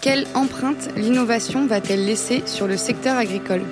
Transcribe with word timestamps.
Quelle 0.00 0.26
empreinte 0.34 0.88
l'innovation 0.96 1.66
va-t-elle 1.66 2.06
laisser 2.06 2.42
sur 2.46 2.66
le 2.66 2.76
secteur 2.76 3.16
agricole? 3.16 3.62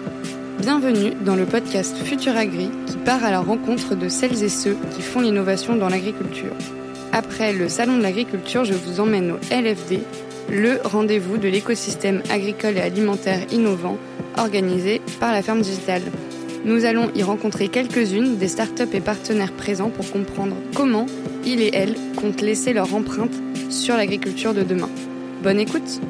Bienvenue 0.61 1.13
dans 1.25 1.37
le 1.37 1.47
podcast 1.47 1.97
Futur 1.97 2.37
Agri 2.37 2.69
qui 2.87 2.97
part 2.97 3.25
à 3.25 3.31
la 3.31 3.41
rencontre 3.41 3.95
de 3.95 4.09
celles 4.09 4.43
et 4.43 4.49
ceux 4.49 4.77
qui 4.95 5.03
font 5.03 5.21
l'innovation 5.21 5.77
dans 5.77 5.89
l'agriculture. 5.89 6.53
Après 7.13 7.53
le 7.53 7.69
Salon 7.69 7.99
de 7.99 8.03
l'agriculture, 8.03 8.65
je 8.65 8.75
vous 8.75 9.01
emmène 9.01 9.31
au 9.31 9.37
LFD, 9.51 10.01
le 10.51 10.81
rendez-vous 10.85 11.39
de 11.39 11.49
l'écosystème 11.49 12.23
agricole 12.31 12.77
et 12.77 12.83
alimentaire 12.83 13.41
innovant 13.53 13.97
organisé 14.37 15.01
par 15.21 15.33
la 15.33 15.43
ferme 15.43 15.63
digitale. 15.63 16.03
Nous 16.67 16.85
allons 16.85 17.13
y 17.15 17.23
rencontrer 17.23 17.69
quelques-unes 17.69 18.39
des 18.39 18.49
startups 18.49 18.93
et 18.93 19.01
partenaires 19.01 19.53
présents 19.53 19.89
pour 19.89 20.11
comprendre 20.11 20.57
comment 20.75 21.07
ils 21.45 21.61
et 21.61 21.71
elles 21.73 21.95
comptent 22.17 22.41
laisser 22.41 22.73
leur 22.73 22.93
empreinte 22.93 23.35
sur 23.71 23.97
l'agriculture 23.97 24.53
de 24.53 24.65
demain. 24.65 24.91
Bonne 25.45 25.61
écoute 25.61 26.01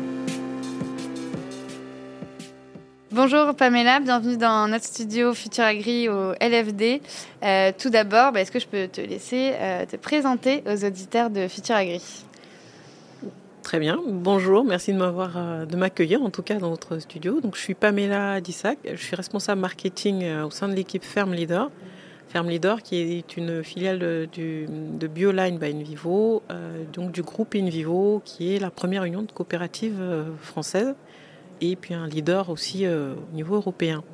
Bonjour 3.10 3.55
Pamela, 3.55 4.01
bienvenue 4.01 4.38
dans 4.38 4.66
notre 4.66 4.87
studio 4.87 5.34
Futur 5.34 5.65
Agri 5.65 6.09
au 6.09 6.32
LFD. 6.41 7.02
Euh, 7.43 7.73
tout 7.77 7.91
d'abord, 7.91 8.32
bah, 8.32 8.41
est-ce 8.41 8.51
que 8.51 8.59
je 8.59 8.66
peux 8.66 8.88
te 8.88 9.02
laisser 9.02 9.52
euh, 9.60 9.84
te 9.84 9.96
présenter 9.96 10.62
aux 10.66 10.87
auditeurs 10.87 11.29
de 11.29 11.48
Futur 11.48 11.74
Agri? 11.74 12.26
Très 13.66 13.80
bien, 13.80 13.98
bonjour, 14.06 14.65
merci 14.65 14.93
de 14.93 14.98
m'avoir, 14.98 15.33
euh, 15.37 15.66
de 15.66 15.74
m'accueillir 15.74 16.23
en 16.23 16.30
tout 16.30 16.45
cas 16.45 16.55
dans 16.55 16.70
notre 16.70 17.01
studio. 17.01 17.41
Donc 17.41 17.57
je 17.57 17.61
suis 17.61 17.74
Pamela 17.74 18.41
Dissac, 18.41 18.79
je 18.88 18.95
suis 18.95 19.16
responsable 19.16 19.61
marketing 19.61 20.24
au 20.43 20.51
sein 20.51 20.69
de 20.69 20.74
l'équipe 20.74 21.02
Ferme 21.02 21.34
Leader. 21.34 21.73
Ferme 22.29 22.48
Leader 22.48 22.80
qui 22.80 22.97
est 23.01 23.37
une 23.37 23.65
filiale 23.65 23.98
de, 23.98 25.09
Bioline 25.09 25.59
by 25.59 25.66
Invivo, 25.66 26.45
donc 26.93 27.10
du 27.10 27.23
groupe 27.23 27.57
Invivo 27.57 28.23
qui 28.24 28.55
est 28.55 28.60
la 28.60 28.71
première 28.71 29.02
union 29.02 29.23
de 29.23 29.32
coopératives 29.32 30.01
françaises 30.40 30.95
et 31.60 31.77
puis 31.77 31.95
un 31.95 32.07
leader 32.07 32.51
aussi 32.51 32.87
euh, 32.87 33.15
au 33.15 33.35
niveau 33.35 33.57
européen. 33.57 34.05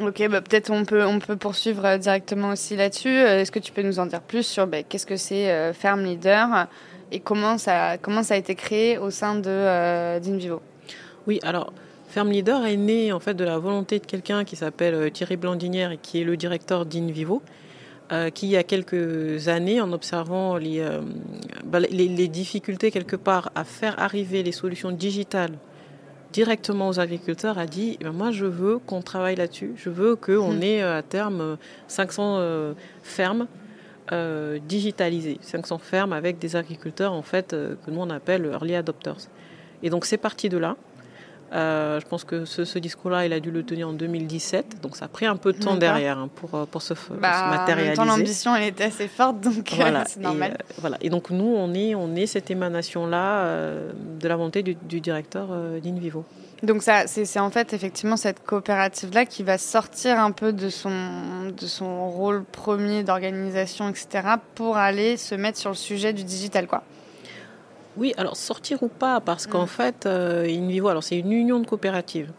Ok, 0.00 0.22
bah 0.28 0.40
peut-être 0.40 0.70
on 0.70 0.84
peut, 0.84 1.04
on 1.04 1.18
peut 1.18 1.36
poursuivre 1.36 1.84
euh, 1.84 1.98
directement 1.98 2.50
aussi 2.50 2.76
là-dessus. 2.76 3.08
Euh, 3.08 3.40
est-ce 3.40 3.50
que 3.50 3.58
tu 3.58 3.72
peux 3.72 3.82
nous 3.82 3.98
en 3.98 4.06
dire 4.06 4.20
plus 4.20 4.46
sur 4.46 4.66
bah, 4.66 4.82
qu'est-ce 4.82 5.06
que 5.06 5.16
c'est 5.16 5.72
Ferme 5.72 6.04
Leader? 6.04 6.68
Et 7.12 7.20
comment 7.20 7.58
ça, 7.58 7.98
comment 7.98 8.22
ça 8.22 8.34
a 8.34 8.36
été 8.36 8.54
créé 8.54 8.98
au 8.98 9.10
sein 9.10 9.36
de 9.36 10.18
d'Invivo? 10.20 10.60
Oui, 11.26 11.40
alors 11.42 11.72
Ferme 12.08 12.30
Leader 12.30 12.64
est 12.66 12.76
né 12.76 13.12
en 13.12 13.20
fait 13.20 13.34
de 13.34 13.44
la 13.44 13.58
volonté 13.58 13.98
de 13.98 14.06
quelqu'un 14.06 14.44
qui 14.44 14.56
s'appelle 14.56 15.10
Thierry 15.12 15.36
Blandinière 15.36 15.92
et 15.92 15.98
qui 15.98 16.20
est 16.20 16.24
le 16.24 16.36
directeur 16.36 16.86
d'Invivo. 16.86 17.42
qui, 18.34 18.46
il 18.46 18.52
y 18.52 18.56
a 18.56 18.62
quelques 18.62 19.48
années, 19.48 19.82
en 19.82 19.92
observant 19.92 20.56
les, 20.56 20.82
bah, 21.64 21.80
les, 21.80 22.08
les, 22.08 22.28
difficultés 22.28 22.90
quelque 22.90 23.16
part 23.16 23.50
à 23.54 23.64
faire 23.64 23.98
arriver 23.98 24.42
les 24.42 24.52
solutions 24.52 24.90
digitales 24.90 25.58
directement 26.32 26.88
aux 26.88 27.00
agriculteurs 27.00 27.58
a 27.58 27.66
dit 27.66 27.98
eh 28.00 28.08
moi 28.10 28.30
je 28.30 28.46
veux 28.46 28.78
qu'on 28.78 29.02
travaille 29.02 29.36
là-dessus, 29.36 29.72
je 29.76 29.90
veux 29.90 30.16
qu'on 30.16 30.52
hmm. 30.52 30.62
ait 30.62 30.82
euh, 30.82 30.98
à 30.98 31.02
terme 31.02 31.56
500 31.88 32.36
euh, 32.38 32.72
euh, 34.12 34.58
fermes 34.58 34.66
digitalisées, 34.68 35.38
500 35.40 35.78
fermes 35.78 36.12
avec 36.12 36.38
des 36.38 36.56
agriculteurs 36.56 37.12
en 37.12 37.22
fait 37.22 37.50
que 37.50 37.90
nous 37.90 38.00
on 38.00 38.10
appelle 38.10 38.46
early 38.46 38.74
adopters. 38.74 39.28
Et 39.82 39.90
donc 39.90 40.04
c'est 40.04 40.18
parti 40.18 40.48
de 40.48 40.58
là. 40.58 40.76
Euh, 41.52 41.98
je 42.00 42.06
pense 42.06 42.24
que 42.24 42.44
ce, 42.44 42.78
discours-là, 42.78 43.24
il 43.24 43.32
a 43.32 43.40
dû 43.40 43.50
le 43.50 43.62
tenir 43.62 43.88
en 43.88 43.92
2017, 43.92 44.82
donc 44.82 44.96
ça 44.96 45.06
a 45.06 45.08
pris 45.08 45.24
un 45.24 45.36
peu 45.36 45.52
de 45.52 45.58
temps 45.58 45.76
derrière 45.76 46.18
hein, 46.18 46.28
pour, 46.34 46.66
pour 46.66 46.82
se, 46.82 46.92
bah, 47.18 47.48
matérialiser. 47.50 48.04
l'ambition, 48.04 48.54
elle 48.54 48.64
était 48.64 48.84
assez 48.84 49.08
forte, 49.08 49.40
donc 49.40 49.72
voilà. 49.74 50.04
c'est 50.04 50.20
normal. 50.20 50.58
Et, 50.58 50.80
voilà. 50.80 50.98
et 51.00 51.08
donc 51.08 51.30
nous, 51.30 51.54
on 51.56 51.72
est, 51.72 51.94
on 51.94 52.14
est 52.16 52.26
cette 52.26 52.50
émanation-là 52.50 53.44
euh, 53.44 53.92
de 54.20 54.28
la 54.28 54.36
volonté 54.36 54.62
du, 54.62 55.00
directeur 55.00 55.48
euh, 55.50 55.80
d'Invivo. 55.80 56.24
Donc 56.62 56.82
ça, 56.82 57.06
c'est 57.06 57.38
en 57.38 57.50
fait 57.50 57.72
effectivement 57.72 58.16
cette 58.16 58.44
coopérative-là 58.44 59.26
qui 59.26 59.44
va 59.44 59.58
sortir 59.58 60.18
un 60.18 60.32
peu 60.32 60.52
de 60.52 60.70
son, 60.70 61.52
de 61.56 61.66
son 61.66 62.10
rôle 62.10 62.44
premier 62.44 63.04
d'organisation, 63.04 63.88
etc., 63.88 64.26
pour 64.56 64.76
aller 64.76 65.16
se 65.16 65.36
mettre 65.36 65.58
sur 65.58 65.70
le 65.70 65.76
sujet 65.76 66.12
du 66.12 66.24
digital, 66.24 66.66
quoi. 66.66 66.82
Oui, 67.96 68.12
alors 68.16 68.36
sortir 68.36 68.82
ou 68.82 68.88
pas, 68.88 69.20
parce 69.20 69.46
qu'en 69.46 69.64
mm. 69.64 69.68
fait, 69.68 70.06
euh, 70.06 70.46
InVivo, 70.48 70.88
alors 70.88 71.02
c'est 71.02 71.18
une 71.18 71.32
union 71.32 71.60
de 71.60 71.66
coopératives. 71.66 72.30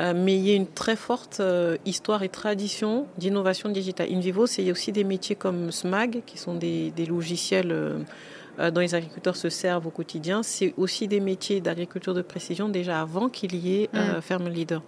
Euh, 0.00 0.12
mais 0.16 0.34
il 0.34 0.48
y 0.48 0.52
a 0.52 0.54
une 0.54 0.66
très 0.66 0.96
forte 0.96 1.38
euh, 1.40 1.76
histoire 1.84 2.22
et 2.22 2.28
tradition 2.28 3.06
d'innovation 3.18 3.68
digitale. 3.68 4.08
InVivo, 4.10 4.46
c'est 4.46 4.70
aussi 4.72 4.90
des 4.90 5.04
métiers 5.04 5.36
comme 5.36 5.70
SMAG, 5.70 6.22
qui 6.26 6.38
sont 6.38 6.54
des, 6.54 6.92
logiciels 7.08 7.72
dont 8.58 8.80
les 8.80 8.94
agriculteurs 8.94 9.36
se 9.36 9.48
servent 9.48 9.86
au 9.86 9.90
quotidien. 9.90 10.42
C'est 10.42 10.74
aussi 10.76 11.08
des 11.08 11.20
métiers 11.20 11.60
d'agriculture 11.60 12.14
de 12.14 12.22
précision 12.22 12.68
déjà 12.68 13.00
avant 13.00 13.28
qu'il 13.28 13.54
y 13.54 13.82
ait 13.82 13.90
mm. 13.92 14.20
Ferme 14.20 14.48
Leader. 14.48 14.82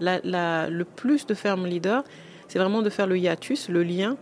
le 0.00 0.82
plus 0.84 1.26
de 1.26 1.34
Ferme 1.34 1.66
Leader, 1.66 2.04
c'est 2.46 2.58
vraiment 2.58 2.82
de 2.82 2.90
faire 2.90 3.06
le 3.06 3.18
hiatus, 3.18 3.68
le 3.68 3.82
lien 3.82 4.16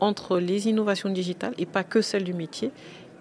entre 0.00 0.38
les 0.38 0.68
innovations 0.68 1.10
digitales 1.10 1.54
et 1.58 1.66
pas 1.66 1.84
que 1.84 2.02
celles 2.02 2.24
du 2.24 2.34
métier 2.34 2.72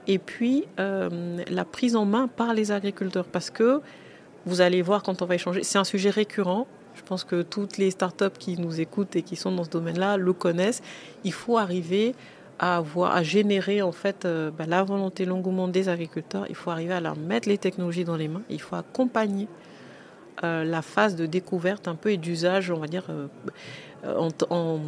et 0.08 0.20
puis 0.20 0.66
euh, 0.80 1.38
la 1.50 1.66
prise 1.66 1.96
en 1.96 2.06
main 2.06 2.28
par 2.28 2.54
les 2.54 2.72
agriculteurs. 2.72 3.26
Parce 3.26 3.50
que 3.50 3.82
vous 4.46 4.62
allez 4.62 4.82
voir 4.82 5.04
quand 5.04 5.22
on 5.22 5.26
va 5.26 5.36
échanger, 5.36 5.64
c'est 5.64 5.78
un 5.78 5.84
sujet 5.84 6.10
récurrent. 6.10 6.68
Je 6.96 7.04
pense 7.04 7.24
que 7.24 7.42
toutes 7.42 7.78
les 7.78 7.92
startups 7.92 8.38
qui 8.38 8.58
nous 8.58 8.82
écoutent 8.82 9.16
et 9.16 9.22
qui 9.22 9.36
sont 9.36 9.52
dans 9.52 9.64
ce 9.64 9.70
domaine-là 9.70 10.18
le 10.18 10.34
connaissent. 10.34 10.82
Il 11.24 11.34
faut 11.34 11.58
arriver 11.58 12.16
à, 12.62 12.78
avoir, 12.78 13.14
à 13.14 13.24
générer 13.24 13.82
en 13.82 13.92
fait 13.92 14.24
euh, 14.24 14.52
bah, 14.52 14.66
la 14.66 14.84
volonté, 14.84 15.26
l'engouement 15.26 15.68
des 15.68 15.90
agriculteurs. 15.90 16.46
Il 16.48 16.56
faut 16.56 16.72
arriver 16.72 16.94
à 16.94 17.02
leur 17.02 17.18
mettre 17.18 17.50
les 17.50 17.58
technologies 17.58 18.06
dans 18.06 18.16
les 18.16 18.30
mains. 18.30 18.44
Il 18.50 18.62
faut 18.62 18.78
accompagner 18.78 19.50
euh, 20.46 20.64
la 20.64 20.82
phase 20.82 21.18
de 21.18 21.26
découverte 21.26 21.90
un 21.90 21.96
peu 21.96 22.12
et 22.12 22.18
d'usage, 22.18 22.72
on 22.72 22.80
va 22.80 22.88
dire, 22.88 23.04
en, 24.06 24.30
en 24.50 24.80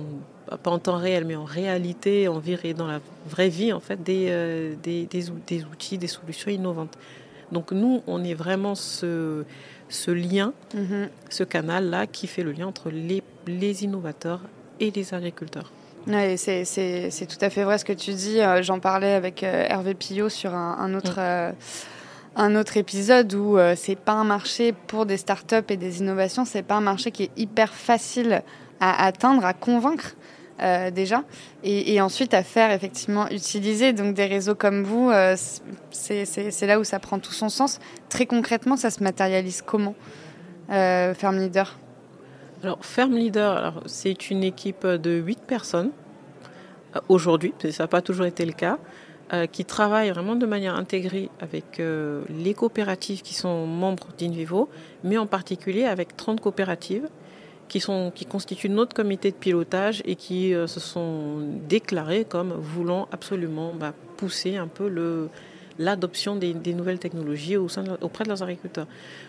pas 0.57 0.71
en 0.71 0.79
temps 0.79 0.97
réel, 0.97 1.25
mais 1.25 1.35
en 1.35 1.45
réalité, 1.45 2.27
en 2.27 2.39
vie, 2.39 2.73
dans 2.73 2.87
la 2.87 2.99
vraie 3.27 3.49
vie, 3.49 3.73
en 3.73 3.79
fait, 3.79 4.01
des, 4.01 4.27
euh, 4.29 4.75
des, 4.81 5.05
des, 5.05 5.29
outils, 5.65 5.97
des 5.97 6.07
solutions 6.07 6.51
innovantes. 6.51 6.97
Donc 7.51 7.71
nous, 7.71 8.01
on 8.07 8.23
est 8.23 8.33
vraiment 8.33 8.75
ce, 8.75 9.45
ce 9.89 10.11
lien, 10.11 10.53
mhm. 10.73 11.09
ce 11.29 11.43
canal-là 11.43 12.07
qui 12.07 12.27
fait 12.27 12.43
le 12.43 12.51
lien 12.51 12.67
entre 12.67 12.89
les, 12.89 13.23
les 13.47 13.83
innovateurs 13.83 14.41
et 14.79 14.91
les 14.91 15.13
agriculteurs. 15.13 15.71
Ouais, 16.07 16.35
c'est 16.37 17.27
tout 17.27 17.37
à 17.45 17.49
fait 17.49 17.63
vrai 17.63 17.77
ce 17.77 17.85
que 17.85 17.93
tu 17.93 18.13
dis. 18.13 18.39
Euh, 18.41 18.61
j'en 18.61 18.79
parlais 18.79 19.13
avec 19.13 19.43
euh, 19.43 19.65
Hervé 19.67 19.93
Pillot 19.93 20.29
sur 20.29 20.53
un, 20.53 20.93
autre, 20.93 21.19
mm. 21.19 21.55
un 22.35 22.55
autre 22.55 22.77
épisode 22.77 23.33
où 23.33 23.57
c'est 23.75 23.99
pas 23.99 24.13
un 24.13 24.23
marché 24.25 24.73
pour 24.73 25.05
des 25.05 25.17
startups 25.17 25.55
et 25.69 25.77
des 25.77 25.99
innovations, 25.99 26.45
c'est 26.45 26.63
pas 26.63 26.75
un 26.75 26.81
marché 26.81 27.11
qui 27.11 27.23
est 27.23 27.31
hyper 27.37 27.73
facile 27.73 28.43
à 28.79 29.05
atteindre, 29.05 29.45
à 29.45 29.53
convaincre. 29.53 30.15
Euh, 30.61 30.91
déjà, 30.91 31.23
et, 31.63 31.99
ensuite 31.99 32.33
à 32.33 32.43
faire 32.43 32.71
effectivement 32.71 33.27
utiliser 33.29 33.91
donc 33.91 34.13
des 34.13 34.27
réseaux 34.27 34.53
comme 34.53 34.83
vous, 34.83 35.09
euh, 35.09 35.35
c'est 35.91 36.67
là 36.67 36.79
où 36.79 36.83
ça 36.83 36.99
prend 36.99 37.17
tout 37.19 37.33
son 37.33 37.49
sens. 37.49 37.79
Très 38.07 38.27
concrètement, 38.27 38.77
ça 38.77 38.91
se 38.91 39.03
matérialise 39.03 39.63
comment, 39.63 39.95
euh, 40.69 41.15
Ferme 41.15 41.39
Leader 41.39 41.79
Alors 42.63 42.85
Ferme 42.85 43.15
Leader, 43.15 43.83
c'est 43.85 44.29
une 44.29 44.43
équipe 44.43 44.87
de 44.87 45.11
8 45.11 45.39
personnes 45.45 45.91
aujourd'hui, 47.09 47.53
ça 47.71 47.83
n'a 47.83 47.87
pas 47.87 48.01
toujours 48.01 48.25
été 48.25 48.45
le 48.45 48.53
cas. 48.53 48.77
qui 49.51 49.65
travaille 49.65 50.11
vraiment 50.11 50.35
de 50.35 50.45
manière 50.45 50.75
intégrée 50.75 51.29
avec 51.39 51.81
les 52.29 52.53
coopératives 52.53 53.21
qui 53.21 53.33
sont 53.33 53.65
membres 53.65 54.07
d'Invivo, 54.17 54.69
mais 55.03 55.17
en 55.17 55.25
particulier 55.25 55.85
avec 55.85 56.15
30 56.15 56.39
coopératives 56.39 57.09
qui, 57.67 57.79
sont, 57.79 58.11
qui 58.13 58.25
constituent 58.25 58.69
notre 58.69 58.93
comité 58.95 59.31
de 59.31 59.35
pilotage 59.35 60.01
et 60.05 60.15
qui 60.15 60.53
euh, 60.53 60.67
se 60.67 60.79
sont 60.79 61.39
déclarés 61.67 62.23
comme 62.23 62.53
voulant 62.53 63.07
absolument 63.11 63.73
bah, 63.73 63.93
pousser 64.17 64.57
un 64.57 64.67
peu 64.67 64.87
le, 64.87 65.29
l'adoption 65.79 66.35
des, 66.35 66.53
nouvelles 66.73 66.99
technologies 66.99 67.57
au 67.57 67.69
sein 67.69 67.83
auprès 68.01 68.23
de 68.23 68.29
leurs 68.29 68.43
agriculteurs. 68.43 68.87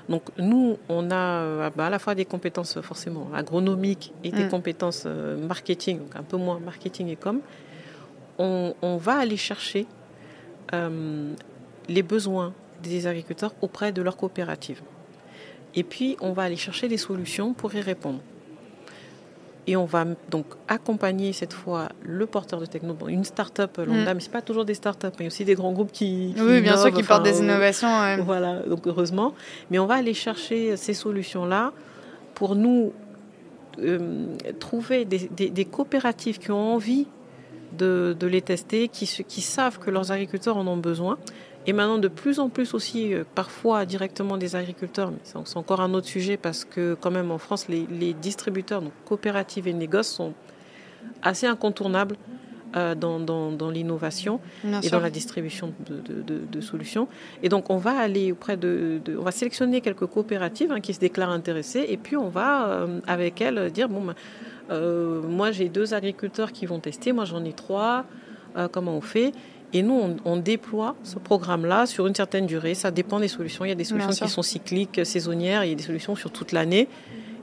Donc 0.08 0.22
nous, 0.38 0.78
on 0.88 1.10
a 1.10 1.14
euh, 1.14 1.70
bah, 1.76 1.86
à 1.86 1.90
la 1.90 1.98
fois 1.98 2.14
des 2.14 2.24
compétences 2.24 2.80
forcément 2.80 3.28
agronomiques 3.34 4.12
et 4.22 4.30
des 4.30 4.44
mm. 4.44 4.48
compétences 4.48 5.04
euh, 5.06 5.36
marketing, 5.36 5.98
donc 5.98 6.16
un 6.16 6.22
peu 6.22 6.36
moins 6.36 6.60
marketing 6.60 7.08
et 7.08 7.16
com. 7.16 7.40
On, 8.38 8.74
on 8.82 8.96
va 8.96 9.16
aller 9.16 9.36
chercher 9.36 9.86
les 11.88 12.02
besoins 12.02 12.52
des 12.82 13.06
agriculteurs 13.06 13.54
auprès 13.62 13.92
de 13.92 14.02
leurs 14.02 14.16
coopératives. 14.16 14.82
Et 15.76 15.84
puis, 15.84 16.16
on 16.20 16.32
va 16.32 16.42
aller 16.42 16.56
chercher 16.56 16.88
des 16.88 16.96
solutions 16.96 17.52
pour 17.52 17.72
y 17.74 17.80
répondre. 17.80 18.18
Et 19.66 19.76
on 19.76 19.86
va 19.86 20.04
donc 20.30 20.44
accompagner 20.68 21.32
cette 21.32 21.54
fois 21.54 21.88
le 22.02 22.26
porteur 22.26 22.60
de 22.60 22.66
techno, 22.66 22.96
une 23.08 23.24
start-up 23.24 23.78
lambda, 23.78 24.12
mm. 24.12 24.14
mais 24.14 24.20
ce 24.20 24.28
pas 24.28 24.42
toujours 24.42 24.66
des 24.66 24.74
start-up, 24.74 25.14
il 25.18 25.22
y 25.22 25.24
a 25.24 25.28
aussi 25.28 25.44
des 25.44 25.54
grands 25.54 25.72
groupes 25.72 25.92
qui. 25.92 26.34
oui, 26.38 26.60
bien 26.60 26.76
sûr, 26.76 26.92
qui 26.92 27.02
portent 27.02 27.22
des 27.22 27.38
innovations. 27.38 27.88
Voilà, 28.24 28.60
donc 28.60 28.86
heureusement. 28.86 29.32
Mais 29.70 29.78
on 29.78 29.86
va 29.86 29.94
aller 29.94 30.14
chercher 30.14 30.76
ces 30.76 30.92
solutions-là 30.92 31.72
pour 32.34 32.56
nous 32.56 32.92
euh, 33.78 34.26
trouver 34.60 35.04
des, 35.04 35.28
des, 35.28 35.64
coopératives 35.64 36.38
qui 36.38 36.50
ont 36.50 36.74
envie 36.74 37.06
de, 37.76 38.16
les 38.22 38.42
tester, 38.42 38.88
qui, 38.88 39.06
qui 39.06 39.40
savent 39.40 39.78
que 39.78 39.90
leurs 39.90 40.12
agriculteurs 40.12 40.56
en 40.56 40.66
ont 40.66 40.76
besoin. 40.76 41.18
Et 41.66 41.72
maintenant, 41.72 41.98
de 41.98 42.08
plus 42.08 42.38
en 42.38 42.48
plus 42.48 42.74
aussi, 42.74 43.14
euh, 43.14 43.24
parfois 43.34 43.86
directement 43.86 44.36
des 44.36 44.56
agriculteurs, 44.56 45.10
mais 45.10 45.18
c'est 45.22 45.56
encore 45.56 45.80
un 45.80 45.94
autre 45.94 46.06
sujet 46.06 46.36
parce 46.36 46.64
que 46.64 46.96
quand 47.00 47.10
même 47.10 47.30
en 47.30 47.38
France, 47.38 47.68
les, 47.68 48.14
distributeurs, 48.14 48.82
donc 48.82 48.92
coopératives 49.04 49.66
et 49.66 49.72
négoces, 49.72 50.08
sont 50.08 50.34
assez 51.22 51.46
incontournables 51.46 52.16
euh, 52.76 52.94
dans, 52.94 53.18
dans, 53.18 53.70
l'innovation 53.70 54.40
et 54.82 54.90
dans 54.90 55.00
la 55.00 55.10
distribution 55.10 55.72
de, 55.88 56.60
solutions. 56.60 57.08
Et 57.42 57.48
donc, 57.48 57.70
on 57.70 57.78
va 57.78 57.96
aller 57.98 58.32
auprès 58.32 58.56
de, 58.56 59.00
on 59.18 59.22
va 59.22 59.30
sélectionner 59.30 59.80
quelques 59.80 60.06
coopératives 60.06 60.70
hein, 60.70 60.80
qui 60.80 60.92
se 60.92 61.00
déclarent 61.00 61.30
intéressées, 61.30 61.86
et 61.88 61.96
puis 61.96 62.16
on 62.16 62.28
va 62.28 62.68
euh, 62.68 63.00
avec 63.06 63.40
elles 63.40 63.70
dire 63.70 63.88
bon, 63.88 64.02
ben, 64.02 64.14
moi 65.28 65.50
j'ai 65.50 65.68
deux 65.68 65.94
agriculteurs 65.94 66.52
qui 66.52 66.66
vont 66.66 66.80
tester, 66.80 67.12
moi 67.12 67.24
j'en 67.24 67.44
ai 67.44 67.52
trois. 67.52 68.04
comment 68.72 68.96
on 68.96 69.00
fait? 69.00 69.32
Et 69.74 69.82
nous, 69.82 70.16
on, 70.24 70.36
déploie 70.36 70.94
ce 71.02 71.18
programme-là 71.18 71.86
sur 71.86 72.06
une 72.06 72.14
certaine 72.14 72.46
durée. 72.46 72.74
Ça 72.74 72.92
dépend 72.92 73.18
des 73.18 73.26
solutions. 73.26 73.64
Il 73.64 73.70
y 73.70 73.72
a 73.72 73.74
des 73.74 73.82
solutions 73.82 74.10
qui 74.10 74.28
sont 74.28 74.42
cycliques, 74.42 75.04
saisonnières, 75.04 75.64
il 75.64 75.70
y 75.70 75.72
a 75.72 75.74
des 75.74 75.82
solutions 75.82 76.14
sur 76.14 76.30
toute 76.30 76.52
l'année. 76.52 76.86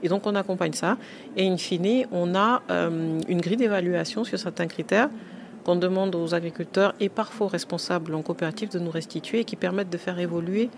Et 0.02 0.08
donc, 0.08 0.26
on 0.26 0.34
accompagne 0.34 0.72
ça. 0.72 0.96
Et 1.36 1.46
in 1.46 1.58
fine, 1.58 2.06
on 2.10 2.34
a 2.34 2.62
euh, 2.70 3.20
une 3.28 3.40
grille 3.42 3.58
d'évaluation 3.58 4.24
sur 4.24 4.38
certains 4.38 4.66
critères 4.66 5.10
qu'on 5.62 5.76
demande 5.76 6.14
aux 6.14 6.34
agriculteurs 6.34 6.94
et 7.00 7.10
parfois 7.10 7.46
aux 7.46 7.50
responsables 7.50 8.14
en 8.14 8.22
coopérative 8.22 8.70
de 8.70 8.78
nous 8.78 8.90
restituer 8.90 9.40
et 9.40 9.44
qui 9.44 9.56
permettent 9.56 9.90
de 9.90 9.98
faire 9.98 10.18
évoluer 10.18 10.70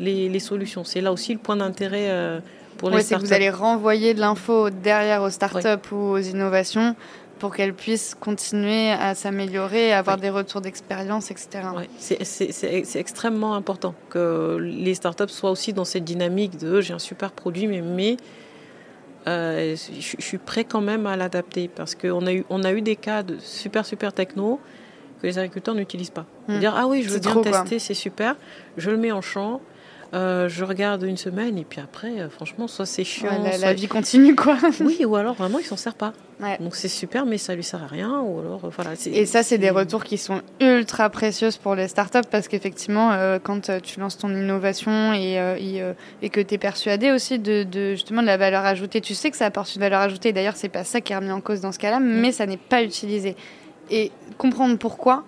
les, 0.00 0.38
solutions. 0.40 0.84
C'est 0.84 1.02
là 1.02 1.12
aussi 1.12 1.34
le 1.34 1.38
point 1.38 1.56
d'intérêt 1.56 2.08
euh, 2.08 2.40
pour 2.78 2.88
les 2.88 3.02
startups. 3.02 3.08
c'est 3.08 3.22
que 3.22 3.28
vous 3.28 3.32
allez 3.34 3.50
renvoyer 3.50 4.14
de 4.14 4.20
l'info 4.20 4.70
derrière 4.70 5.22
aux 5.22 5.30
startups 5.30 5.92
ou 5.92 5.96
aux 5.96 6.18
innovations 6.18 6.96
pour 7.44 7.54
qu'elles 7.54 7.74
puissent 7.74 8.16
continuer 8.18 8.90
à 8.90 9.14
s'améliorer, 9.14 9.92
avoir 9.92 10.16
des 10.16 10.30
retours 10.30 10.62
d'expérience, 10.62 11.30
etc. 11.30 11.60
C'est 11.98 12.98
extrêmement 12.98 13.54
important 13.54 13.94
que 14.08 14.56
les 14.58 14.94
startups 14.94 15.28
soient 15.28 15.50
aussi 15.50 15.74
dans 15.74 15.84
cette 15.84 16.04
dynamique 16.04 16.56
de 16.56 16.80
j'ai 16.80 16.94
un 16.94 16.98
super 16.98 17.32
produit, 17.32 17.66
mais, 17.66 17.82
mais 17.82 18.16
euh, 19.26 19.76
je, 19.76 20.16
suis 20.18 20.38
prêt 20.38 20.64
quand 20.64 20.80
même 20.80 21.06
à 21.06 21.18
l'adapter 21.18 21.68
parce 21.68 21.94
qu'on 21.94 22.26
a, 22.26 22.32
eu, 22.32 22.46
on 22.48 22.64
a 22.64 22.72
eu 22.72 22.80
des 22.80 22.96
cas 22.96 23.22
de 23.22 23.36
super, 23.38 23.84
super 23.84 24.14
techno 24.14 24.58
que 25.20 25.26
les 25.26 25.38
agriculteurs 25.38 25.74
n'utilisent 25.74 26.08
pas. 26.08 26.24
Hmm. 26.48 26.60
Dire 26.60 26.72
ah 26.74 26.86
oui, 26.86 27.02
je 27.02 27.10
veux 27.10 27.18
bien 27.18 27.42
tester, 27.42 27.78
c'est 27.78 27.92
super, 27.92 28.36
je 28.78 28.90
le 28.90 28.96
mets 28.96 29.12
en 29.12 29.20
champ, 29.20 29.60
euh, 30.12 30.48
je 30.48 30.64
regarde 30.64 31.02
une 31.02 31.16
semaine 31.16 31.58
et 31.58 31.64
puis 31.64 31.80
après, 31.80 32.20
euh, 32.20 32.28
franchement, 32.28 32.68
soit 32.68 32.86
c'est 32.86 33.04
chiant. 33.04 33.42
la, 33.60 33.72
vie 33.72 33.88
continue, 33.88 34.34
quoi. 34.34 34.56
oui, 34.80 35.04
ou 35.04 35.16
alors 35.16 35.34
vraiment, 35.34 35.58
il 35.58 35.64
s'en 35.64 35.76
sert 35.76 35.94
pas. 35.94 36.12
Donc 36.60 36.74
c'est 36.74 36.88
super, 36.88 37.24
mais 37.24 37.38
ça 37.38 37.54
lui 37.54 37.62
sert 37.62 37.82
à 37.82 37.86
rien. 37.86 38.20
Ou 38.20 38.40
alors, 38.40 38.64
euh, 38.64 38.68
voilà, 38.74 38.90
et 39.06 39.24
ça, 39.24 39.42
c'est 39.42 39.56
des 39.56 39.70
retours 39.70 40.04
qui 40.04 40.18
sont 40.18 40.42
ultra 40.60 41.08
précieux 41.08 41.48
pour 41.62 41.74
les 41.74 41.88
startups 41.88 42.28
parce 42.30 42.48
qu'effectivement, 42.48 43.16
quand 43.42 43.80
tu 43.80 44.00
lances 44.00 44.18
ton 44.18 44.30
innovation 44.30 45.14
et, 45.14 45.40
et, 46.22 46.30
que 46.30 46.40
tu 46.40 46.54
es 46.54 46.58
persuadé 46.58 47.10
aussi 47.12 47.38
de, 47.38 47.66
justement 47.92 48.20
de 48.20 48.26
la 48.26 48.36
valeur 48.36 48.64
ajoutée, 48.64 49.00
tu 49.00 49.14
sais 49.14 49.30
que 49.30 49.36
ça 49.36 49.46
apporte 49.46 49.74
une 49.74 49.80
valeur 49.80 50.00
ajoutée. 50.00 50.32
D'ailleurs, 50.32 50.56
c'est 50.56 50.68
pas 50.68 50.84
ça 50.84 51.00
qui 51.00 51.12
est 51.12 51.16
remis 51.16 51.30
en 51.30 51.40
cause 51.40 51.60
dans 51.60 51.72
ce 51.72 51.78
cas-là, 51.78 52.00
mm. 52.00 52.20
mais 52.20 52.32
ça 52.32 52.46
n'est 52.46 52.56
pas 52.56 52.82
utilisé. 52.82 53.36
Et 53.90 54.12
comprendre 54.38 54.78
pourquoi, 54.78 55.24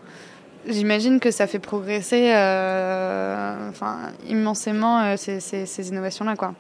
J'imagine 0.69 1.21
que 1.21 1.31
ça 1.31 1.47
fait 1.47 1.59
progresser 1.59 2.33
euh, 2.35 3.69
enfin, 3.69 4.13
immensément 4.29 5.01
euh, 5.01 5.15
ces, 5.17 5.41
ces, 5.41 5.89
innovations-là. 5.89 6.37
Quoi. 6.37 6.55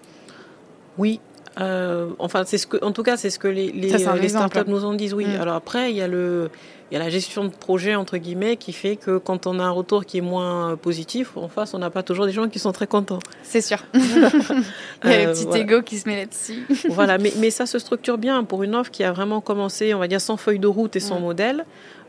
Oui, 0.98 1.20
euh, 1.58 2.10
enfin, 2.18 2.44
c'est 2.44 2.58
ce 2.58 2.66
que, 2.66 2.82
en 2.84 2.92
tout 2.92 3.02
cas, 3.02 3.16
c'est 3.16 3.30
ce 3.30 3.38
que 3.38 3.48
les, 3.48 3.72
les, 3.72 3.90
les 3.90 4.28
startups 4.28 4.68
nous 4.68 4.84
ont 4.84 4.94
dit. 4.94 5.12
Oui. 5.12 5.26
Mm. 5.26 5.40
Alors 5.40 5.56
après, 5.56 5.90
il 5.90 5.96
y 5.96 6.02
a 6.02 6.08
le, 6.08 6.50
il 6.90 6.94
y 6.94 7.00
a 7.00 7.02
la 7.02 7.10
gestion 7.10 7.44
de 7.44 7.50
projet 7.50 7.96
entre 7.96 8.16
guillemets 8.16 8.56
qui 8.56 8.72
fait 8.72 8.94
que 8.94 9.18
quand 9.18 9.48
on 9.48 9.58
a 9.58 9.64
un 9.64 9.70
retour 9.70 10.04
qui 10.04 10.18
est 10.18 10.22
moins 10.22 10.76
positif, 10.76 11.36
en 11.36 11.48
face, 11.48 11.74
on 11.74 11.78
n'a 11.78 11.90
pas 11.90 12.04
toujours 12.04 12.26
des 12.26 12.32
gens 12.32 12.48
qui 12.48 12.60
sont 12.60 12.70
très 12.70 12.86
contents. 12.86 13.18
C'est 13.42 13.60
sûr. 13.60 13.78
il 13.94 15.10
y 15.10 15.12
a 15.12 15.26
le 15.26 15.32
petit 15.32 15.58
ego 15.58 15.82
qui 15.82 15.98
se 15.98 16.08
met 16.08 16.16
là-dessus. 16.16 16.64
voilà, 16.88 17.18
mais, 17.18 17.32
mais 17.38 17.50
ça 17.50 17.66
se 17.66 17.80
structure 17.80 18.18
bien 18.18 18.44
pour 18.44 18.62
une 18.62 18.76
offre 18.76 18.92
qui 18.92 19.02
a 19.02 19.10
vraiment 19.10 19.40
commencé, 19.40 19.94
on 19.94 19.98
va 19.98 20.06
dire, 20.06 20.20
sans 20.20 20.36
feuille 20.36 20.60
de 20.60 20.68
route 20.68 20.94
et 20.94 21.00
sans 21.00 21.18
mm. 21.18 21.22
modèle. 21.22 21.66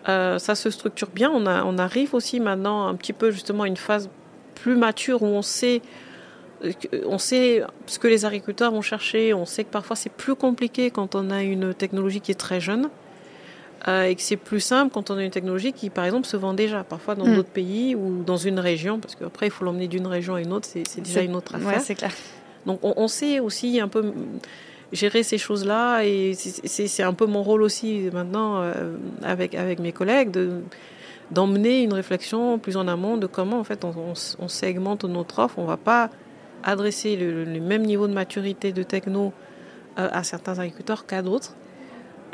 Euh, 0.10 0.38
ça 0.38 0.54
se 0.54 0.70
structure 0.70 1.10
bien. 1.10 1.32
On, 1.34 1.48
a, 1.48 1.64
on, 1.64 1.80
arrive 1.80 2.14
aussi 2.14 2.40
maintenant 2.40 2.88
un 2.88 2.96
petit 2.96 3.14
peu 3.14 3.32
justement 3.32 3.64
à 3.64 3.68
une 3.68 3.78
phase 3.78 4.10
plus 4.56 4.76
mature 4.76 5.24
où 5.24 5.26
on 5.26 5.42
sait, 5.42 5.82
euh, 6.64 6.72
on 7.06 7.18
sait 7.18 7.64
ce 7.88 7.98
que 7.98 8.08
les 8.08 8.26
agriculteurs 8.26 8.72
vont 8.72 8.84
chercher. 8.84 9.34
On 9.34 9.46
sait 9.46 9.64
que 9.64 9.72
parfois 9.72 9.96
c'est 9.96 10.12
plus 10.12 10.36
compliqué 10.36 10.92
quand 10.92 11.16
on 11.16 11.32
a 11.32 11.42
une 11.42 11.74
technologie 11.74 12.22
qui 12.22 12.32
est 12.32 12.36
très 12.36 12.62
jeune. 12.62 12.90
Euh, 13.88 14.04
et 14.04 14.16
que 14.16 14.22
c'est 14.22 14.38
plus 14.38 14.60
simple 14.60 14.92
quand 14.94 15.12
on 15.12 15.18
a 15.18 15.24
une 15.24 15.32
technologie 15.32 15.72
qui, 15.72 15.90
par 15.90 16.06
exemple, 16.06 16.26
se 16.26 16.36
vend 16.36 16.54
déjà, 16.54 16.84
parfois 16.84 17.16
dans 17.16 17.28
hmm. 17.28 17.36
d'autres 17.36 17.50
pays 17.50 17.96
ou 17.96 18.24
dans 18.24 18.38
une 18.38 18.60
région, 18.60 19.00
parce 19.00 19.16
qu'après, 19.16 19.48
il 19.48 19.52
faut 19.52 19.64
l'emmener 19.64 19.88
d'une 19.88 20.08
région 20.08 20.36
à 20.36 20.42
une 20.42 20.52
autre, 20.52 20.68
c'est 20.68 21.02
déjà 21.02 21.22
une 21.22 21.36
autre 21.36 21.56
affaire. 21.56 21.68
Ouais, 21.68 21.80
c'est 21.80 21.96
clair. 21.96 22.12
Donc, 22.66 22.80
on, 22.84 22.94
on, 22.98 23.08
sait 23.08 23.40
aussi 23.40 23.80
un 23.80 23.88
peu 23.88 24.14
gérer 24.92 25.24
ces 25.24 25.38
choses-là. 25.38 26.04
Et 26.04 26.34
c'est 26.34 27.04
un 27.04 27.14
peu 27.14 27.26
mon 27.26 27.44
rôle 27.44 27.62
aussi 27.62 28.10
maintenant 28.14 28.62
euh, 28.62 28.98
avec, 29.24 29.56
avec 29.56 29.80
mes 29.80 29.92
collègues 29.92 30.32
de 30.32 30.62
d'emmener 31.30 31.84
une 31.84 31.92
réflexion 31.92 32.58
plus 32.58 32.78
en 32.78 32.88
amont 32.88 33.18
de 33.18 33.28
comment 33.28 33.60
en 33.60 33.66
fait 33.66 33.84
on, 33.84 34.16
segmente 34.48 35.04
notre 35.04 35.40
offre. 35.40 35.60
On 35.60 35.66
va 35.66 35.76
pas 35.76 36.10
adresser 36.64 37.18
le, 37.18 37.44
le, 37.44 37.60
même 37.60 37.84
niveau 37.84 38.08
de 38.08 38.14
maturité 38.14 38.72
de 38.72 38.82
techno 38.82 39.34
euh, 40.00 40.08
à 40.10 40.24
certains 40.24 40.58
agriculteurs 40.58 41.06
qu'à 41.06 41.22
d'autres. 41.22 41.54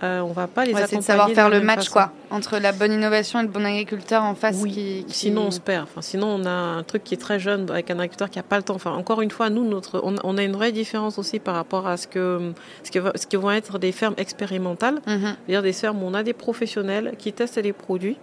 Euh, 0.01 0.21
on 0.21 0.31
va 0.31 0.47
pas 0.47 0.65
les 0.65 0.71
accompagner. 0.71 0.87
C'est 0.89 0.97
de 0.97 1.03
savoir 1.03 1.29
faire 1.29 1.49
le 1.49 1.61
match 1.61 1.89
quoi, 1.89 2.11
entre 2.31 2.57
la 2.57 2.71
bonne 2.71 2.91
innovation 2.91 3.39
et 3.39 3.43
le 3.43 3.47
bon 3.47 3.63
agriculteur 3.63 4.23
en 4.23 4.33
face. 4.33 4.63
Qui, 4.63 5.05
Sinon 5.07 5.43
on 5.47 5.51
se 5.51 5.59
perd. 5.59 5.83
Enfin, 5.83 6.01
sinon 6.01 6.27
on 6.27 6.45
a 6.45 6.49
un 6.49 6.83
truc 6.83 7.03
qui 7.03 7.13
est 7.13 7.17
très 7.17 7.39
jeune 7.39 7.69
avec 7.69 7.91
un 7.91 7.95
agriculteur 7.95 8.29
qui 8.29 8.39
a 8.39 8.43
pas 8.43 8.57
le 8.57 8.63
temps. 8.63 8.75
Enfin, 8.75 8.91
encore 8.91 9.21
une 9.21 9.31
fois, 9.31 9.49
nous 9.49 9.63
notre, 9.63 10.01
on, 10.03 10.37
a 10.37 10.43
une 10.43 10.53
vraie 10.53 10.71
différence 10.71 11.19
aussi 11.19 11.39
par 11.39 11.55
rapport 11.55 11.87
à 11.87 11.97
ce 11.97 12.07
que 12.07 12.53
ce 12.83 12.91
que, 12.91 12.99
ce 13.15 13.27
que 13.27 13.37
vont 13.37 13.51
être 13.51 13.77
des 13.77 13.91
fermes 13.91 14.15
expérimentales, 14.17 15.01
mhm. 15.05 15.35
c'est-à-dire 15.45 15.61
des 15.61 15.73
fermes 15.73 16.01
où 16.01 16.07
on 16.07 16.13
a 16.13 16.23
des 16.23 16.33
professionnels 16.33 17.13
qui 17.19 17.31
testent 17.31 17.61
les 17.61 17.73
produits 17.73 18.17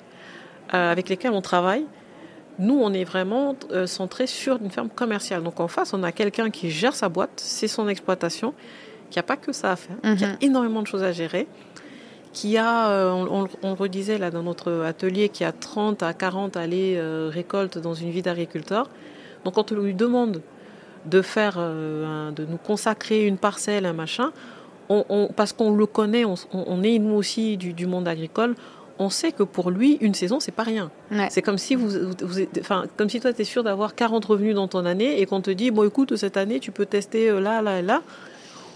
euh, 0.75 0.91
avec 0.93 1.09
lesquels 1.09 1.33
on 1.33 1.43
travaille. 1.43 1.87
Nous, 2.59 2.79
on 2.79 2.93
est 2.93 3.05
vraiment 3.05 3.57
euh, 3.71 3.87
centré 3.87 4.27
sur 4.27 4.59
une 4.61 4.71
ferme 4.71 4.91
commerciale. 4.91 5.43
Donc 5.43 5.61
en 5.61 5.69
face, 5.69 5.95
on 5.95 6.03
a 6.03 6.13
quelqu'un 6.13 6.51
qui 6.51 6.71
gère 6.71 6.95
sa 6.95 7.09
boîte, 7.09 7.31
c'est 7.37 7.69
son 7.69 7.89
exploitation, 7.89 8.53
qui 9.11 9.19
a 9.19 9.23
pas 9.23 9.37
que 9.37 9.53
ça 9.53 9.73
à 9.73 9.77
faire, 9.77 9.97
qui 10.17 10.25
a 10.25 10.29
mhm. 10.29 10.37
énormément 10.41 10.83
de 10.83 10.87
choses 10.87 11.03
à 11.03 11.13
gérer 11.13 11.47
qui 12.33 12.57
a, 12.57 12.91
euh, 12.91 13.13
on, 13.13 13.43
le 13.43 13.75
redisait 13.75 14.19
là 14.19 14.31
dans 14.31 14.43
notre 14.43 14.83
atelier, 14.83 15.29
qui 15.29 15.45
a 15.45 15.53
30 15.53 16.03
à 16.03 16.13
40 16.13 16.57
allées 16.57 16.95
euh, 16.97 17.29
récoltes 17.33 17.79
dans 17.79 17.95
une 17.95 18.11
vie 18.11 18.23
d'agriculteur. 18.23 18.89
Donc 19.45 19.55
quand 19.55 19.73
on 19.73 19.77
lui 19.77 19.95
demande 19.95 20.43
de 21.07 21.23
faire, 21.23 21.57
euh, 21.59 22.31
de 22.31 22.45
nous 22.45 22.59
consacrer 22.59 23.27
une 23.27 23.39
parcelle, 23.39 23.87
un 23.87 23.93
machin, 23.93 24.33
on, 24.93 25.29
parce 25.37 25.53
qu'on 25.53 25.73
le 25.73 25.87
connaît, 25.87 26.25
on, 26.25 26.83
est 26.83 26.99
nous 26.99 27.15
aussi 27.15 27.57
du, 27.57 27.87
monde 27.87 28.09
agricole, 28.09 28.57
on 28.99 29.09
sait 29.09 29.31
que 29.31 29.45
pour 29.45 29.71
lui, 29.71 29.97
une 30.01 30.15
saison, 30.15 30.41
c'est 30.41 30.51
pas 30.51 30.65
rien. 30.65 30.91
C'est 31.29 31.43
comme 31.43 31.59
si 31.59 31.77
vous, 31.77 32.11
enfin, 32.59 32.87
comme 32.97 33.09
si 33.09 33.21
toi, 33.21 33.33
tu 33.33 33.43
es 33.43 33.45
sûr 33.45 33.63
d'avoir 33.63 33.95
40 33.95 34.25
revenus 34.25 34.57
dans 34.57 34.67
ton 34.67 34.85
année 34.85 35.21
et 35.21 35.27
qu'on 35.27 35.43
te 35.43 35.51
dit, 35.53 35.71
bon, 35.71 35.85
écoute, 35.85 36.17
cette 36.17 36.37
année, 36.37 36.59
tu 36.59 36.73
peux 36.73 36.87
tester 36.87 37.31
là, 37.41 37.63
là 37.63 37.79
et 37.79 37.83
là. 37.83 38.03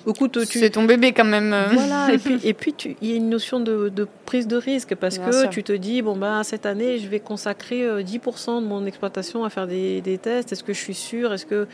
Écoute, 0.07 0.39
tu... 0.47 0.59
C'est 0.59 0.71
ton 0.71 0.85
bébé 0.85 1.13
quand 1.13 1.25
même. 1.25 1.55
Voilà, 1.73 2.13
et 2.13 2.19
puis, 2.19 2.39
et 2.45 2.55
puis 2.55 2.75
il 3.01 3.11
y 3.11 3.13
a 3.13 3.17
une 3.17 3.31
notion 3.31 3.61
de, 3.61 3.91
prise 4.27 4.47
de 4.47 4.57
risque 4.57 4.95
parce 4.95 5.19
que 5.19 5.49
tu 5.49 5.63
te 5.63 5.73
dis, 5.73 6.03
bon, 6.03 6.17
bah, 6.17 6.43
cette 6.45 6.67
année, 6.67 6.99
je 6.99 7.09
vais 7.09 7.21
consacrer 7.21 7.87
10% 8.03 8.51
euh, 8.57 8.61
de 8.61 8.67
mon 8.67 8.87
exploitation 8.87 9.45
à 9.45 9.51
faire 9.51 9.67
des, 9.67 10.19
tests. 10.23 10.53
Est-ce 10.53 10.65
que 10.65 10.73
je 10.73 10.81
suis 10.81 10.95
sûr 10.95 11.33
Est-ce 11.33 11.47
que. 11.47 11.67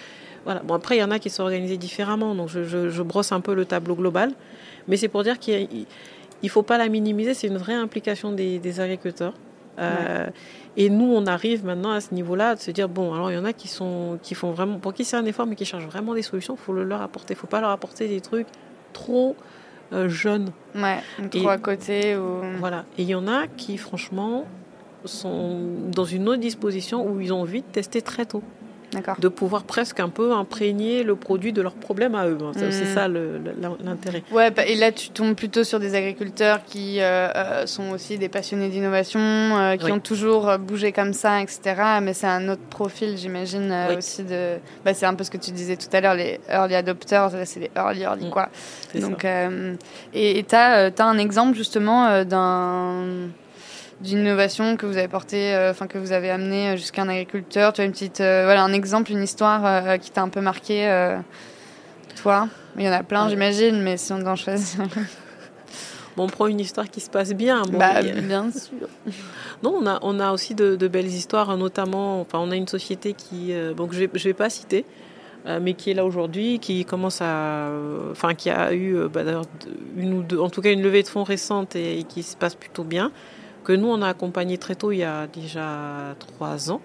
Voilà. 0.44 0.60
Bon, 0.60 0.74
après, 0.74 0.96
il 0.96 1.00
y 1.00 1.04
en 1.04 1.10
a 1.10 1.18
qui 1.18 1.28
sont 1.28 1.42
organisés 1.42 1.76
différemment, 1.76 2.34
donc 2.34 2.48
je, 2.48 2.64
je, 2.64 3.02
brosse 3.02 3.32
un 3.32 3.40
peu 3.40 3.54
le 3.54 3.66
tableau 3.66 3.94
global. 3.94 4.32
Mais 4.88 4.96
c'est 4.96 5.08
pour 5.08 5.22
dire 5.22 5.38
qu'il 5.38 5.68
ne 6.42 6.48
faut 6.48 6.62
pas 6.62 6.78
la 6.78 6.88
minimiser, 6.88 7.34
c'est 7.34 7.48
une 7.48 7.58
vraie 7.58 7.74
implication 7.74 8.32
des, 8.32 8.58
des 8.58 8.80
agriculteurs. 8.80 9.34
Euh, 9.80 10.26
et 10.76 10.90
nous, 10.90 11.12
on 11.12 11.26
arrive 11.26 11.64
maintenant 11.64 11.90
à 11.90 12.00
ce 12.00 12.14
niveau-là 12.14 12.54
de 12.54 12.60
se 12.60 12.70
dire 12.70 12.88
bon, 12.88 13.12
alors 13.14 13.30
il 13.30 13.34
y 13.34 13.38
en 13.38 13.44
a 13.44 13.52
qui 13.52 13.68
sont 13.68 14.18
qui 14.22 14.34
font 14.34 14.52
vraiment 14.52 14.78
pour 14.78 14.94
qui 14.94 15.04
c'est 15.04 15.16
un 15.16 15.24
effort, 15.24 15.46
mais 15.46 15.56
qui 15.56 15.64
cherchent 15.64 15.86
vraiment 15.86 16.14
des 16.14 16.22
solutions. 16.22 16.54
Il 16.54 16.62
faut 16.62 16.72
le 16.72 16.84
leur 16.84 17.02
apporter. 17.02 17.34
Il 17.34 17.36
faut 17.36 17.46
pas 17.46 17.60
leur 17.60 17.70
apporter 17.70 18.08
des 18.08 18.20
trucs 18.20 18.46
trop 18.92 19.36
euh, 19.92 20.08
jeunes. 20.08 20.50
Ouais, 20.74 20.98
trop 21.30 21.48
à 21.48 21.58
côté 21.58 22.16
ou. 22.16 22.42
Voilà. 22.58 22.84
Et 22.98 23.02
il 23.02 23.08
y 23.08 23.14
en 23.14 23.26
a 23.26 23.46
qui, 23.46 23.78
franchement, 23.78 24.46
sont 25.04 25.58
dans 25.88 26.04
une 26.04 26.28
autre 26.28 26.40
disposition 26.40 27.06
où 27.06 27.20
ils 27.20 27.32
ont 27.32 27.40
envie 27.40 27.62
de 27.62 27.66
tester 27.66 28.02
très 28.02 28.26
tôt 28.26 28.42
de 29.18 29.28
pouvoir 29.28 29.64
presque 29.64 30.00
un 30.00 30.08
peu 30.08 30.32
imprégner 30.32 31.02
le 31.02 31.16
produit 31.16 31.52
de 31.52 31.62
leurs 31.62 31.74
problèmes 31.74 32.14
à 32.14 32.26
eux. 32.26 32.38
C'est 32.56 32.68
hmm. 32.68 32.94
ça 32.94 33.08
l'intérêt. 33.08 34.22
Ouais, 34.32 34.50
bah, 34.50 34.66
et 34.66 34.74
là 34.74 34.92
tu 34.92 35.10
tombes 35.10 35.34
plutôt 35.34 35.64
sur 35.64 35.78
des 35.80 35.94
agriculteurs 35.94 36.64
qui 36.64 37.00
euh, 37.00 37.28
euh, 37.34 37.66
sont 37.66 37.90
aussi 37.90 38.18
des 38.18 38.28
passionnés 38.28 38.68
d'innovation, 38.68 39.20
euh, 39.20 39.76
qui 39.76 39.90
ont 39.92 40.00
toujours 40.00 40.58
bougé 40.58 40.92
comme 40.92 41.12
ça, 41.12 41.40
etc. 41.40 41.60
Mais 42.02 42.14
c'est 42.14 42.26
un 42.26 42.48
autre 42.48 42.62
profil, 42.70 43.16
j'imagine, 43.16 43.74
aussi 43.96 44.22
de. 44.24 44.56
Bah, 44.84 44.94
c'est 44.94 45.06
un 45.06 45.14
peu 45.14 45.24
ce 45.24 45.30
que 45.30 45.38
tu 45.38 45.52
disais 45.52 45.76
tout 45.76 45.88
à 45.92 46.00
l'heure, 46.00 46.14
les 46.14 46.40
early 46.48 46.74
adopters, 46.74 47.30
c'est 47.44 47.60
les 47.60 47.70
early 47.76 48.02
early 48.02 48.26
hmm. 48.26 48.30
quoi. 48.30 48.48
Donc, 48.94 49.26
et 50.14 50.44
tu 50.48 50.54
as, 50.54 50.86
as, 50.86 51.04
un 51.04 51.18
exemple 51.18 51.56
justement 51.56 52.24
d'un 52.24 53.28
d'innovation 54.00 54.76
que 54.76 54.86
vous 54.86 54.96
avez 54.96 55.08
porté, 55.08 55.54
enfin 55.70 55.86
que 55.86 55.98
vous 55.98 56.12
avez 56.12 56.30
amené 56.30 56.76
jusqu'à 56.76 57.02
un 57.02 57.08
agriculteur 57.08 57.72
Tu 57.72 57.80
as 57.80 57.84
une 57.84 57.92
petite, 57.92 58.18
voilà, 58.18 58.62
un 58.62 58.72
exemple, 58.72 59.10
une 59.12 59.22
histoire 59.22 59.98
qui 59.98 60.10
t'a 60.10 60.22
un 60.22 60.28
peu 60.28 60.40
marqué, 60.40 61.18
toi? 62.22 62.48
Il 62.76 62.84
y 62.84 62.88
en 62.88 62.92
a 62.92 63.02
plein, 63.02 63.28
j'imagine, 63.28 63.82
mais 63.82 63.96
si 63.96 64.12
on 64.12 64.24
en 64.26 64.36
choisir. 64.36 64.86
on 66.20 66.26
prend 66.26 66.46
une 66.46 66.60
histoire 66.60 66.88
qui 66.88 67.00
se 67.00 67.10
passe 67.10 67.32
bien. 67.32 67.62
bah, 67.70 68.02
bien 68.02 68.50
sûr. 68.50 68.88
Non, 69.62 69.76
on 69.78 69.86
a, 69.86 69.98
on 70.00 70.20
a 70.20 70.32
aussi 70.32 70.54
de, 70.54 70.88
belles 70.88 71.06
histoires, 71.06 71.54
notamment, 71.58 72.22
enfin, 72.22 72.38
on 72.38 72.50
a 72.50 72.56
une 72.56 72.68
société 72.68 73.12
qui, 73.12 73.52
donc 73.76 73.92
je 73.92 74.04
ne 74.04 74.06
vais, 74.06 74.32
pas 74.32 74.48
citer, 74.48 74.86
mais 75.60 75.74
qui 75.74 75.90
est 75.90 75.94
là 75.94 76.06
aujourd'hui, 76.06 76.58
qui 76.60 76.86
commence 76.86 77.20
à, 77.20 77.68
enfin, 78.10 78.34
qui 78.34 78.48
a 78.48 78.72
eu, 78.72 78.96
bah, 79.12 79.20
une 79.98 80.14
ou 80.14 80.22
deux, 80.22 80.38
en 80.38 80.48
tout 80.48 80.62
cas 80.62 80.72
une 80.72 80.80
levée 80.80 81.02
de 81.02 81.08
fonds 81.08 81.24
récente 81.24 81.76
et, 81.76 82.04
qui 82.08 82.22
se 82.22 82.36
passe 82.36 82.54
plutôt 82.54 82.84
bien, 82.84 83.12
que 83.70 83.76
nous 83.76 83.88
on 83.88 84.02
a 84.02 84.08
accompagné 84.08 84.58
très 84.58 84.74
tôt, 84.74 84.90
il 84.90 84.98
y 84.98 85.04
a 85.04 85.26
déjà 85.26 86.16
trois 86.18 86.70
ans, 86.70 86.80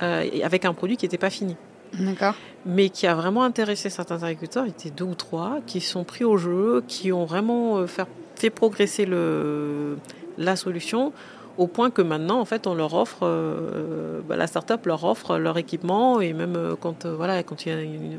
avec 0.00 0.64
un 0.64 0.72
produit 0.72 0.96
qui 0.96 1.04
n'était 1.04 1.18
pas 1.18 1.30
fini. 1.30 1.56
D'accord. 1.98 2.34
Mais 2.64 2.88
qui 2.90 3.08
a 3.08 3.14
vraiment 3.14 3.42
intéressé 3.42 3.90
certains 3.90 4.22
agriculteurs, 4.22 4.66
il 4.66 4.70
était 4.70 4.90
deux 4.90 5.04
ou 5.04 5.14
trois, 5.16 5.58
qui 5.66 5.80
sont 5.80 6.04
pris 6.04 6.24
au 6.24 6.36
jeu, 6.36 6.84
qui 6.86 7.10
ont 7.10 7.24
vraiment 7.24 7.84
fait, 7.88 8.06
fait 8.36 8.50
progresser 8.50 9.04
le, 9.04 9.98
la 10.38 10.54
solution 10.54 11.12
au 11.58 11.66
point 11.66 11.90
que 11.90 12.00
maintenant, 12.02 12.40
en 12.40 12.44
fait, 12.46 12.66
on 12.66 12.74
leur 12.74 12.94
offre, 12.94 13.18
euh, 13.22 14.20
bah, 14.26 14.36
la 14.36 14.46
start-up 14.46 14.86
leur 14.86 15.04
offre 15.04 15.36
leur 15.36 15.58
équipement 15.58 16.20
et 16.20 16.32
même 16.32 16.56
euh, 16.56 16.74
quand, 16.80 17.04
euh, 17.04 17.14
voilà, 17.14 17.42
quand 17.42 17.66
il 17.66 17.68
y 17.68 17.74
a 17.74 17.82
une, 17.82 18.18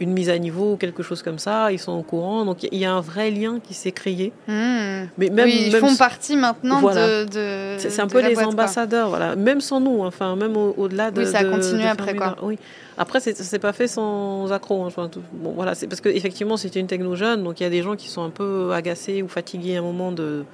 mise 0.00 0.30
à 0.30 0.38
niveau 0.38 0.72
ou 0.72 0.76
quelque 0.76 1.02
chose 1.02 1.22
comme 1.22 1.38
ça, 1.38 1.72
ils 1.72 1.78
sont 1.78 1.92
au 1.92 2.02
courant. 2.02 2.44
Donc 2.44 2.62
il 2.62 2.78
y 2.78 2.84
a 2.84 2.92
un 2.92 3.00
vrai 3.00 3.30
lien 3.30 3.60
qui 3.62 3.74
s'est 3.74 3.92
créé. 3.92 4.32
Hmm. 4.46 5.06
Mais 5.18 5.30
même, 5.30 5.48
ils 5.48 5.74
font 5.76 5.96
partie 5.96 6.36
maintenant 6.36 6.80
de, 6.82 7.76
C'est 7.78 8.00
un 8.00 8.06
peu 8.06 8.20
les 8.26 8.38
ambassadeurs, 8.38 9.08
voilà. 9.08 9.36
Même 9.36 9.60
sans 9.60 9.80
nous, 9.80 10.02
enfin 10.02 10.36
même 10.36 10.56
au-delà 10.56 11.10
de. 11.10 11.22
Oui, 11.22 11.26
ça 11.26 11.38
a 11.38 11.44
continué 11.44 11.86
après 11.86 12.14
quoi. 12.14 12.36
Oui. 12.42 12.58
Après, 13.00 13.20
c'est 13.20 13.58
pas 13.60 13.72
fait 13.72 13.86
sans 13.86 14.50
accro. 14.52 14.84
Hein, 14.84 15.10
bon, 15.32 15.52
voilà, 15.52 15.76
c'est 15.76 15.86
parce 15.86 16.00
qu'effectivement, 16.00 16.56
c'était 16.56 16.80
une 16.80 16.88
techno 16.88 17.14
jeune, 17.14 17.44
donc 17.44 17.60
il 17.60 17.62
y 17.62 17.66
a 17.66 17.70
des 17.70 17.82
gens 17.82 17.94
qui 17.94 18.08
sont 18.08 18.24
un 18.24 18.30
peu 18.30 18.72
agacés 18.72 19.22
ou 19.22 19.28
fatigués 19.28 19.76
à 19.76 19.78
un 19.78 19.82
moment 19.82 20.10
de 20.10 20.44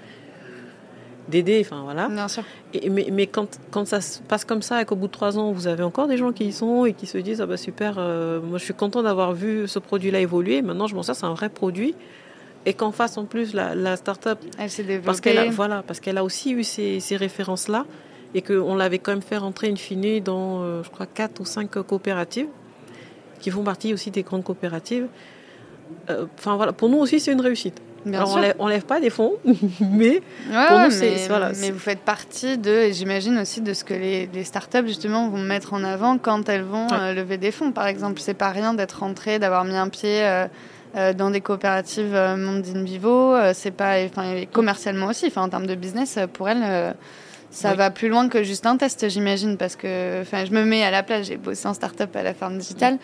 d'aider, 1.29 1.63
enfin 1.65 1.83
voilà. 1.85 2.09
Bien 2.09 2.29
sûr. 2.29 2.43
Et, 2.73 2.91
mais, 2.91 3.09
mais 3.11 3.27
quand, 3.27 3.59
quand 3.71 3.87
ça 3.87 4.01
se 4.01 4.21
passe 4.21 4.45
comme 4.45 4.63
ça 4.63 4.83
et 4.83 4.85
qu'au 4.85 4.97
bout 4.97 5.07
de 5.07 5.13
trois 5.13 5.39
ans, 5.39 5.53
vous 5.53 5.67
avez 5.67 5.83
encore 5.83 6.07
des 6.07 6.17
gens 6.17 6.33
qui 6.33 6.45
y 6.45 6.53
sont 6.53 6.85
et 6.85 6.93
qui 6.93 7.07
se 7.07 7.19
disent 7.19 7.41
ah 7.41 7.47
bah 7.47 7.57
super, 7.57 7.97
euh, 7.99 8.41
moi 8.41 8.59
je 8.59 8.65
suis 8.65 8.75
content 8.75 9.03
d'avoir 9.03 9.33
vu 9.33 9.67
ce 9.67 9.79
produit-là 9.79 10.21
évoluer. 10.21 10.63
Maintenant, 10.63 10.87
je 10.87 10.95
m'en 10.95 11.03
sers, 11.03 11.17
c'est 11.17 11.27
un 11.27 11.35
vrai 11.35 11.49
produit. 11.49 11.95
Et 12.67 12.73
qu'en 12.73 12.93
face, 12.93 13.19
en 13.19 13.27
plus, 13.27 13.53
la, 13.53 13.75
la 13.75 13.97
start-up, 13.97 14.39
elle 14.59 14.71
s'est 14.71 14.85
développée. 14.85 15.05
Parce 15.05 15.21
qu'elle 15.21 15.39
a, 15.39 15.51
voilà, 15.51 15.83
parce 15.87 16.01
qu'elle 16.01 16.17
a 16.17 16.25
aussi 16.25 16.53
eu 16.53 16.65
ces, 16.65 16.99
ces 16.99 17.17
références-là 17.17 17.85
et 18.35 18.41
qu'on 18.41 18.75
l'avait 18.75 18.99
quand 18.99 19.13
même 19.13 19.23
fait 19.23 19.37
rentrer 19.37 19.69
une 19.69 19.77
fine 19.77 20.21
dans, 20.21 20.63
euh, 20.63 20.83
je 20.83 20.89
crois, 20.89 21.07
quatre 21.07 21.41
ou 21.41 21.45
cinq 21.45 21.71
coopératives 21.71 22.49
qui 23.39 23.51
font 23.51 23.63
partie 23.63 23.93
aussi 23.93 24.11
des 24.11 24.23
grandes 24.23 24.45
coopératives. 24.45 25.09
Euh, 26.09 26.25
enfin 26.39 26.57
voilà, 26.57 26.73
pour 26.73 26.89
nous 26.89 26.97
aussi, 26.97 27.21
c'est 27.21 27.33
une 27.33 27.43
réussite. 27.43 27.83
Alors, 28.13 28.39
on 28.59 28.67
lève, 28.67 28.85
pas 28.85 29.01
des 29.01 29.11
fonds, 29.11 29.35
mais 29.81 30.21
pour 30.69 30.79
nous, 30.79 30.91
c'est. 30.91 31.27
Voilà, 31.29 31.53
mais 31.61 31.71
vous 31.71 31.79
faites 31.79 32.01
partie 32.01 32.59
de, 32.59 32.91
j'imagine 32.91 33.39
aussi, 33.39 33.61
de 33.61 33.73
ce 33.73 33.85
que 33.85 33.95
les, 33.95 34.29
les, 34.33 34.45
startups, 34.45 34.87
justement, 34.87 35.29
vont 35.29 35.39
mettre 35.39 35.73
en 35.73 35.85
avant 35.85 36.19
quand 36.19 36.49
elles 36.49 36.63
vont 36.63 36.87
euh, 36.93 37.15
lever 37.15 37.39
des 37.39 37.51
fonds. 37.51 37.73
Par 37.73 37.87
exemple, 37.87 38.21
c'est 38.21 38.35
pas 38.35 38.51
rien 38.51 38.75
d'être 38.75 39.01
rentré, 39.01 39.39
d'avoir 39.39 39.65
mis 39.65 39.77
un 39.77 39.89
pied. 39.89 40.25
Euh, 40.25 40.47
euh, 40.97 41.13
dans 41.13 41.31
des 41.31 41.41
coopératives 41.41 42.15
Monde 42.15 42.65
in 42.73 42.85
Vivo, 42.85 43.35
c'est 43.53 43.73
pas, 43.73 43.97
enfin, 44.05 44.45
commercialement 44.53 45.07
aussi, 45.07 45.27
enfin, 45.27 45.43
en 45.43 45.49
termes 45.49 45.67
de 45.67 45.75
business, 45.75 46.21
pour 46.33 46.49
elles, 46.49 46.95
ça 47.51 47.75
va 47.75 47.91
plus 47.91 48.09
loin 48.09 48.29
que 48.29 48.45
juste 48.45 48.65
un 48.65 48.77
test, 48.77 49.09
j'imagine, 49.09 49.57
parce 49.57 49.75
que, 49.75 50.21
enfin, 50.21 50.45
je 50.45 50.53
me 50.53 50.65
mets 50.65 50.85
à 50.85 50.93
la 50.93 51.03
place, 51.03 51.27
j'ai 51.27 51.37
bossé 51.37 51.67
en 51.67 51.75
startup 51.75 52.15
à 52.15 52.23
la 52.23 52.33
ferme 52.33 52.59
digitale 52.59 52.99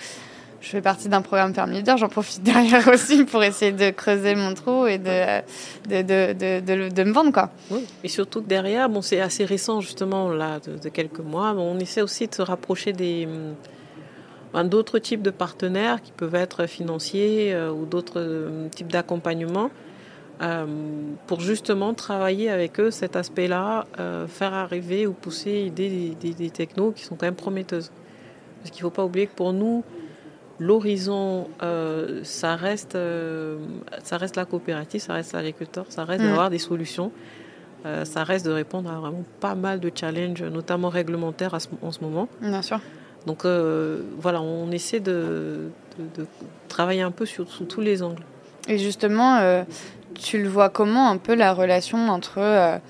je 0.60 0.68
fais 0.68 0.82
partie 0.82 1.08
d'un 1.08 1.22
programme 1.22 1.54
Ferme 1.54 1.70
Leader, 1.70 1.96
j'en 1.96 2.08
profite 2.08 2.42
derrière 2.42 2.86
aussi 2.92 3.24
pour 3.24 3.42
essayer 3.42 3.72
de 3.72 3.90
creuser 3.90 4.34
mon 4.34 4.54
trou 4.54 4.86
et 4.86 4.98
de, 4.98 5.40
de, 5.88 6.02
de, 6.02 6.60
de, 6.60 6.88
de 6.88 7.02
me 7.04 7.12
vendre. 7.12 7.32
Quoi. 7.32 7.50
Oui, 7.70 7.86
et 8.04 8.08
surtout 8.08 8.42
que 8.42 8.48
derrière, 8.48 8.88
bon, 8.88 9.00
c'est 9.00 9.20
assez 9.20 9.44
récent 9.44 9.80
justement, 9.80 10.30
là, 10.30 10.60
de, 10.60 10.88
quelques 10.88 11.20
mois, 11.20 11.54
on 11.56 11.78
essaie 11.78 12.02
aussi 12.02 12.28
de 12.28 12.34
se 12.34 12.42
rapprocher 12.42 12.92
des 12.92 13.26
ben, 14.52 14.64
d'autres 14.64 14.98
types 14.98 15.22
de 15.22 15.30
partenaires 15.30 16.02
qui 16.02 16.12
peuvent 16.12 16.34
être 16.34 16.66
financiers 16.66 17.54
euh, 17.54 17.70
ou 17.70 17.86
d'autres 17.86 18.20
euh, 18.20 18.68
types 18.68 18.90
d'accompagnement 18.90 19.70
euh, 20.42 20.66
pour 21.28 21.40
justement 21.40 21.94
travailler 21.94 22.50
avec 22.50 22.80
eux 22.80 22.90
cet 22.90 23.14
aspect-là, 23.14 23.86
faire 24.26 24.54
arriver 24.54 25.06
ou 25.06 25.12
pousser 25.12 25.70
des, 25.70 26.16
des, 26.20 26.32
des, 26.32 26.50
technos 26.50 26.92
qui 26.92 27.04
sont 27.04 27.14
quand 27.14 27.26
même 27.26 27.34
prometteuses. 27.34 27.92
Parce 28.58 28.70
qu'il 28.70 28.80
ne 28.80 28.90
faut 28.90 28.94
pas 28.94 29.04
oublier 29.04 29.26
que 29.26 29.34
pour 29.34 29.52
nous, 29.52 29.84
l'horizon, 30.60 31.48
euh, 31.62 32.20
ça, 32.22 32.54
reste, 32.54 32.94
euh, 32.94 33.58
ça 34.04 34.18
reste 34.18 34.36
la 34.36 34.44
coopérative, 34.44 35.00
ça 35.00 35.14
reste 35.14 35.32
l'agriculteur, 35.32 35.86
ça 35.88 36.04
reste 36.04 36.22
mm. 36.22 36.28
d'avoir 36.28 36.50
des 36.50 36.58
solutions, 36.58 37.10
euh, 37.86 38.04
ça 38.04 38.22
reste 38.22 38.44
de 38.46 38.52
répondre 38.52 38.90
à 38.90 39.00
vraiment 39.00 39.24
pas 39.40 39.54
mal 39.54 39.80
de 39.80 39.90
challenges, 39.92 40.42
notamment 40.42 40.90
réglementaires 40.90 41.56
en 41.82 41.90
ce 41.90 42.00
moment. 42.02 42.28
Bien 42.40 42.62
sûr. 42.62 42.78
Donc 43.26 43.44
voilà, 43.44 44.40
on 44.40 44.70
essaie 44.70 45.00
de, 45.00 45.68
travailler 46.68 47.02
un 47.02 47.10
peu 47.10 47.26
sur, 47.26 47.50
sous 47.50 47.64
tous 47.64 47.80
les 47.80 48.02
angles. 48.02 48.22
Et 48.68 48.78
justement, 48.78 49.64
tu 50.14 50.42
le 50.42 50.48
vois 50.48 50.70
comment 50.70 51.10
un 51.10 51.18
peu 51.18 51.34
la 51.34 51.52
relation 51.52 52.08
entre 52.08 52.80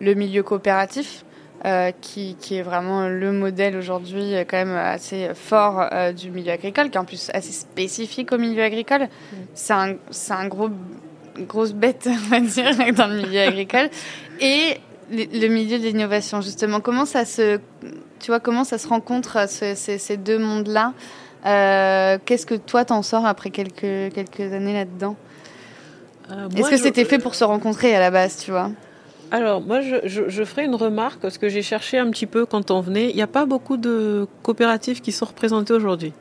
le 0.00 0.14
milieu 0.14 0.42
coopératif? 0.42 1.24
Euh, 1.66 1.92
qui, 2.00 2.36
qui, 2.40 2.56
est 2.56 2.62
vraiment 2.62 3.06
le 3.06 3.32
modèle 3.32 3.76
aujourd'hui 3.76 4.34
euh, 4.34 4.44
quand 4.48 4.56
même 4.56 4.74
assez 4.74 5.28
fort 5.34 5.88
euh, 5.92 6.10
du 6.10 6.30
milieu 6.30 6.52
agricole, 6.52 6.88
qui 6.88 6.96
est 6.96 7.00
en 7.00 7.04
plus 7.04 7.30
assez 7.34 7.52
spécifique 7.52 8.32
au 8.32 8.38
milieu 8.38 8.62
agricole. 8.62 9.02
Mm. 9.02 9.36
C'est 9.52 9.74
un, 9.74 9.96
un, 10.30 10.48
gros 10.48 10.70
grosse 11.40 11.74
bête, 11.74 12.08
on 12.10 12.28
va 12.30 12.40
dire, 12.40 12.70
dans 12.94 13.08
le 13.08 13.16
milieu 13.16 13.40
agricole. 13.40 13.90
Et 14.40 14.78
le 15.10 15.48
milieu 15.48 15.78
de 15.78 15.84
l'innovation, 15.84 16.40
justement, 16.40 16.80
comment 16.80 17.04
ça 17.04 17.26
se, 17.26 17.60
tu 18.20 18.30
vois, 18.30 18.40
comment 18.40 18.64
ça 18.64 18.78
se 18.78 18.88
rencontre 18.88 19.46
ces, 19.46 19.74
ces, 19.74 20.16
deux 20.16 20.38
mondes-là? 20.38 20.94
Qu'est-ce 22.24 22.46
que 22.46 22.54
toi 22.54 22.86
t'en 22.86 23.02
sors 23.02 23.26
après 23.26 23.50
quelques, 23.50 24.14
quelques 24.14 24.52
années 24.54 24.72
là-dedans? 24.72 25.14
Est-ce 26.56 26.70
que 26.70 26.76
c'était 26.78 27.04
fait 27.04 27.18
pour 27.18 27.34
se 27.34 27.44
rencontrer 27.44 27.94
à 27.94 28.00
la 28.00 28.10
base, 28.10 28.38
tu 28.38 28.50
vois? 28.50 28.70
Alors, 29.30 29.60
moi, 29.60 29.80
je, 29.80 29.96
je, 30.04 30.44
ferai 30.44 30.64
une 30.64 30.74
remarque, 30.74 31.20
parce 31.20 31.38
que 31.38 31.48
j'ai 31.48 31.62
cherché 31.62 31.98
un 31.98 32.10
petit 32.10 32.26
peu 32.26 32.46
quand 32.46 32.70
on 32.70 32.80
venait. 32.80 33.10
Il 33.10 33.16
n'y 33.16 33.22
a 33.22 33.28
pas 33.28 33.46
beaucoup 33.46 33.76
de 33.76 34.26
coopératives 34.42 35.00
qui 35.00 35.12
sont 35.12 35.26
représentées 35.26 35.72
aujourd'hui. 35.72 36.12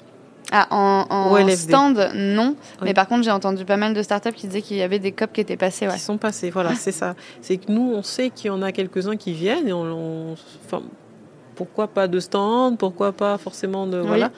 Ah, 0.51 0.67
en, 0.71 1.47
stand, 1.49 2.11
non. 2.15 2.55
Mais 2.81 2.93
par 2.93 3.07
contre, 3.07 3.23
j'ai 3.23 3.31
entendu 3.31 3.65
pas 3.65 3.77
mal 3.77 3.93
de 3.93 4.01
startups 4.01 4.31
qui 4.31 4.47
disaient 4.47 4.61
qu'il 4.61 4.77
y 4.77 4.81
avait 4.81 4.99
des 4.99 5.11
COP 5.11 5.31
qui 5.33 5.41
étaient 5.41 5.57
passés. 5.57 5.87
Ouais. 5.87 5.93
Qui 5.93 5.99
sont 5.99 6.17
passés, 6.17 6.49
voilà, 6.49 6.73
c'est 6.75 6.91
ça. 6.91 7.15
C'est 7.41 7.57
que 7.57 7.71
nous, 7.71 7.93
on 7.93 8.01
sait 8.01 8.29
qu'il 8.29 8.47
y 8.47 8.49
en 8.49 8.61
a 8.61 8.71
quelques-uns 8.71 9.15
qui 9.15 9.33
viennent 9.33 9.67
et 9.67 9.73
on, 9.73 10.35
enfin, 10.65 10.81
pourquoi 11.55 11.87
pas 11.87 12.07
de 12.07 12.19
stand, 12.19 12.77
pourquoi 12.77 13.11
pas 13.11 13.37
forcément 13.37 13.85
de. 13.85 13.97
Voilà. 13.97 14.31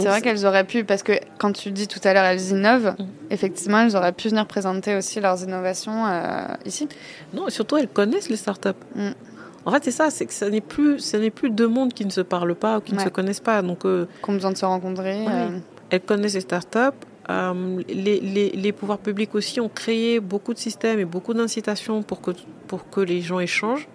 C'est 0.00 0.08
vrai 0.08 0.22
qu'elles 0.22 0.46
auraient 0.46 0.64
pu, 0.64 0.84
parce 0.84 1.02
que 1.02 1.12
quand 1.38 1.52
tu 1.52 1.70
dis 1.70 1.88
tout 1.88 2.00
à 2.04 2.12
l'heure, 2.12 2.24
elles 2.24 2.50
innovent, 2.50 2.94
mm. 2.98 3.04
effectivement, 3.30 3.80
elles 3.80 3.96
auraient 3.96 4.12
pu 4.12 4.28
venir 4.28 4.46
présenter 4.46 4.96
aussi 4.96 5.20
leurs 5.20 5.42
innovations 5.42 6.06
euh, 6.06 6.46
ici. 6.64 6.88
Non, 7.32 7.48
et 7.48 7.50
surtout, 7.50 7.76
elles 7.76 7.88
connaissent 7.88 8.28
les 8.28 8.36
startups. 8.36 8.70
Mm. 8.94 9.10
En 9.66 9.72
fait, 9.72 9.84
c'est 9.84 9.90
ça, 9.90 10.10
c'est 10.10 10.26
que 10.26 10.32
ce 10.32 10.44
n'est 10.46 10.62
plus, 10.62 11.00
ce 11.00 11.16
n'est 11.16 11.30
plus 11.30 11.50
deux 11.50 11.68
mondes 11.68 11.92
qui 11.92 12.04
ne 12.04 12.10
se 12.10 12.22
parlent 12.22 12.54
pas 12.54 12.78
ou 12.78 12.80
qui 12.80 12.94
ne 12.94 13.00
se 13.00 13.08
connaissent 13.10 13.40
pas. 13.40 13.60
Donc, 13.62 13.84
euh, 13.84 14.06
besoin 14.26 14.52
de 14.52 14.56
se 14.56 14.64
rencontrer. 14.64 15.26
Euh. 15.28 15.58
Elles 15.90 16.00
connaissent 16.00 16.34
les 16.34 16.40
startups. 16.40 16.78
les, 17.88 18.20
les, 18.20 18.50
les, 18.50 18.72
pouvoirs 18.72 18.98
publics 18.98 19.34
aussi 19.34 19.60
ont 19.60 19.68
créé 19.68 20.18
beaucoup 20.18 20.54
de 20.54 20.58
systèmes 20.58 20.98
et 20.98 21.04
beaucoup 21.04 21.34
d'incitations 21.34 22.02
pour 22.02 22.20
que, 22.22 22.30
pour 22.68 22.88
que 22.88 23.00
les 23.00 23.20
gens 23.20 23.38
échangent. 23.38 23.88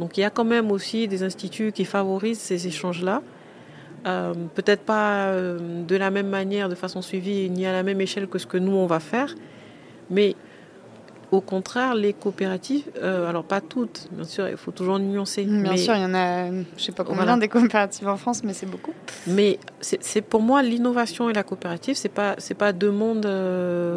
Donc 0.00 0.16
il 0.16 0.22
y 0.22 0.24
a 0.24 0.30
quand 0.30 0.44
même 0.44 0.70
aussi 0.70 1.06
des 1.06 1.22
instituts 1.22 1.72
qui 1.72 1.84
favorisent 1.84 2.40
ces 2.40 2.66
échanges-là. 2.66 3.22
Euh, 4.06 4.34
peut-être 4.54 4.82
pas 4.82 5.28
euh, 5.28 5.82
de 5.84 5.96
la 5.96 6.10
même 6.10 6.28
manière, 6.28 6.68
de 6.68 6.74
façon 6.74 7.00
suivie, 7.00 7.48
ni 7.50 7.66
à 7.66 7.72
la 7.72 7.82
même 7.82 8.00
échelle 8.00 8.28
que 8.28 8.38
ce 8.38 8.46
que 8.46 8.58
nous, 8.58 8.72
on 8.72 8.86
va 8.86 9.00
faire. 9.00 9.34
Mais 10.10 10.36
au 11.30 11.40
contraire, 11.40 11.94
les 11.94 12.12
coopératives, 12.12 12.84
euh, 13.02 13.28
alors 13.28 13.44
pas 13.44 13.60
toutes, 13.60 14.08
bien 14.12 14.24
sûr, 14.24 14.48
il 14.48 14.56
faut 14.56 14.72
toujours 14.72 14.98
nuancer. 14.98 15.44
Bien 15.44 15.76
sûr, 15.76 15.94
il 15.96 16.02
y 16.02 16.04
en 16.04 16.14
a, 16.14 16.50
je 16.76 16.82
sais 16.82 16.92
pas 16.92 17.04
combien 17.04 17.38
des 17.38 17.48
coopératives 17.48 18.06
en 18.06 18.18
France, 18.18 18.44
mais 18.44 18.52
c'est 18.52 18.70
beaucoup. 18.70 18.92
Mais 19.26 19.58
c'est 19.80 20.20
pour 20.20 20.42
moi, 20.42 20.62
l'innovation 20.62 21.30
et 21.30 21.32
la 21.32 21.42
coopérative, 21.42 21.96
c'est 21.96 22.10
pas, 22.10 22.34
c'est 22.38 22.54
pas 22.54 22.72
deux 22.72 22.90
mondes 22.90 23.26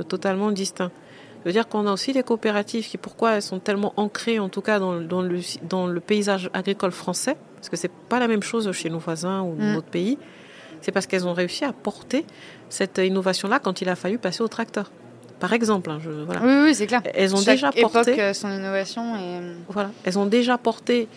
totalement 0.08 0.52
distincts. 0.52 0.92
Je 1.44 1.50
veux 1.50 1.54
dire 1.54 1.68
qu'on 1.68 1.88
a 1.88 1.94
aussi 1.94 2.14
des 2.14 2.24
coopératives 2.24 2.88
qui, 2.88 2.98
pourquoi 2.98 3.34
elles 3.34 3.42
sont 3.42 3.60
tellement 3.60 3.94
ancrées, 3.98 4.40
en 4.40 4.50
tout 4.50 4.62
cas 4.62 4.80
dans, 4.80 5.00
dans, 5.00 5.22
le, 5.22 5.40
dans 5.64 5.88
le 5.88 6.00
paysage 6.00 6.50
agricole 6.54 6.92
français, 6.92 7.38
parce 7.56 7.70
que 7.70 7.78
c'est 7.78 7.92
pas 7.92 8.20
la 8.20 8.28
même 8.28 8.44
chose 8.44 8.72
chez 8.72 8.90
nos 8.90 9.00
voisins 9.00 9.42
ou 9.42 9.56
dans 9.56 9.66
mm. 9.66 9.76
d'autres 9.76 9.88
pays, 9.88 10.18
c'est 10.82 10.92
parce 10.92 11.08
qu'elles 11.08 11.28
ont 11.28 11.34
réussi 11.34 11.64
à 11.66 11.74
porter 11.74 12.26
cette 12.70 12.98
innovation-là 12.98 13.60
quand 13.60 13.82
il 13.82 13.90
a 13.90 13.96
fallu 13.96 14.18
passer 14.18 14.42
au 14.42 14.48
tracteur. 14.48 14.92
par 15.40 15.54
exemple. 15.54 15.90
Hein, 15.90 16.00
oui, 16.44 16.58
oui, 16.64 16.76
c'est 16.76 16.88
clair. 16.88 17.02
Elles 17.14 17.36
ont 17.36 17.42
déjà 17.42 17.72
porté 17.72 18.34
son 18.34 18.52
innovation 18.52 19.16
et 19.16 19.42
voilà, 19.70 19.92
elles 20.04 20.20
ont 20.20 20.26
déjà 20.26 20.58
porté 20.58 21.08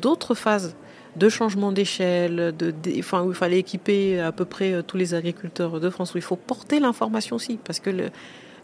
d'autres 0.00 0.34
phases 0.34 0.74
de 1.16 1.28
changement 1.28 1.70
d'échelle, 1.70 2.54
de, 2.56 2.74
enfin, 2.98 3.22
où 3.22 3.30
il 3.30 3.36
fallait 3.36 3.60
équiper 3.60 4.20
à 4.20 4.32
peu 4.32 4.44
près 4.44 4.82
tous 4.82 4.96
les 4.96 5.14
agriculteurs 5.14 5.78
de 5.78 5.90
France, 5.90 6.14
où 6.14 6.18
il 6.18 6.24
faut 6.24 6.36
porter 6.36 6.80
l'information 6.80 7.36
aussi, 7.36 7.58
parce 7.62 7.78
que 7.78 7.90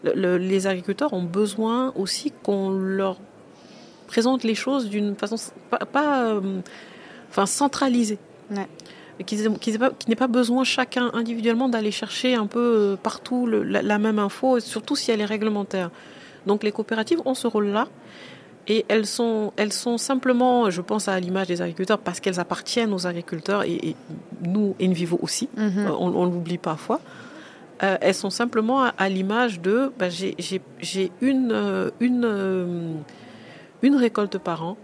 les 0.03 0.67
agriculteurs 0.67 1.13
ont 1.13 1.23
besoin 1.23 1.93
aussi 1.95 2.31
qu'on 2.43 2.69
leur 2.71 3.17
présente 4.07 4.43
les 4.43 4.55
choses 4.55 4.89
d'une 4.89 5.15
façon 5.15 5.35
pas, 5.91 6.39
enfin, 7.29 7.45
centralisée. 7.45 8.19
Ouais 8.49 8.67
qu'il 9.23 9.39
n'ait 10.07 10.15
pas 10.15 10.27
besoin 10.27 10.63
chacun 10.63 11.09
individuellement 11.13 11.69
d'aller 11.69 11.91
chercher 11.91 12.35
un 12.35 12.47
peu 12.47 12.59
euh, 12.59 12.95
partout 12.95 13.47
la, 13.47 13.99
même 13.99 14.19
info, 14.19 14.59
surtout 14.59 14.95
si 14.95 15.11
elle 15.11 15.21
est 15.21 15.25
réglementaire. 15.25 15.89
Donc 16.45 16.63
les 16.63 16.71
coopératives 16.71 17.21
ont 17.25 17.35
ce 17.35 17.47
rôle-là. 17.47 17.87
Et 18.67 18.85
elles 18.89 19.07
sont, 19.07 19.53
elles 19.57 19.73
sont 19.73 19.97
simplement, 19.97 20.69
je 20.69 20.81
pense 20.81 21.07
à 21.07 21.19
l'image 21.19 21.47
des 21.47 21.63
agriculteurs, 21.63 21.97
parce 21.97 22.19
qu'elles 22.19 22.39
appartiennent 22.39 22.93
aux 22.93 23.07
agriculteurs, 23.07 23.63
et, 23.63 23.95
nous, 24.43 24.75
Envivo 24.81 25.17
aussi, 25.21 25.49
mhm. 25.57 25.87
euh, 25.87 25.91
on, 25.97 26.25
l'oublie 26.25 26.59
parfois. 26.59 27.01
Euh, 27.83 27.97
elles 28.01 28.15
sont 28.15 28.29
simplement 28.29 28.83
à, 28.83 29.09
l'image 29.09 29.59
de 29.59 29.91
bah, 29.97 30.09
j'ai 30.09 31.11
une, 31.21 31.91
une, 31.99 33.03
une 33.81 33.95
récolte 33.95 34.37
par 34.37 34.63
an, 34.63 34.77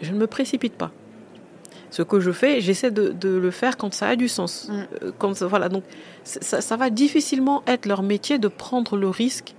je 0.00 0.12
ne 0.12 0.18
me 0.18 0.26
précipite 0.26 0.74
pas 0.74 0.92
ce 1.90 2.02
que 2.02 2.20
je 2.20 2.30
fais, 2.30 2.60
j'essaie 2.60 2.90
de, 2.90 3.28
le 3.28 3.50
faire 3.50 3.76
quand 3.76 3.92
ça 3.94 4.08
a 4.08 4.16
du 4.16 4.28
sens. 4.28 4.68
Mm. 4.68 4.72
Euh, 5.02 5.12
quand, 5.18 5.42
voilà, 5.42 5.68
donc 5.68 5.84
ça, 6.24 6.76
va 6.76 6.90
difficilement 6.90 7.62
être 7.66 7.86
leur 7.86 8.02
métier 8.02 8.38
de 8.38 8.48
prendre 8.48 8.96
le 8.96 9.08
risque 9.08 9.54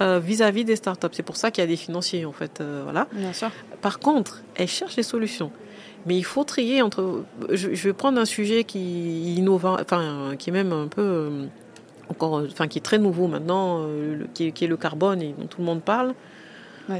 euh, 0.00 0.18
vis-à-vis 0.18 0.64
des 0.64 0.76
startups. 0.76 1.08
C'est 1.12 1.22
pour 1.22 1.36
ça 1.36 1.50
qu'il 1.50 1.62
y 1.62 1.66
a 1.66 1.68
des 1.68 1.76
financiers, 1.76 2.24
en 2.24 2.32
fait. 2.32 2.60
Euh, 2.60 2.82
voilà. 2.84 3.08
Bien 3.12 3.32
sûr. 3.32 3.50
Par 3.80 3.98
contre, 3.98 4.42
elles 4.54 4.68
cherchent 4.68 4.96
des 4.96 5.02
solutions. 5.02 5.50
Mais 6.06 6.16
il 6.16 6.24
faut 6.24 6.44
trier 6.44 6.80
entre. 6.80 7.24
Je, 7.50 7.68
vais 7.68 7.92
prendre 7.92 8.18
un 8.20 8.24
sujet 8.24 8.64
qui 8.64 9.34
innove, 9.34 9.66
enfin, 9.66 10.36
qui 10.38 10.50
est 10.50 10.52
même 10.52 10.72
un 10.72 10.86
peu 10.86 11.48
encore, 12.10 12.42
enfin, 12.46 12.68
qui 12.68 12.78
est 12.78 12.82
très 12.82 12.98
nouveau 12.98 13.26
maintenant, 13.26 13.86
qui, 14.34 14.52
qui, 14.52 14.64
est 14.64 14.68
le 14.68 14.76
carbone 14.76 15.22
et 15.22 15.34
dont 15.38 15.46
tout 15.46 15.60
le 15.60 15.66
monde 15.66 15.82
parle 15.82 16.14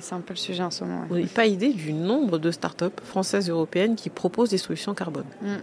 c'est 0.00 0.14
un 0.14 0.20
peu 0.20 0.34
le 0.34 0.38
sujet 0.38 0.62
en 0.62 0.70
ce 0.70 0.84
moment. 0.84 1.04
Vous 1.08 1.16
n'avez 1.16 1.26
pas 1.26 1.46
idée 1.46 1.72
du 1.72 1.92
nombre 1.92 2.38
de 2.38 2.50
startups 2.50 2.86
françaises 3.04 3.48
et 3.48 3.52
européennes 3.52 3.96
qui 3.96 4.10
proposent 4.10 4.50
des 4.50 4.58
solutions 4.58 4.94
carbone. 4.94 5.24
Mm. 5.42 5.54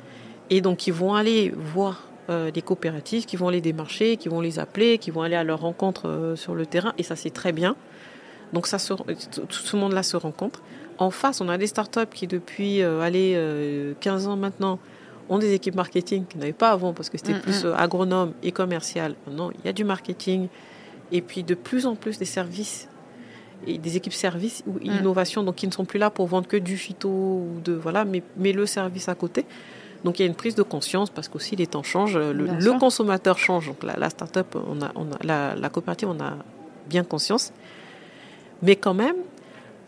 Et 0.50 0.62
donc, 0.62 0.78
qui 0.78 0.92
vont 0.92 1.14
aller 1.14 1.54
voir 1.56 2.04
euh, 2.30 2.52
des 2.52 2.62
coopératives, 2.62 3.26
qui 3.26 3.36
vont 3.36 3.50
les 3.50 3.62
démarcher, 3.62 4.18
qui 4.18 4.30
vont 4.30 4.42
les 4.42 4.60
appeler, 4.60 4.98
qui 4.98 5.12
vont 5.12 5.22
aller 5.22 5.36
à 5.36 5.44
leur 5.44 5.62
rencontre 5.62 6.08
euh, 6.08 6.36
sur 6.36 6.56
le 6.56 6.66
terrain. 6.66 6.94
Et 6.98 7.04
ça, 7.04 7.16
c'est 7.16 7.30
très 7.30 7.52
bien. 7.52 7.76
Donc, 8.54 8.68
ça 8.68 8.78
tout 8.80 9.48
ce 9.50 9.76
monde-là 9.76 10.04
se 10.04 10.18
rencontre. 10.18 10.62
En 10.98 11.12
face, 11.12 11.42
on 11.42 11.50
a 11.50 11.58
des 11.58 11.68
startups 11.68 12.14
qui, 12.14 12.28
depuis 12.28 12.82
euh, 12.82 13.94
15 14.00 14.28
ans 14.28 14.38
maintenant, 14.38 14.80
ont 15.30 15.40
des 15.40 15.54
équipes 15.54 15.76
marketing 15.76 16.26
qu'ils 16.26 16.40
n'avaient 16.40 16.54
pas 16.54 16.72
avant 16.72 16.94
parce 16.94 17.10
que 17.10 17.18
c'était 17.18 17.34
mm, 17.34 17.42
plus 17.42 17.64
mm. 17.64 17.68
Euh, 17.68 17.76
agronome 17.76 18.34
et 18.44 18.52
commercial. 18.52 19.16
Maintenant, 19.26 19.52
il 19.52 19.66
y 19.66 19.70
a 19.70 19.74
du 19.74 19.84
marketing 19.84 20.48
et 21.12 21.22
puis 21.22 21.44
de 21.44 21.56
plus 21.56 21.86
en 21.86 21.96
plus 21.96 22.18
des 22.18 22.26
services 22.26 22.88
et 23.68 23.78
des 23.78 23.98
équipes 23.98 24.14
services 24.14 24.64
ou 24.68 24.74
mm. 24.74 25.00
innovation, 25.00 25.44
donc 25.44 25.56
qui 25.56 25.68
ne 25.68 25.72
sont 25.72 25.86
plus 25.86 26.00
là 26.00 26.10
pour 26.10 26.28
vendre 26.28 26.48
que 26.48 26.58
du 26.58 26.78
phyto 26.78 27.10
ou 27.10 27.62
de 27.64 27.74
voilà, 27.74 28.06
mais, 28.06 28.24
mais 28.38 28.52
le 28.52 28.66
service 28.66 29.10
à 29.10 29.16
côté. 29.16 29.46
Donc 30.04 30.20
il 30.20 30.22
y 30.22 30.26
a 30.26 30.28
une 30.28 30.36
prise 30.36 30.54
de 30.54 30.62
conscience 30.62 31.10
parce 31.10 31.28
qu'aussi 31.28 31.56
les 31.56 31.66
temps 31.66 31.82
changent, 31.82 32.18
le, 32.18 32.80
consommateur 32.80 33.40
change. 33.40 33.68
Donc 33.68 33.84
la, 33.84 33.96
la 33.98 34.10
start-up, 34.12 34.56
on 34.56 34.82
a, 34.82 34.92
on 34.96 35.08
a, 35.12 35.56
la, 35.56 35.70
coopérative, 35.70 36.10
on 36.10 36.20
a 36.24 36.34
bien 36.88 37.04
conscience. 37.04 37.52
Mais 38.62 38.76
quand 38.76 38.94
même, 38.94 39.16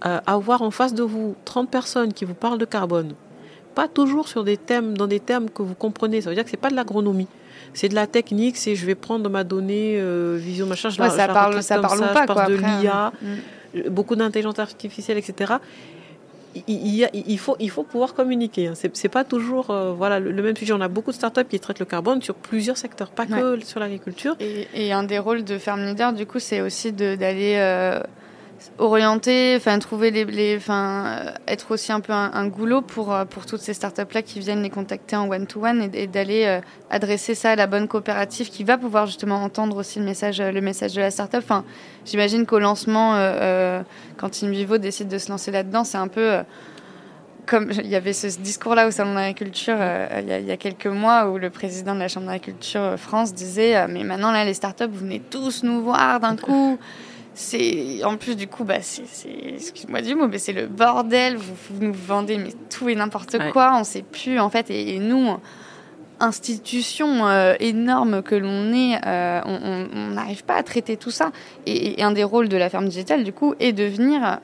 euh, 0.06 0.20
avoir 0.26 0.64
en 0.64 0.72
face 0.72 0.96
de 0.96 1.04
vous 1.04 1.36
30 1.46 1.70
personnes 1.70 2.14
qui 2.14 2.26
vous 2.26 2.34
parlent 2.34 2.58
de 2.58 2.66
carbone, 2.66 3.14
pas 3.80 3.88
toujours 3.88 4.28
sur 4.28 4.44
des 4.44 4.58
thèmes, 4.58 4.98
dans 4.98 5.08
des 5.08 5.20
termes 5.20 5.50
que 5.50 5.62
vous 5.62 5.76
comprenez. 5.76 6.22
Ça 6.22 6.30
veut 6.30 6.36
dire 6.36 6.44
que 6.44 6.50
c'est 6.50 6.66
pas 6.68 6.74
de 6.76 6.76
l'agronomie 6.76 7.28
c'est 7.74 7.90
de 7.90 7.96
la 7.96 8.08
technique, 8.08 8.58
c'est 8.58 8.76
je 8.76 8.86
vais 8.88 8.96
prendre 8.96 9.30
ma 9.30 9.44
donnée 9.44 9.98
euh, 10.00 10.38
vision 10.40 10.66
machin, 10.66 10.90
je 10.90 11.00
la, 11.00 11.12
ça 11.12 11.28
parle, 11.28 11.62
ça 11.62 11.78
parle 11.78 12.00
pas, 12.12 12.26
je 12.48 12.54
de 12.54 12.58
l'IA. 12.58 13.12
Mm 13.22 13.26
beaucoup 13.90 14.16
d'intelligence 14.16 14.60
artificielle, 14.60 15.18
etc. 15.18 15.56
Il, 16.68 17.08
il, 17.14 17.38
faut, 17.38 17.56
il 17.60 17.70
faut 17.70 17.84
pouvoir 17.84 18.16
communiquer. 18.16 18.68
Hein. 18.68 18.74
Ce 18.76 18.88
C'est 18.94 19.10
pas 19.10 19.24
toujours 19.24 19.70
euh, 19.70 19.92
voilà, 19.92 20.20
le, 20.20 20.42
même 20.42 20.56
sujet. 20.56 20.74
On 20.74 20.82
a 20.82 20.88
beaucoup 20.88 21.12
de 21.12 21.16
startups 21.16 21.46
qui 21.48 21.60
traitent 21.60 21.80
le 21.80 21.86
carbone 21.86 22.22
sur 22.22 22.34
plusieurs 22.34 22.78
secteurs, 22.78 23.12
pas 23.12 23.28
que 23.28 23.64
sur 23.64 23.80
l'agriculture. 23.80 24.36
Et, 24.74 24.92
un 24.92 25.04
des 25.04 25.20
rôles 25.20 25.44
de 25.44 25.58
Ferme 25.58 25.86
Leader, 25.86 26.14
du 26.14 26.26
coup, 26.26 26.40
c'est 26.40 26.62
aussi 26.62 26.92
d'aller 26.92 27.56
euh, 27.58 28.00
orienter, 28.78 29.56
enfin 29.58 29.80
trouver 29.80 30.12
les, 30.12 30.56
enfin 30.58 31.06
euh, 31.08 31.32
être 31.48 31.72
aussi 31.72 31.92
un 31.92 32.00
peu 32.00 32.14
un, 32.14 32.48
goulot 32.48 32.82
pour 32.82 33.14
euh, 33.14 33.26
pour 33.26 33.46
toutes 33.46 33.62
ces 33.62 33.74
startups 33.74 34.14
là 34.14 34.22
qui 34.22 34.40
viennent 34.40 34.64
les 34.64 34.70
contacter 34.70 35.16
en 35.16 35.30
one 35.30 35.48
to 35.48 35.66
one 35.66 35.90
et, 35.94 36.08
d'aller 36.08 36.46
euh, 36.46 36.62
adresser 36.90 37.36
ça 37.36 37.52
à 37.52 37.56
la 37.56 37.68
bonne 37.68 37.88
coopérative 37.88 38.50
qui 38.50 38.64
va 38.64 38.78
pouvoir 38.78 39.06
justement 39.06 39.44
entendre 39.44 39.78
aussi 39.78 40.00
le 40.00 40.06
message 40.06 40.42
le 40.42 40.62
message 40.62 40.94
de 40.94 41.02
la 41.02 41.12
startup. 41.12 41.42
Enfin, 41.44 41.64
j'imagine 42.06 42.46
qu'au 42.46 42.60
lancement, 42.60 43.14
quand 44.18 44.44
InVivo 44.44 44.78
décide 44.78 45.08
de 45.08 45.18
se 45.18 45.30
lancer 45.30 45.52
là-dedans, 45.52 45.84
c'est 45.84 45.98
un 45.98 46.08
peu 46.08 46.38
comme 47.46 47.72
il 47.84 47.88
y 47.88 47.96
avait 47.96 48.14
ce 48.14 48.28
discours-là 48.40 48.88
au 48.88 48.92
Salon 48.92 49.16
d'agriculture 49.16 49.78
il, 50.18 50.30
il, 50.30 50.46
y 50.46 50.52
a 50.52 50.58
quelques 50.58 50.88
mois 50.88 51.30
où 51.30 51.38
le 51.38 51.50
président 51.50 51.96
de 51.96 52.00
la 52.00 52.08
Chambre 52.08 52.28
d'agriculture 52.28 52.96
France 52.98 53.34
disait 53.34 53.88
Mais 53.88 54.04
maintenant, 54.04 54.32
là, 54.32 54.46
les 54.46 54.54
startups, 54.54 54.88
vous 54.92 55.00
venez 55.00 55.20
tous 55.20 55.64
nous 55.64 55.82
voir 55.82 56.20
d'un 56.20 56.36
coup 56.36 56.78
c'est 57.38 58.04
en 58.04 58.18
plus 58.18 58.36
du 58.36 58.48
coup 58.48 58.64
bah 58.64 58.82
c'est 58.82 59.04
excuse-moi 59.30 60.02
du 60.02 60.16
mot 60.16 60.28
mais 60.28 60.40
c'est 60.40 60.54
le 60.54 60.66
bordel. 60.66 61.38
Vous, 61.38 61.56
nous 61.80 61.94
vendez 61.94 62.40
mais 62.40 62.50
tout 62.72 62.90
et 62.90 62.96
n'importe 62.96 63.38
quoi. 63.52 63.78
On 63.80 63.84
sait 63.84 64.02
plus 64.02 64.40
en 64.40 64.50
fait. 64.50 64.72
Et, 64.72 64.98
nous 64.98 65.38
institution 66.20 67.28
euh, 67.28 67.54
énorme 67.60 68.24
que 68.24 68.34
l'on 68.34 68.74
est 68.74 69.00
euh, 69.06 69.40
on 69.46 70.16
n'arrive 70.16 70.44
pas 70.46 70.56
à 70.56 70.64
traiter 70.64 70.98
tout 70.98 71.12
ça. 71.12 71.32
Et, 71.68 72.04
un 72.04 72.12
des 72.12 72.24
rôles 72.24 72.50
de 72.50 72.58
la 72.58 72.72
ferme 72.72 72.88
digitale 72.88 73.24
du 73.24 73.32
coup 73.32 73.54
est 73.60 73.72
de 73.72 73.84
venir 73.84 74.40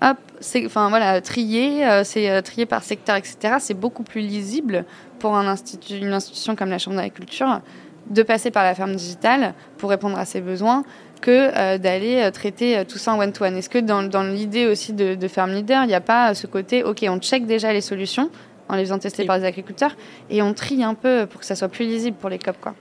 hop 0.00 0.18
c'est 0.38 0.64
enfin 0.64 0.90
voilà 0.90 1.20
trier 1.20 1.84
euh, 1.84 2.04
c'est 2.04 2.40
trier 2.42 2.66
par 2.66 2.84
secteur 2.84 3.16
etc 3.16 3.56
c'est 3.58 3.74
beaucoup 3.74 4.04
plus 4.04 4.20
lisible 4.20 4.84
pour 5.18 5.34
un 5.34 5.48
institut 5.48 5.96
une 5.96 6.12
institution 6.12 6.54
comme 6.54 6.70
la 6.70 6.78
chambre 6.78 6.98
d'agriculture 6.98 7.62
de 8.10 8.22
passer 8.22 8.52
par 8.52 8.62
la 8.62 8.76
ferme 8.76 8.94
digitale 8.94 9.54
pour 9.76 9.90
répondre 9.90 10.16
à 10.16 10.24
ses 10.24 10.40
besoins 10.40 10.84
que 11.20 11.30
euh, 11.30 11.78
d'aller 11.78 12.16
euh, 12.16 12.30
traiter 12.30 12.78
euh, 12.78 12.84
tout 12.84 12.98
ça 12.98 13.14
en 13.14 13.18
one-to-one. 13.18 13.56
Est-ce 13.56 13.68
que 13.68 13.78
dans, 13.78 14.02
dans 14.02 14.22
l'idée 14.22 14.66
aussi 14.66 14.92
de, 14.92 15.14
de 15.14 15.28
Farm 15.28 15.52
Leader, 15.52 15.84
il 15.84 15.88
n'y 15.88 15.94
a 15.94 16.00
pas 16.00 16.34
ce 16.34 16.46
côté, 16.46 16.82
OK, 16.84 17.04
on 17.08 17.18
check 17.18 17.46
déjà 17.46 17.72
les 17.72 17.80
solutions 17.80 18.30
en 18.68 18.76
les 18.76 18.84
faisant 18.84 18.98
tester 18.98 19.24
par 19.24 19.38
les 19.38 19.44
agriculteurs 19.44 19.96
et 20.28 20.42
on 20.42 20.52
trie 20.52 20.82
un 20.84 20.94
peu 20.94 21.26
pour 21.26 21.40
que 21.40 21.46
ça 21.46 21.54
soit 21.54 21.68
plus 21.68 21.86
lisible 21.86 22.16
pour 22.18 22.28
les 22.28 22.38
COP 22.38 22.56
quoi. 22.60 22.74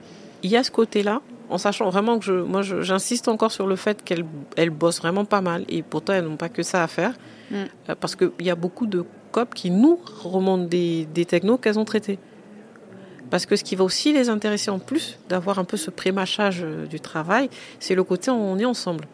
Il 0.44 0.52
y 0.52 0.58
a 0.58 0.64
ce 0.64 0.70
côté-là, 0.70 1.22
en 1.50 1.58
sachant 1.58 1.90
vraiment 1.90 2.20
que 2.20 2.26
je, 2.26 2.34
moi 2.34 2.62
j'insiste 2.62 3.28
encore 3.28 3.52
sur 3.52 3.68
le 3.68 3.76
fait 3.76 4.04
qu'elles 4.04 4.26
elle 4.58 4.70
bossent 4.70 5.00
vraiment 5.00 5.24
pas 5.24 5.42
mal 5.42 5.64
et 5.70 5.82
pourtant 5.84 6.14
elles 6.14 6.26
n'ont 6.26 6.36
pas 6.36 6.50
que 6.50 6.62
ça 6.62 6.84
à 6.84 6.88
faire 6.88 7.14
mm. 7.52 7.64
parce 8.02 8.16
qu'il 8.16 8.32
y 8.42 8.50
a 8.50 8.56
beaucoup 8.56 8.86
de 8.86 9.06
COP 9.32 9.54
qui 9.56 9.72
nous 9.72 10.00
remontent 10.24 10.66
des, 10.66 11.06
des 11.06 11.26
technos 11.26 11.58
qu'elles 11.58 11.80
ont 11.80 11.86
traités. 11.86 12.20
Parce 13.30 13.46
que 13.46 13.56
ce 13.56 13.64
qui 13.64 13.76
va 13.76 13.84
aussi 13.84 14.14
les 14.14 14.30
intéresser 14.30 14.72
en 14.72 14.80
plus 14.80 15.20
d'avoir 15.30 15.60
un 15.60 15.66
peu 15.66 15.78
ce 15.78 15.90
prémachage 15.90 16.62
euh, 16.64 16.86
du 16.86 17.00
travail, 17.00 17.50
c'est 17.80 17.96
le 17.96 18.04
côté 18.04 18.32
on 18.32 18.58
est 18.58 18.66
ensemble. 18.66 19.06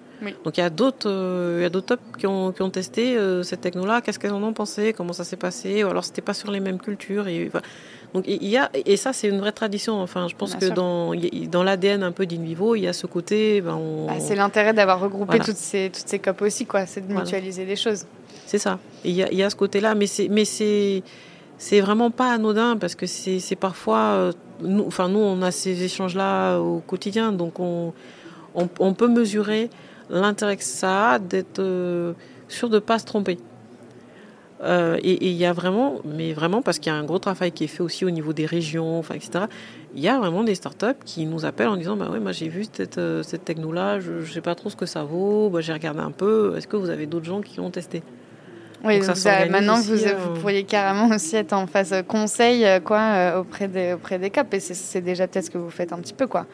Donc 0.44 0.58
il 0.58 0.62
y 0.62 0.64
a 0.64 0.70
d'autres, 0.70 1.10
euh, 1.10 1.70
qui 2.18 2.28
ont, 2.28 2.52
qui 2.52 2.62
ont 2.62 2.70
testé 2.70 3.18
euh, 3.18 3.44
cette 3.44 3.62
techno-là. 3.62 4.02
Qu'est-ce 4.02 4.20
qu'elles 4.20 4.32
en 4.32 4.44
ont 4.44 4.54
pensé? 4.54 4.94
Comment 4.94 5.14
ça 5.14 5.24
s'est 5.24 5.38
passé? 5.38 5.84
Ou 5.84 5.88
alors 5.88 6.06
c'était 6.06 6.22
pas 6.22 6.34
sur 6.34 6.52
les 6.52 6.60
mêmes 6.60 6.80
cultures. 6.80 7.28
Et, 7.28 7.52
donc 8.14 8.26
il 8.28 8.46
y 8.48 8.58
a 8.58 8.70
et 8.74 8.96
ça 8.96 9.12
c'est 9.12 9.28
une 9.28 9.40
vraie 9.40 9.52
tradition. 9.52 10.00
Enfin, 10.00 10.28
je 10.28 10.36
pense 10.36 10.56
que 10.56 10.68
dans 10.68 11.14
dans 11.50 11.64
l'ADN 11.64 12.04
un 12.04 12.12
peu 12.12 12.26
d'Invivo, 12.26 12.76
il 12.76 12.84
y 12.84 12.88
a 12.88 12.94
ce 12.94 13.08
côté. 13.08 13.62
Ben, 13.62 13.80
bah, 14.08 14.14
c'est 14.20 14.36
l'intérêt 14.36 14.74
d'avoir 14.74 15.00
regroupé 15.00 15.40
toutes 15.40 15.58
ces 15.58 15.90
toutes 15.92 16.08
ces 16.08 16.20
COP 16.20 16.42
aussi, 16.44 16.66
quoi. 16.66 16.86
C'est 16.86 17.06
de 17.06 17.14
mutualiser 17.14 17.66
les 17.66 17.76
choses. 17.76 18.06
C'est 18.46 18.60
ça. 18.60 18.80
Il 19.04 19.12
y 19.12 19.24
a, 19.24 19.32
il 19.32 19.38
y 19.38 19.44
a 19.44 19.50
ce 19.50 19.56
côté-là, 19.56 19.96
mais 19.96 20.08
c'est 20.08 20.28
mais 20.28 20.46
c'est 20.46 21.02
c'est 21.58 21.82
vraiment 21.82 22.12
pas 22.12 22.32
anodin 22.32 22.78
parce 22.78 22.96
que 22.96 23.06
c'est 23.06 23.56
parfois, 23.56 23.98
euh, 23.98 24.32
enfin 24.86 25.10
nous 25.10 25.20
on 25.20 25.42
a 25.42 25.52
ces 25.52 25.84
échanges-là 25.84 26.60
au 26.60 26.80
quotidien, 26.80 27.32
donc 27.32 27.60
on, 27.60 27.94
peut 28.94 29.08
mesurer 29.08 29.70
l'intérêt 30.10 30.58
que 30.58 30.64
ça 30.64 31.12
a 31.12 31.20
d'être 31.20 31.60
euh, 31.60 32.14
sûr 32.48 32.70
de 32.70 32.80
pas 32.80 33.00
se 33.00 33.06
tromper. 33.06 33.38
Euh, 34.62 34.98
et 35.04 35.28
il 35.28 35.36
y 35.36 35.46
a 35.46 35.52
vraiment, 35.52 36.00
mais 36.06 36.32
vraiment 36.32 36.62
parce 36.62 36.80
qu'il 36.80 36.92
y 36.92 36.96
a 36.96 36.98
un 36.98 37.04
gros 37.04 37.20
travail 37.20 37.52
qui 37.52 37.66
est 37.66 37.68
fait 37.68 37.84
aussi 37.84 38.06
au 38.06 38.10
niveau 38.12 38.32
des 38.32 38.46
régions, 38.46 38.98
enfin 38.98 39.16
etc. 39.16 39.46
Il 39.94 40.02
y 40.02 40.08
a 40.08 40.18
vraiment 40.18 40.44
des 40.44 40.56
startups 40.56 41.04
qui 41.06 41.26
nous 41.26 41.44
appellent 41.44 41.68
en 41.68 41.76
disant 41.76 41.98
bah 41.98 42.08
oui 42.12 42.20
moi 42.20 42.32
j'ai 42.32 42.48
vu 42.48 42.66
cette, 42.72 43.00
cette 43.24 43.44
techno 43.44 43.74
là, 43.74 44.00
je, 44.00 44.12
ne 44.14 44.26
sais 44.26 44.42
pas 44.42 44.56
trop 44.56 44.70
ce 44.70 44.78
que 44.78 44.86
ça 44.86 45.04
vaut, 45.04 45.50
bah, 45.50 45.60
j'ai 45.60 45.74
regardé 45.74 46.00
un 46.00 46.12
peu. 46.12 46.56
Est-ce 46.56 46.68
que 46.68 46.78
vous 46.78 46.90
avez 46.90 47.08
d'autres 47.08 47.26
gens 47.26 47.42
qui 47.42 47.58
l'ont 47.58 47.72
testé? 47.72 48.04
Oui, 48.84 49.00
maintenant 49.50 49.80
vous, 49.80 50.04
euh, 50.04 50.16
vous, 50.16 50.40
pourriez 50.40 50.64
carrément 50.64 51.14
aussi 51.16 51.36
être 51.36 51.54
en 51.54 51.68
phase 51.68 51.96
conseil 52.08 52.66
euh, 52.66 52.80
quoi, 52.80 53.00
euh, 53.00 53.40
auprès, 53.40 53.68
des, 53.68 53.94
auprès 53.94 54.20
des 54.20 54.30
CAP 54.30 54.54
et 54.54 54.60
c'est 54.60 55.02
déjà 55.02 55.28
peut-être 55.28 55.46
ce 55.46 55.50
que 55.50 55.58
vous 55.58 55.70
faites 55.70 55.94
un 55.94 56.00
petit 56.00 56.14
peu. 56.14 56.28
quoi. 56.28 56.46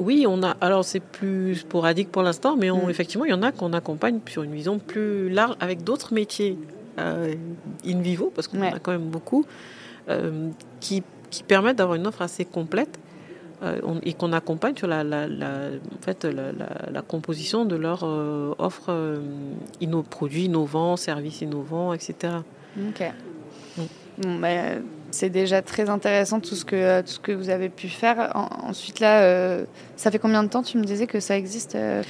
Oui, 0.00 0.26
on 0.28 0.42
a. 0.42 0.56
Alors 0.60 0.84
c'est 0.84 1.00
plus 1.00 1.56
sporadique 1.56 2.10
pour 2.10 2.22
l'instant, 2.22 2.56
mais 2.56 2.70
on, 2.70 2.86
mm. 2.86 2.90
effectivement, 2.90 3.24
il 3.24 3.30
y 3.30 3.34
en 3.34 3.42
a 3.42 3.52
qu'on 3.52 3.72
accompagne 3.72 4.20
sur 4.28 4.42
une 4.42 4.52
vision 4.52 4.78
plus 4.78 5.28
large 5.28 5.56
avec 5.60 5.84
d'autres 5.84 6.14
métiers 6.14 6.56
euh, 6.98 7.34
in 7.86 8.00
vivo, 8.00 8.32
parce 8.34 8.48
qu'on 8.48 8.60
en 8.60 8.72
a 8.72 8.78
quand 8.78 8.92
même 8.92 9.08
beaucoup, 9.08 9.44
euh, 10.08 10.48
qui, 10.80 11.02
qui, 11.30 11.42
permettent 11.42 11.76
d'avoir 11.76 11.96
une 11.96 12.06
offre 12.06 12.22
assez 12.22 12.44
complète 12.44 12.98
euh, 12.98 13.07
et 14.02 14.12
qu'on 14.12 14.32
accompagne 14.32 14.76
sur 14.76 14.86
la, 14.86 15.02
la, 15.02 15.26
en 15.26 16.02
fait, 16.02 16.24
la, 16.24 17.02
composition 17.02 17.64
de 17.64 17.76
leur 17.76 18.04
offre 18.58 19.20
inno, 19.80 20.02
produits 20.02 20.44
innovants, 20.44 20.96
services 20.96 21.40
innovants, 21.40 21.92
etc. 21.92 22.34
Ok. 22.88 23.12
Ben, 24.18 24.82
c'est 25.10 25.30
déjà 25.30 25.62
très 25.62 25.88
intéressant 25.88 26.40
tout 26.40 26.54
ce 26.56 26.64
que, 26.64 27.00
tout 27.02 27.08
ce 27.08 27.20
que 27.20 27.32
vous 27.32 27.50
avez 27.50 27.68
pu 27.68 27.88
faire. 27.88 28.32
ensuite, 28.34 29.00
là, 29.00 29.58
ça 29.96 30.10
fait 30.10 30.18
combien 30.18 30.42
de 30.42 30.48
temps 30.48 30.62
tu 30.62 30.78
me 30.78 30.84
disais 30.84 31.06
que 31.06 31.20
ça 31.20 31.36
existe, 31.36 31.74
euh, 31.74 32.02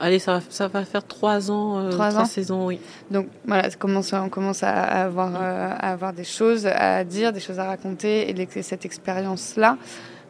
Allez, 0.00 0.20
ça 0.20 0.34
va, 0.34 0.40
ça 0.48 0.68
va 0.68 0.84
faire 0.84 1.04
trois 1.04 1.50
ans, 1.50 1.78
euh, 1.78 1.90
trois, 1.90 2.24
saisons, 2.24 2.66
oui. 2.66 2.80
Donc 3.10 3.26
voilà, 3.44 3.68
commence, 3.70 4.12
on 4.12 4.28
commence 4.28 4.62
à 4.62 4.70
avoir, 4.70 5.34
euh, 5.34 5.70
à 5.70 5.92
avoir 5.92 6.12
des 6.12 6.24
choses 6.24 6.66
à 6.66 7.02
dire, 7.02 7.32
des 7.32 7.40
choses 7.40 7.58
à 7.58 7.64
raconter 7.64 8.30
et 8.30 8.62
cette 8.62 8.84
expérience-là. 8.84 9.76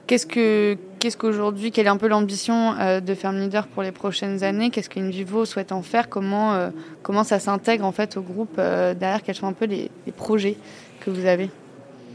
Qu'est-ce 0.08 0.26
que, 0.26 0.76
qu'est-ce 0.98 1.16
qu'aujourd'hui, 1.16 1.70
quelle 1.70 1.86
est 1.86 1.90
un 1.90 1.96
peu 1.96 2.08
l'ambition 2.08 2.74
euh, 2.80 2.98
de 2.98 3.14
Ferme 3.14 3.38
Leader 3.38 3.68
pour 3.68 3.84
les 3.84 3.92
prochaines 3.92 4.42
années? 4.42 4.70
Qu'est-ce 4.70 4.90
qu'Invivo 4.90 5.44
souhaite 5.44 5.70
en 5.70 5.82
faire? 5.82 6.08
Comment, 6.08 6.70
comment 7.04 7.22
ça 7.22 7.38
s'intègre 7.38 7.84
en 7.84 7.92
fait 7.92 8.16
au 8.16 8.22
groupe 8.22 8.56
derrière? 8.56 9.22
Quels 9.22 9.36
sont 9.36 9.46
un 9.46 9.52
peu 9.52 9.66
les, 9.66 9.88
les 10.06 10.12
projets 10.12 10.56
que 11.00 11.10
vous 11.10 11.26
avez? 11.26 11.50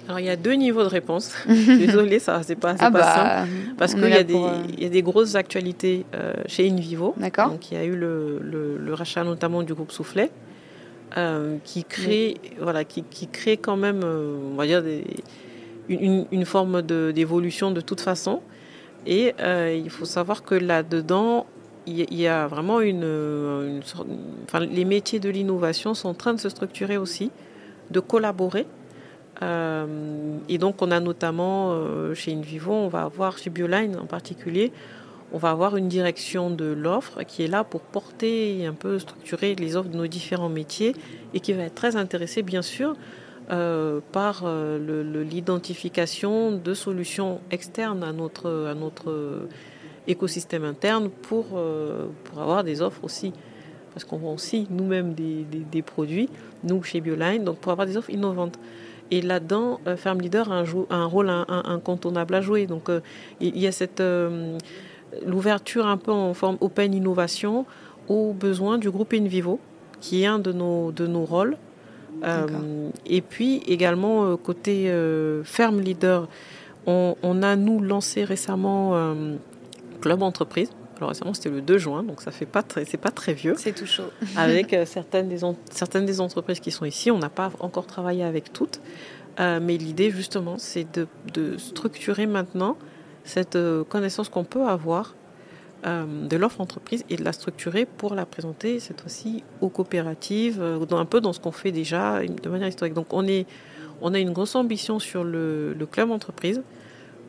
Alors 0.08 0.20
il 0.20 0.26
y 0.26 0.30
a 0.30 0.36
deux 0.36 0.54
niveaux 0.54 0.84
de 0.84 0.88
réponse. 0.88 1.34
Désolée, 1.48 2.20
ça 2.20 2.42
c'est 2.44 2.56
pas, 2.56 2.76
ah 2.80 2.92
pas 2.92 3.00
bah, 3.00 3.14
simple 3.14 3.52
parce 3.78 3.94
qu'il 3.94 4.10
y, 4.10 4.14
a 4.14 4.24
des, 4.24 4.36
euh, 4.36 4.62
y 4.78 4.86
a 4.86 4.90
des 4.90 5.02
grosses 5.02 5.36
actualités 5.36 6.06
euh, 6.14 6.34
chez 6.46 6.70
Invivo. 6.70 7.14
D'accord. 7.18 7.50
Donc 7.50 7.72
il 7.72 7.78
y 7.78 7.82
a 7.82 7.86
eu 7.86 7.96
le, 7.96 8.40
le, 8.42 8.94
rachat 8.94 9.24
notamment 9.24 9.64
du 9.64 9.74
groupe 9.74 9.92
Soufflet 9.92 10.30
euh, 11.18 11.58
qui 11.64 11.84
crée 11.84 12.36
voilà 12.60 12.84
qui, 12.84 13.04
qui, 13.04 13.28
crée 13.28 13.58
quand 13.58 13.78
même 13.78 14.02
on 14.04 14.56
va 14.56 14.68
dire 14.68 14.84
des, 14.84 15.04
une, 15.90 16.26
une, 16.32 16.46
forme 16.46 16.82
d'évolution 16.82 17.72
de, 17.72 17.82
toute 17.82 18.02
façon. 18.02 18.42
Et 19.06 19.34
il 19.40 19.90
faut 19.90 20.06
savoir 20.06 20.44
que 20.44 20.56
là-dedans, 20.56 21.46
il 21.86 22.14
y 22.14 22.28
a 22.28 22.48
vraiment 22.48 22.80
une, 22.80 23.04
une 23.04 23.82
enfin, 24.46 24.60
les 24.60 24.86
métiers 24.86 25.20
de 25.20 25.30
l'innovation 25.30 25.94
sont 25.94 26.10
en 26.10 26.14
train 26.14 26.34
de 26.34 26.40
se 26.40 26.50
structurer 26.50 26.98
aussi, 26.98 27.32
de 27.92 28.00
collaborer 28.00 28.66
euh, 29.42 30.38
et 30.48 30.58
donc, 30.58 30.82
on 30.82 30.92
a 30.92 31.00
notamment 31.00 31.72
euh, 31.72 32.14
chez 32.14 32.34
Invivo, 32.34 32.72
on 32.72 32.88
va 32.88 33.04
avoir 33.04 33.38
chez 33.38 33.50
Bioline 33.50 33.98
en 33.98 34.06
particulier, 34.06 34.72
on 35.32 35.38
va 35.38 35.50
avoir 35.50 35.76
une 35.76 35.88
direction 35.88 36.50
de 36.50 36.66
l'offre 36.66 37.24
qui 37.24 37.44
est 37.44 37.48
là 37.48 37.64
pour 37.64 37.82
porter 37.82 38.60
et 38.60 38.66
un 38.68 38.74
peu 38.74 39.00
structurer 39.00 39.56
les 39.56 39.76
offres 39.76 39.90
de 39.90 39.98
nos 39.98 40.08
différents 40.08 40.50
métiers 40.50 40.96
et 41.34 41.40
qui 41.40 41.54
va 41.54 41.64
être 41.64 41.76
très 41.76 41.96
intéressée, 41.96 42.44
bien 42.44 42.62
sûr, 42.62 42.96
euh, 43.50 44.00
par 44.12 44.46
l'identification 44.46 46.52
de 46.52 46.74
solutions 46.74 47.42
externes 47.52 48.04
à 48.04 48.12
notre, 48.12 48.68
à 48.70 48.74
notre 48.74 49.48
écosystème 50.08 50.64
interne 50.64 51.10
pour, 51.10 51.46
pour 52.24 52.40
avoir 52.40 52.64
des 52.64 52.82
offres 52.82 53.04
aussi. 53.04 53.34
Parce 53.94 54.06
qu'on 54.06 54.18
vend 54.18 54.34
aussi 54.34 54.68
nous-mêmes 54.72 55.14
des, 55.14 55.44
des, 55.44 55.82
produits, 55.84 56.28
nous 56.64 56.82
chez 56.82 57.00
Bioline, 57.00 57.44
donc 57.44 57.58
pour 57.58 57.72
avoir 57.72 57.86
des 57.86 57.96
offres 57.96 58.10
innovantes. 58.10 58.58
Et 59.12 59.22
là-dedans, 59.22 59.80
euh, 59.86 59.96
Ferme 59.96 60.22
Leader 60.22 60.52
a 60.52 60.62
un, 60.62 60.66
un 60.90 61.06
rôle 61.06 61.30
incontournable 61.30 62.34
à 62.34 62.42
jouer. 62.42 62.66
Donc, 62.66 62.90
euh, 62.90 63.02
il 63.40 63.60
y 63.60 63.68
a 63.68 63.72
cette 63.72 64.00
euh, 64.00 64.58
l'ouverture 65.26 65.86
un 65.86 65.98
peu 65.98 66.12
en 66.12 66.34
forme 66.34 66.58
open 66.62 66.94
innovation 66.94 67.66
aux 68.08 68.34
besoins 68.34 68.80
du 68.80 68.90
groupe 68.90 69.14
Invivo, 69.14 69.60
qui 70.02 70.24
est 70.24 70.26
un 70.26 70.40
de 70.40 70.52
nos, 70.52 70.92
de 70.92 71.06
nos 71.06 71.26
rôles. 71.26 71.58
Et 73.06 73.22
puis 73.22 73.62
également, 73.68 74.38
côté 74.38 74.92
Ferme 75.44 75.80
Leader, 75.80 76.28
on, 76.86 77.16
on, 77.24 77.44
a 77.44 77.56
nous 77.56 77.80
lancé 77.80 78.24
récemment 78.24 79.16
Club 80.02 80.22
Entreprise 80.22 80.70
récemment, 81.08 81.34
c'était 81.34 81.50
le 81.50 81.62
2 81.62 81.78
juin, 81.78 82.04
donc 82.04 82.22
ça 82.22 82.32
fait 82.32 82.46
pas 82.46 82.64
très, 82.64 82.86
c'est 82.86 82.98
pas 82.98 83.12
très 83.12 83.34
vieux. 83.34 83.56
C'est 83.58 83.74
tout 83.74 83.86
chaud. 83.86 84.10
avec 84.38 84.74
euh, 84.74 84.86
certaines, 84.86 85.30
des 85.30 85.40
certaines 85.72 86.06
des 86.06 86.22
entreprises 86.22 86.60
qui 86.60 86.72
sont 86.72 86.86
ici, 86.86 87.12
on 87.12 87.20
n'a 87.20 87.30
pas 87.30 87.52
encore 87.60 87.86
travaillé 87.86 88.24
avec 88.24 88.54
toutes, 88.54 88.82
euh, 89.40 89.60
mais 89.62 89.78
l'idée 89.78 90.12
justement, 90.12 90.58
c'est 90.58 90.92
de, 90.94 91.08
de, 91.34 91.58
structurer 91.58 92.26
maintenant 92.26 92.78
cette 93.24 93.56
euh, 93.56 93.84
connaissance 93.84 94.30
qu'on 94.30 94.44
peut 94.44 94.66
avoir 94.68 95.16
de 95.86 96.38
l'offre 96.38 96.62
entreprise 96.62 97.04
et 97.10 97.18
de 97.18 97.24
la 97.24 97.34
structurer 97.34 97.86
pour 97.86 98.16
la 98.16 98.26
présenter 98.26 98.80
cette 98.80 99.02
fois-ci 99.02 99.44
aux 99.60 99.70
coopératives, 99.70 100.62
un 100.62 101.06
peu 101.06 101.20
dans 101.20 101.34
ce 101.34 101.40
qu'on 101.40 101.52
fait 101.52 101.72
déjà 101.72 102.22
de 102.22 102.50
manière 102.50 102.70
historique. 102.70 102.94
Donc 102.94 103.08
on 103.12 103.28
est, 103.28 103.46
on 104.02 104.14
a 104.14 104.20
une 104.20 104.32
grosse 104.32 104.56
ambition 104.56 105.00
sur 105.00 105.24
le, 105.24 105.74
le 105.74 105.86
club 105.86 106.12
entreprise 106.12 106.62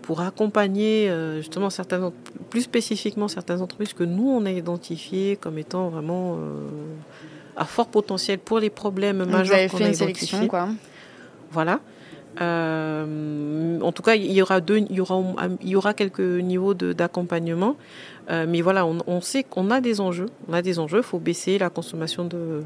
pour 0.04 0.20
accompagner 0.20 1.08
euh, 1.08 1.38
justement 1.38 1.70
certaines, 1.70 2.10
plus 2.50 2.62
spécifiquement 2.62 3.26
certaines 3.26 3.62
entreprises 3.62 3.94
que 3.94 4.04
nous 4.04 4.28
on 4.28 4.44
a 4.44 4.50
identifiées 4.50 5.36
comme 5.36 5.56
étant 5.56 5.88
vraiment 5.88 6.34
euh, 6.34 6.68
à 7.56 7.64
fort 7.64 7.86
potentiel 7.86 8.38
pour 8.38 8.58
les 8.58 8.68
problèmes 8.68 9.24
majeurs 9.24 9.70
qu'on 9.70 9.82
a 9.82 9.88
identifiés. 9.88 10.46
Quoi. 10.46 10.68
Voilà. 11.50 11.80
Euh, 12.40 13.80
en 13.80 13.92
tout 13.92 14.02
cas, 14.02 14.14
il 14.14 14.32
y 14.32 14.42
aura 14.42 14.60
deux, 14.60 14.78
il 14.78 14.92
y 14.92 15.00
aura, 15.00 15.22
il 15.62 15.68
y 15.68 15.76
aura 15.76 15.94
quelques 15.94 16.20
niveaux 16.20 16.74
d'accompagnement, 16.74 17.76
mais 18.28 18.60
voilà, 18.62 18.86
on, 18.86 18.98
on 19.06 19.20
sait 19.20 19.42
qu'on 19.44 19.70
a 19.70 19.80
des 19.80 20.00
enjeux. 20.00 20.26
On 20.48 20.52
a 20.52 20.62
des 20.62 20.78
enjeux. 20.78 20.98
Il 20.98 21.04
faut 21.04 21.18
baisser 21.18 21.58
la 21.58 21.70
consommation 21.70 22.24
de, 22.24 22.62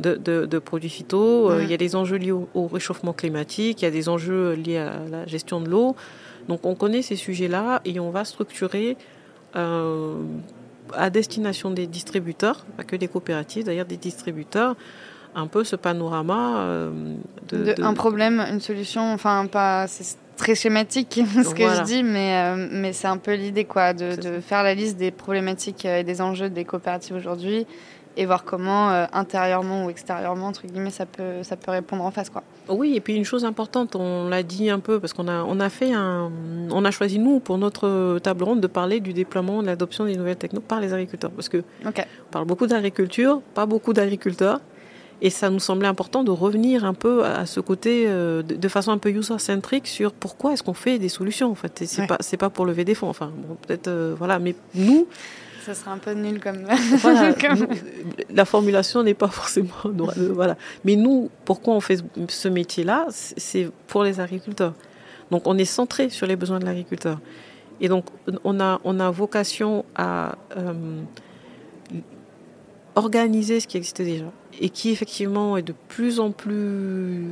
de, 0.00 0.16
de, 0.16 0.58
produits 0.58 0.90
phyto. 0.90 1.58
Il 1.60 1.70
y 1.70 1.74
a 1.74 1.76
des 1.76 1.94
enjeux 1.94 2.16
liés 2.16 2.32
au, 2.32 2.48
au, 2.54 2.66
réchauffement 2.66 3.12
climatique. 3.12 3.82
Il 3.82 3.84
y 3.84 3.88
a 3.88 3.92
des 3.92 4.08
enjeux 4.08 4.52
liés 4.54 4.78
à 4.78 5.00
la 5.10 5.26
gestion 5.26 5.60
de 5.60 5.68
l'eau. 5.68 5.94
Donc 6.48 6.64
on 6.64 6.74
connaît 6.74 7.02
ces 7.02 7.16
sujets-là 7.16 7.80
et 7.84 7.98
on 8.00 8.10
va 8.10 8.24
structurer 8.24 8.96
euh, 9.56 10.22
à 10.92 11.10
destination 11.10 11.70
des 11.70 11.86
distributeurs, 11.86 12.64
pas 12.76 12.84
que 12.84 12.94
des 12.94 13.08
coopératives, 13.08 13.64
d'ailleurs 13.64 13.86
des 13.86 13.96
distributeurs, 13.96 14.76
un 15.36 15.46
peu 15.46 15.62
ce 15.62 15.76
panorama 15.76 16.60
euh, 16.60 17.14
de, 17.48 17.74
Un 17.80 17.94
problème, 17.94 18.44
une 18.50 18.60
solution, 18.60 19.12
enfin 19.12 19.46
pas... 19.46 19.86
C'est 19.86 20.16
très 20.36 20.54
schématique 20.54 21.20
ce 21.44 21.54
que 21.54 21.62
je 21.62 21.82
dis, 21.82 22.02
mais, 22.02 22.34
euh, 22.34 22.68
mais 22.70 22.92
c'est 22.92 23.06
un 23.06 23.16
peu 23.16 23.34
l'idée 23.34 23.64
quoi, 23.64 23.94
de, 23.94 24.16
de 24.16 24.40
faire 24.40 24.62
la 24.62 24.74
liste 24.74 24.98
des 24.98 25.10
problématiques 25.10 25.84
et 25.86 26.04
des 26.04 26.20
enjeux 26.20 26.50
des 26.50 26.64
coopératives 26.64 27.16
aujourd'hui 27.16 27.66
et 28.18 28.26
voir 28.26 28.44
comment 28.44 28.90
euh, 28.90 29.06
intérieurement 29.12 29.86
ou 29.86 29.90
extérieurement 29.90 30.46
entre 30.46 30.66
guillemets 30.66 30.90
ça 30.90 31.06
peut 31.06 31.42
ça 31.42 31.56
peut 31.56 31.70
répondre 31.70 32.04
en 32.04 32.10
face 32.10 32.30
quoi. 32.30 32.42
Oui 32.68 32.96
et 32.96 33.00
puis 33.00 33.14
une 33.14 33.24
chose 33.24 33.44
importante 33.44 33.94
on 33.94 34.28
l'a 34.28 34.42
dit 34.42 34.70
un 34.70 34.78
peu 34.78 34.98
parce 34.98 35.12
qu'on 35.12 35.28
a 35.28 35.44
on 35.44 35.60
a 35.60 35.68
fait 35.68 35.92
un 35.92 36.30
on 36.70 36.84
a 36.84 36.90
choisi 36.90 37.18
nous 37.18 37.40
pour 37.40 37.58
notre 37.58 38.18
table 38.20 38.44
ronde 38.44 38.60
de 38.60 38.66
parler 38.66 39.00
du 39.00 39.12
déploiement 39.12 39.60
de 39.60 39.66
l'adoption 39.66 40.06
des 40.06 40.16
nouvelles 40.16 40.36
technologies 40.36 40.66
par 40.66 40.80
les 40.80 40.92
agriculteurs. 40.92 41.30
Parce 41.30 41.48
que 41.48 41.62
on 41.84 41.92
parle 42.30 42.46
beaucoup 42.46 42.66
d'agriculture 42.66 43.42
pas 43.54 43.66
beaucoup 43.66 43.92
d'agriculteurs 43.92 44.60
et 45.22 45.30
ça 45.30 45.50
nous 45.50 45.60
semblait 45.60 45.88
important 45.88 46.24
de 46.24 46.30
revenir 46.30 46.84
un 46.84 46.94
peu 46.94 47.24
à 47.24 47.46
ce 47.46 47.60
côté 47.60 48.04
euh, 48.06 48.42
de, 48.42 48.68
façon 48.68 48.90
un 48.90 48.98
peu 48.98 49.10
user-centrique 49.10 49.86
sur 49.86 50.12
pourquoi 50.12 50.52
est-ce 50.52 50.62
qu'on 50.62 50.74
fait 50.74 50.98
des 50.98 51.08
solutions 51.08 51.50
en 51.50 51.54
fait. 51.54 51.82
C'est 51.86 52.06
pas 52.06 52.18
c'est 52.20 52.36
pas 52.36 52.50
pour 52.50 52.66
lever 52.66 52.84
des 52.84 52.94
fonds. 52.94 53.08
Enfin 53.08 53.32
bon, 53.34 53.56
peut-être 53.66 53.88
euh, 53.88 54.14
voilà, 54.16 54.38
mais 54.38 54.54
nous 54.74 55.06
ça 55.64 55.74
serait 55.74 55.90
un 55.90 55.98
peu 55.98 56.12
nul 56.12 56.38
comme. 56.40 56.64
la 58.30 58.44
formulation 58.44 59.02
n'est 59.02 59.14
pas 59.14 59.26
forcément. 59.26 59.74
voilà. 60.32 60.56
Mais 60.84 60.94
nous, 60.94 61.28
pourquoi 61.44 61.74
on 61.74 61.80
fait 61.80 61.98
ce 62.28 62.48
métier-là 62.48 63.06
C'est 63.10 63.68
pour 63.88 64.04
les 64.04 64.20
agriculteurs. 64.20 64.74
Donc 65.32 65.42
on 65.46 65.58
est 65.58 65.64
centré 65.64 66.08
sur 66.08 66.28
les 66.28 66.36
besoins 66.36 66.60
de 66.60 66.66
l'agriculteur. 66.66 67.18
Et 67.80 67.88
donc 67.88 68.04
on 68.44 68.60
a, 68.60 68.80
on 68.84 69.00
a 69.00 69.10
vocation 69.10 69.84
à 69.96 70.36
euh, 70.56 70.72
organiser 72.96 73.60
ce 73.60 73.68
qui 73.68 73.76
existait 73.76 74.04
déjà 74.04 74.26
et 74.60 74.70
qui 74.70 74.90
effectivement 74.90 75.56
est 75.56 75.62
de 75.62 75.74
plus 75.88 76.18
en 76.18 76.32
plus 76.32 77.24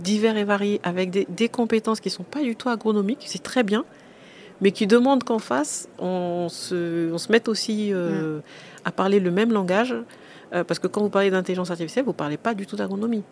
divers 0.00 0.36
et 0.36 0.44
varié 0.44 0.80
avec 0.82 1.10
des, 1.10 1.26
des 1.28 1.48
compétences 1.48 2.00
qui 2.00 2.08
ne 2.08 2.12
sont 2.12 2.24
pas 2.24 2.42
du 2.42 2.56
tout 2.56 2.68
agronomiques. 2.68 3.24
C'est 3.26 3.42
très 3.42 3.62
bien 3.62 3.84
mais 4.60 4.72
qui 4.72 4.86
demande 4.86 5.24
qu'en 5.24 5.38
face, 5.38 5.88
on 5.98 6.48
se, 6.48 7.12
on 7.12 7.18
se 7.18 7.30
mette 7.30 7.48
aussi 7.48 7.92
euh, 7.92 8.40
à 8.84 8.92
parler 8.92 9.20
le 9.20 9.30
même 9.30 9.52
langage. 9.52 9.94
Euh, 10.54 10.64
parce 10.64 10.80
que 10.80 10.86
quand 10.86 11.02
vous 11.02 11.10
parlez 11.10 11.30
d'intelligence 11.30 11.70
artificielle, 11.70 12.04
vous 12.04 12.12
ne 12.12 12.16
parlez 12.16 12.38
pas 12.38 12.54
du 12.54 12.66
tout 12.66 12.76
d'agronomie. 12.76 13.22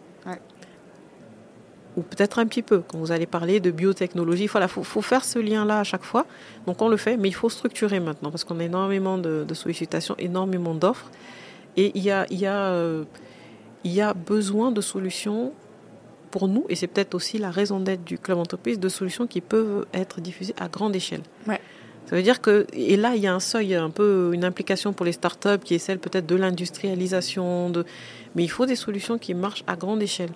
Ou 1.97 2.03
peut-être 2.03 2.39
un 2.39 2.47
petit 2.47 2.61
peu, 2.61 2.83
quand 2.87 2.99
vous 2.99 3.11
allez 3.11 3.25
parler 3.25 3.59
de 3.59 3.71
biotechnologie. 3.71 4.45
Il 4.45 4.51
voilà, 4.51 4.69
faut, 4.69 4.83
faut, 4.83 5.01
faire 5.01 5.25
ce 5.25 5.39
lien-là 5.39 5.81
à 5.81 5.85
chaque 5.85 6.05
fois. 6.05 6.27
Donc 6.67 6.83
on 6.83 6.89
le 6.89 6.99
fait, 6.99 7.17
mais 7.17 7.29
il 7.29 7.35
faut 7.35 7.49
structurer 7.49 8.01
maintenant, 8.01 8.31
parce 8.31 8.45
qu'on 8.45 8.61
a 8.61 8.65
énormément 8.65 9.17
de, 9.17 9.47
sollicitations, 9.55 10.15
énormément 10.19 10.75
d'offres. 10.75 11.11
Et 11.77 11.93
il 11.95 12.03
y 12.03 12.11
a, 12.11 12.27
il 12.31 12.39
y, 12.39 12.47
a, 12.47 12.71
euh, 12.73 13.05
il 13.85 13.93
y 13.93 14.01
a 14.01 14.15
besoin 14.15 14.71
de 14.71 14.81
solutions 14.81 15.53
pour 16.31 16.49
nous, 16.49 16.65
et 16.69 16.75
c'est 16.75 16.87
peut-être 16.87 17.15
aussi 17.15 17.39
la 17.39 17.51
raison 17.51 17.81
d'être 17.81 18.05
du 18.05 18.19
club 18.19 18.39
entreprise, 18.39 18.79
de 18.81 18.89
solutions 18.89 19.27
qui 19.27 19.41
peuvent 19.41 19.87
être 19.95 20.21
diffusées 20.21 20.55
à 20.59 20.69
grande 20.69 20.95
échelle. 20.97 21.23
Ça 22.07 22.15
veut 22.15 22.23
dire 22.23 22.41
que, 22.41 22.67
et 22.73 22.97
là, 22.97 23.17
il 23.17 23.23
y 23.23 23.27
a 23.27 23.35
un 23.35 23.41
seuil, 23.41 23.75
un 23.75 23.91
peu 23.91 24.31
une 24.33 24.45
implication 24.45 24.93
pour 24.93 25.05
les 25.05 25.13
startups 25.13 25.59
qui 25.65 25.75
est 25.75 25.79
celle 25.79 25.99
peut-être 25.99 26.27
de 26.27 26.37
l'industrialisation, 26.37 27.69
de... 27.71 27.85
mais 28.35 28.45
il 28.45 28.49
faut 28.49 28.65
des 28.65 28.77
solutions 28.77 29.19
qui 29.19 29.35
marchent 29.35 29.65
à 29.67 29.75
grande 29.75 30.03
échelle. 30.03 30.31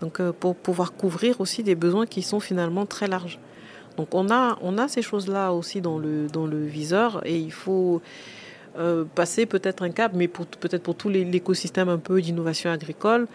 Donc, 0.00 0.18
euh, 0.18 0.32
pour 0.32 0.56
pouvoir 0.56 0.94
couvrir 0.94 1.40
aussi 1.42 1.62
des 1.62 1.74
besoins 1.74 2.06
qui 2.06 2.22
sont 2.22 2.40
finalement 2.40 2.86
très 2.86 3.06
larges. 3.06 3.38
Donc, 3.98 4.14
on 4.14 4.30
a, 4.30 4.58
on 4.62 4.78
a 4.78 4.88
ces 4.88 5.02
choses-là 5.02 5.52
aussi 5.52 5.82
dans 5.82 5.98
le, 5.98 6.26
dans 6.28 6.46
le 6.46 6.64
viseur 6.64 7.20
et 7.26 7.38
il 7.38 7.52
faut 7.52 8.00
euh, 8.78 9.04
passer 9.04 9.44
peut-être 9.44 9.82
un 9.82 9.90
cap, 9.90 10.12
mais 10.14 10.28
peut-être 10.28 10.82
pour 10.82 10.94
tout 10.94 11.10
l'écosystème 11.10 11.90
un 11.90 11.98
peu 11.98 12.22
d'innovation 12.22 12.70
agricole, 12.70 13.26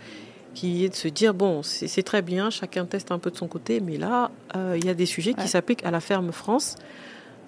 qui 0.56 0.84
est 0.84 0.89
de 0.89 0.95
se 0.95 1.08
dire 1.08 1.36
bon, 1.36 1.62
c'est 1.62 2.02
très 2.02 2.23
bien, 2.23 2.50
chacun 2.50 2.86
teste 2.86 3.12
un 3.12 3.19
peu 3.19 3.30
de 3.30 3.38
son 3.38 3.47
côté, 3.47 3.80
mais 3.80 3.97
là, 3.97 4.32
euh, 4.56 4.76
il 4.78 4.86
y 4.86 4.89
a 4.89 4.95
des 4.95 5.06
sujets 5.06 5.36
qui 5.36 5.47
s'appliquent 5.47 5.86
à 5.86 5.91
la 5.91 6.00
ferme 6.00 6.32
France. 6.32 6.76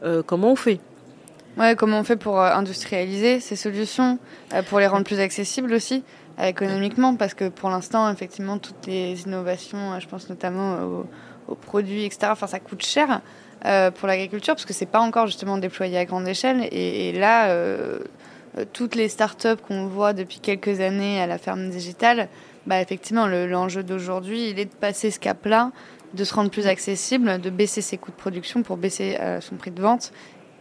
Euh, 0.03 0.21
comment 0.23 0.51
on 0.51 0.55
fait? 0.55 0.79
Ouais, 1.57 1.75
comment 1.75 1.99
on 1.99 2.03
fait 2.03 2.15
pour 2.15 2.39
industrialiser 2.39 3.39
ces 3.39 3.55
solutions, 3.55 4.19
pour 4.69 4.79
les 4.79 4.85
rendre 4.85 5.03
plus 5.03 5.19
accessibles 5.19 5.73
aussi 5.73 6.03
économiquement, 6.41 7.15
parce 7.15 7.33
que 7.33 7.49
pour 7.49 7.69
l'instant, 7.69 8.09
effectivement, 8.11 8.59
toutes 8.59 8.85
les 8.85 9.19
innovations, 9.23 9.99
je 9.99 10.07
pense 10.07 10.29
notamment 10.29 11.05
aux, 11.47 11.55
produits, 11.55 12.05
etc., 12.05 12.27
enfin, 12.31 12.45
ça 12.45 12.59
coûte 12.59 12.85
cher 12.85 13.21
pour 13.61 14.07
l'agriculture, 14.07 14.55
parce 14.55 14.65
que 14.65 14.73
c'est 14.73 14.85
pas 14.85 14.99
encore 14.99 15.27
justement 15.27 15.57
déployé 15.57 15.97
à 15.97 16.05
grande 16.05 16.27
échelle. 16.27 16.67
Et, 16.71 17.09
et 17.09 17.11
là, 17.11 17.53
toutes 18.73 18.95
les 18.95 19.09
startups 19.09 19.57
qu'on 19.67 19.87
voit 19.87 20.13
depuis 20.13 20.39
quelques 20.39 20.79
années 20.79 21.21
à 21.21 21.27
la 21.27 21.37
ferme 21.37 21.69
digitale, 21.69 22.29
bah, 22.67 22.81
effectivement, 22.81 23.27
l'enjeu 23.27 23.83
d'aujourd'hui, 23.83 24.49
il 24.49 24.59
est 24.59 24.65
de 24.65 24.75
passer 24.75 25.11
ce 25.11 25.19
cap-là, 25.19 25.71
de 26.13 26.23
se 26.23 26.33
rendre 26.33 26.49
plus 26.49 26.67
accessible, 26.67 27.39
de 27.39 27.49
baisser 27.49 27.81
ses 27.81 27.97
coûts 27.97 28.11
de 28.11 28.15
production 28.15 28.63
pour 28.63 28.77
baisser 28.77 29.17
euh, 29.19 29.41
son 29.41 29.55
prix 29.55 29.71
de 29.71 29.81
vente 29.81 30.11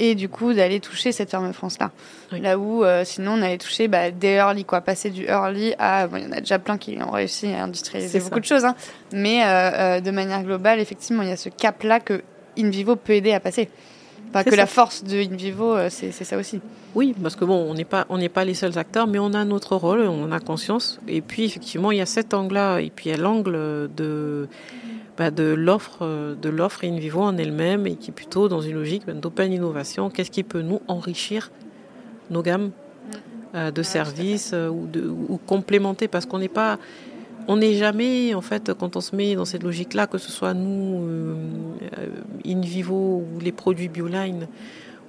et 0.00 0.14
du 0.14 0.28
coup 0.28 0.52
d'aller 0.52 0.78
toucher 0.78 1.10
cette 1.10 1.30
ferme 1.30 1.52
France-là. 1.52 1.90
Là 2.30 2.56
où 2.58 2.84
euh, 2.84 3.04
sinon 3.04 3.32
on 3.32 3.42
allait 3.42 3.58
toucher 3.58 3.88
bah, 3.88 4.10
des 4.10 4.34
early, 4.34 4.64
quoi, 4.64 4.80
passer 4.80 5.10
du 5.10 5.24
early 5.24 5.74
à. 5.78 6.06
Bon, 6.06 6.18
il 6.18 6.24
y 6.24 6.26
en 6.26 6.32
a 6.32 6.40
déjà 6.40 6.58
plein 6.58 6.78
qui 6.78 6.98
ont 7.02 7.10
réussi 7.10 7.52
à 7.52 7.64
industrialiser 7.64 8.20
beaucoup 8.20 8.40
de 8.40 8.44
choses, 8.44 8.64
hein, 8.64 8.76
mais 9.12 9.42
euh, 9.44 10.00
de 10.00 10.10
manière 10.10 10.42
globale, 10.44 10.78
effectivement, 10.80 11.22
il 11.22 11.30
y 11.30 11.32
a 11.32 11.36
ce 11.36 11.48
cap-là 11.48 11.98
que 11.98 12.22
InVivo 12.58 12.96
peut 12.96 13.14
aider 13.14 13.32
à 13.32 13.40
passer. 13.40 13.68
Pas 14.32 14.44
que 14.44 14.54
la 14.54 14.66
force 14.66 15.04
de 15.04 15.16
InVivo, 15.16 15.74
euh, 15.74 15.88
c'est 15.90 16.12
ça 16.12 16.36
aussi. 16.36 16.60
Oui, 16.94 17.14
parce 17.22 17.36
que 17.36 17.44
bon, 17.44 17.54
on 17.54 17.74
n'est 17.74 17.84
pas, 17.84 18.06
on 18.10 18.18
n'est 18.18 18.28
pas 18.28 18.44
les 18.44 18.54
seuls 18.54 18.76
acteurs, 18.76 19.06
mais 19.06 19.18
on 19.18 19.32
a 19.32 19.44
notre 19.44 19.76
rôle, 19.76 20.00
on 20.00 20.30
a 20.32 20.40
conscience. 20.40 21.00
Et 21.08 21.20
puis 21.20 21.44
effectivement, 21.44 21.92
il 21.92 21.98
y 21.98 22.02
a 22.02 22.06
cet 22.06 22.34
angle-là, 22.34 22.80
et 22.80 22.90
puis 22.90 23.08
il 23.08 23.12
y 23.12 23.14
a 23.14 23.18
l'angle 23.18 23.88
de, 23.96 24.48
bah, 25.16 25.30
de 25.30 25.44
l'offre, 25.44 26.36
de 26.40 26.48
l'offre 26.48 26.84
InVivo 26.84 27.22
en 27.22 27.36
elle-même, 27.38 27.86
et 27.86 27.96
qui 27.96 28.10
est 28.10 28.14
plutôt 28.14 28.48
dans 28.48 28.60
une 28.60 28.74
logique 28.74 29.04
bah, 29.06 29.14
d'open 29.14 29.52
innovation. 29.52 30.10
Qu'est-ce 30.10 30.30
qui 30.30 30.42
peut 30.42 30.62
nous 30.62 30.80
enrichir 30.88 31.50
nos 32.30 32.42
gammes 32.42 32.70
euh, 33.54 33.70
de 33.70 33.82
services 33.82 34.50
euh, 34.52 34.68
ou, 34.68 34.86
de, 34.86 35.08
ou 35.08 35.40
complémenter, 35.46 36.06
parce 36.06 36.26
qu'on 36.26 36.38
n'est 36.38 36.48
pas 36.48 36.78
on 37.48 37.56
n'est 37.56 37.74
jamais, 37.74 38.34
en 38.34 38.42
fait, 38.42 38.74
quand 38.74 38.94
on 38.96 39.00
se 39.00 39.16
met 39.16 39.34
dans 39.34 39.46
cette 39.46 39.62
logique-là, 39.62 40.06
que 40.06 40.18
ce 40.18 40.30
soit 40.30 40.52
nous, 40.52 41.06
euh, 41.08 41.34
in 42.46 42.60
vivo 42.60 43.24
ou 43.24 43.40
les 43.40 43.52
produits 43.52 43.88
Bioline, 43.88 44.46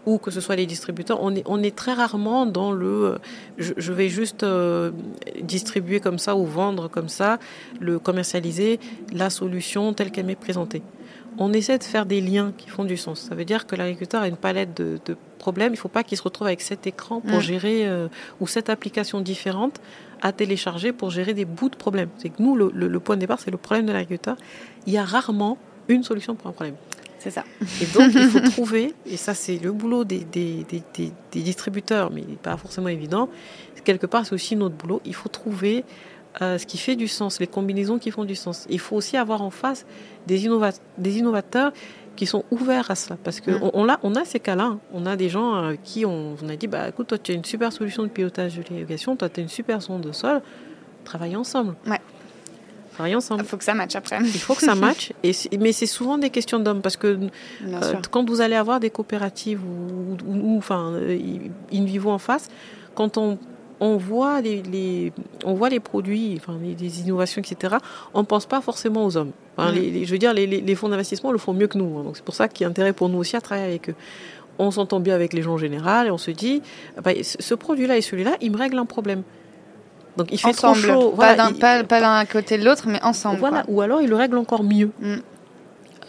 ou 0.05 0.17
que 0.17 0.31
ce 0.31 0.39
soit 0.39 0.55
les 0.55 0.65
distributeurs, 0.65 1.19
on 1.21 1.63
est, 1.63 1.75
très 1.75 1.93
rarement 1.93 2.45
dans 2.45 2.71
le 2.71 3.17
je, 3.57 3.91
vais 3.91 4.07
juste 4.07 4.43
euh, 4.43 4.91
distribuer 5.41 5.99
comme 5.99 6.17
ça 6.17 6.37
ou 6.37 6.45
vendre 6.45 6.87
comme 6.87 7.09
ça, 7.09 7.37
le 7.81 7.99
commercialiser, 7.99 8.79
la 9.13 9.29
solution 9.29 9.93
telle 9.93 10.09
qu'elle 10.09 10.25
m'est 10.25 10.35
présentée. 10.35 10.81
On 11.37 11.53
essaie 11.53 11.77
de 11.77 11.83
faire 11.83 12.05
des 12.05 12.21
liens 12.21 12.53
qui 12.57 12.69
font 12.69 12.83
du 12.83 12.97
sens. 12.97 13.21
Ça 13.21 13.35
veut 13.35 13.45
dire 13.45 13.67
que 13.67 13.75
l'agriculteur 13.75 14.21
a 14.21 14.27
une 14.27 14.37
palette 14.37 14.75
de, 14.75 14.99
problèmes. 15.37 15.69
Il 15.69 15.77
ne 15.77 15.81
faut 15.81 15.87
pas 15.87 16.03
qu'il 16.03 16.17
se 16.17 16.23
retrouve 16.23 16.47
avec 16.47 16.61
cet 16.61 16.85
écran 16.85 17.21
pour 17.21 17.37
mm. 17.37 17.41
gérer 17.41 17.87
euh, 17.87 18.09
ou 18.41 18.47
cette 18.47 18.69
application 18.69 19.21
différente 19.21 19.79
à 20.21 20.33
télécharger 20.33 20.91
pour 20.91 21.11
gérer 21.11 21.33
des 21.33 21.45
bouts 21.45 21.69
de 21.69 21.77
problèmes. 21.77 22.09
C'est 22.17 22.29
que 22.29 22.41
nous, 22.41 22.55
le, 22.55 22.99
point 22.99 23.15
de 23.15 23.21
départ, 23.21 23.39
c'est 23.39 23.51
le 23.51 23.57
problème 23.57 23.85
de 23.85 23.93
l'agriculteur. 23.93 24.35
Il 24.85 24.93
y 24.93 24.97
a 24.97 25.05
rarement 25.05 25.57
une 25.87 26.03
solution 26.03 26.35
pour 26.35 26.47
un 26.47 26.53
problème. 26.53 26.75
C'est 27.19 27.31
ça. 27.31 27.43
Et 27.81 27.85
donc, 27.85 28.11
il 28.13 28.29
faut 28.29 28.39
trouver, 28.51 28.93
et 29.05 29.17
ça, 29.17 29.33
c'est 29.33 29.57
le 29.57 29.71
boulot 29.71 30.05
des, 30.05 30.19
des, 30.19 30.65
des, 30.69 30.83
des, 31.31 31.41
distributeurs, 31.41 32.11
mais 32.11 32.23
pas 32.41 32.55
forcément 32.55 32.87
évident. 32.87 33.29
Quelque 33.83 34.05
part, 34.05 34.25
c'est 34.25 34.33
aussi 34.33 34.55
notre 34.55 34.75
boulot. 34.75 35.01
Il 35.05 35.15
faut 35.15 35.29
trouver 35.29 35.83
euh, 36.41 36.57
ce 36.57 36.65
qui 36.65 36.77
fait 36.77 36.95
du 36.95 37.07
sens, 37.07 37.39
les 37.39 37.47
combinaisons 37.47 37.97
qui 37.97 38.11
font 38.11 38.25
du 38.25 38.35
sens. 38.35 38.65
Il 38.69 38.79
faut 38.79 38.95
aussi 38.95 39.17
avoir 39.17 39.41
en 39.41 39.49
face 39.49 39.85
des, 40.27 40.47
des 40.97 41.17
innovateurs 41.17 41.71
qui 42.15 42.25
sont 42.25 42.43
ouverts 42.51 42.91
à 42.91 42.95
cela. 42.95 43.17
Parce 43.23 43.41
qu'on 43.41 43.51
mm. 43.51 43.71
on 43.73 43.89
a, 43.89 43.99
on 44.03 44.15
a 44.15 44.25
ces 44.25 44.39
cas-là. 44.39 44.65
Hein. 44.65 44.79
On 44.93 45.05
a 45.05 45.15
des 45.15 45.29
gens 45.29 45.55
euh, 45.55 45.75
qui 45.83 46.05
ont, 46.05 46.35
on 46.43 46.49
a 46.49 46.55
dit 46.55 46.67
bah, 46.67 46.89
écoute, 46.89 47.07
toi, 47.07 47.17
tu 47.17 47.31
as 47.31 47.35
une 47.35 47.45
super 47.45 47.71
solution 47.71 48.03
de 48.03 48.09
pilotage 48.09 48.57
de 48.57 48.63
l'irrigation, 48.69 49.15
toi, 49.15 49.29
tu 49.29 49.39
as 49.39 49.43
une 49.43 49.49
super 49.49 49.81
sonde 49.81 50.01
de 50.01 50.11
sol, 50.11 50.41
travaillez 51.03 51.35
ensemble. 51.35 51.75
Ouais. 51.87 51.99
Travaillez 52.93 53.15
ensemble. 53.15 53.43
Il 53.43 53.47
faut 53.47 53.55
que 53.55 53.63
ça 53.63 53.73
matche 53.73 53.95
après. 53.95 54.19
Il 54.21 54.39
faut 54.39 54.53
que 54.53 54.61
ça 54.61 54.75
matche. 54.87 55.13
Et 55.23 55.31
mais 55.57 55.71
c'est 55.71 55.85
souvent 55.85 56.17
des 56.17 56.29
questions 56.29 56.59
d'hommes. 56.59 56.81
Parce 56.81 56.97
que 56.97 57.17
euh, 57.65 57.93
quand 58.11 58.29
vous 58.29 58.41
allez 58.41 58.55
avoir 58.55 58.81
des 58.81 58.89
coopératives 58.89 59.61
ou, 59.63 60.17
ou, 60.27 60.57
enfin, 60.57 60.91
euh, 60.95 61.17
in 61.71 61.85
vivo 61.85 62.09
en 62.09 62.17
face, 62.17 62.49
quand 62.95 63.17
on 63.17 63.37
on 63.79 63.97
voit 63.97 64.41
les, 64.41 65.13
on 65.45 65.53
voit 65.53 65.69
les 65.69 65.79
produits, 65.79 66.37
enfin, 66.39 66.57
les, 66.61 67.01
innovations, 67.01 67.41
etc. 67.41 67.75
On 68.13 68.21
ne 68.21 68.25
pense 68.25 68.45
pas 68.45 68.61
forcément 68.61 69.05
aux 69.05 69.17
hommes. 69.17 69.31
Mm. 69.57 70.03
je 70.03 70.11
veux 70.11 70.17
dire, 70.17 70.33
les, 70.33 70.75
fonds 70.75 70.89
d'investissement 70.89 71.31
le 71.31 71.37
font 71.37 71.53
mieux 71.53 71.67
que 71.67 71.77
nous. 71.77 71.97
Hein. 71.97 72.03
Donc 72.03 72.17
c'est 72.17 72.25
pour 72.25 72.35
ça 72.35 72.47
qu'il 72.47 72.63
y 72.63 72.67
a 72.67 72.69
intérêt 72.69 72.93
pour 72.93 73.09
nous 73.09 73.17
aussi 73.17 73.35
à 73.35 73.41
travailler 73.41 73.67
avec 73.67 73.89
eux. 73.89 73.95
On 74.57 74.71
s'entend 74.71 74.99
bien 74.99 75.15
avec 75.15 75.31
les 75.33 75.41
gens 75.41 75.53
en 75.53 75.57
général 75.57 76.07
et 76.07 76.11
on 76.11 76.17
se 76.17 76.31
dit, 76.31 76.61
bah, 77.01 77.11
ce 77.21 77.53
produit-là 77.55 77.97
et 77.97 78.01
celui-là, 78.01 78.35
il 78.41 78.51
me 78.51 78.57
règle 78.57 78.77
un 78.77 78.85
problème. 78.85 79.23
Donc 80.17 80.27
il 80.31 80.37
fait 80.37 80.51
trop 80.51 80.73
chaud. 80.73 81.11
Pas 81.11 81.35
d'un 81.35 82.25
côté 82.25 82.57
de 82.57 82.65
l'autre, 82.65 82.83
mais 82.87 83.01
ensemble. 83.03 83.39
Voilà. 83.39 83.63
Ou 83.69 83.81
alors 83.81 84.01
il 84.01 84.09
le 84.09 84.15
règle 84.15 84.37
encore 84.37 84.63
mieux. 84.63 84.91
Mm. 84.99 85.15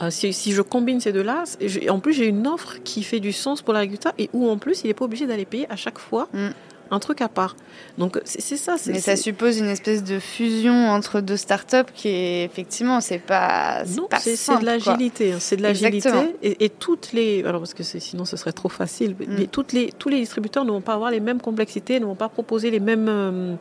Euh, 0.03 0.09
si, 0.11 0.53
je 0.53 0.63
combine 0.63 0.99
ces 0.99 1.13
deux-là, 1.13 1.45
en 1.91 2.01
plus 2.01 2.15
j'ai 2.15 2.27
une 2.27 2.47
offre 2.47 2.77
qui 2.83 3.03
fait 3.03 3.21
du 3.21 3.33
sens 3.33 3.61
pour 3.61 3.75
l'agriculteur 3.75 4.15
et 4.17 4.31
où 4.33 4.49
en 4.49 4.57
plus 4.57 4.83
il 4.83 4.87
n'est 4.87 4.95
pas 4.95 5.05
obligé 5.05 5.27
d'aller 5.27 5.45
payer 5.45 5.71
à 5.71 5.77
chaque 5.77 5.99
fois. 5.99 6.29
Mm 6.33 6.49
un 6.91 6.99
truc 6.99 7.21
à 7.21 7.29
part. 7.29 7.57
Donc 7.99 8.21
c'est 8.25 8.57
ça. 8.57 8.77
Mais 8.87 9.01
ça 9.01 9.17
suppose 9.17 9.59
une 9.59 9.69
espèce 9.69 10.03
de 10.03 10.19
fusion 10.19 10.89
entre 10.89 11.21
deux 11.21 11.37
startups 11.37 11.91
qui 11.95 12.09
est 12.09 12.45
effectivement 12.45 13.01
c'est 13.01 13.19
pas 13.19 13.85
non 13.97 14.09
c'est 14.19 14.59
de 14.59 14.65
l'agilité, 14.65 15.33
hein, 15.33 15.37
c'est 15.41 15.57
de 15.57 15.63
l'agilité 15.63 16.11
et, 16.43 16.69
toutes 16.69 17.13
les 17.13 17.45
alors 17.45 17.61
parce 17.61 17.75
que 17.75 17.83
sinon 17.83 18.25
ce 18.25 18.37
serait 18.37 18.53
trop 18.53 18.69
facile. 18.69 19.13
Mm. 19.13 19.25
Mais 19.29 19.47
toutes 19.47 19.73
les 19.73 19.93
tous 19.93 20.09
les 20.09 20.19
distributeurs 20.19 20.65
ne 20.65 20.71
vont 20.71 20.81
pas 20.81 20.95
avoir 20.95 21.11
les 21.11 21.21
mêmes 21.21 21.41
complexités, 21.41 22.01
ne 22.01 22.07
vont 22.07 22.15
pas 22.15 22.29
proposer 22.29 22.71
les 22.71 22.81
mêmes 22.81 23.07
euh, 23.09 23.55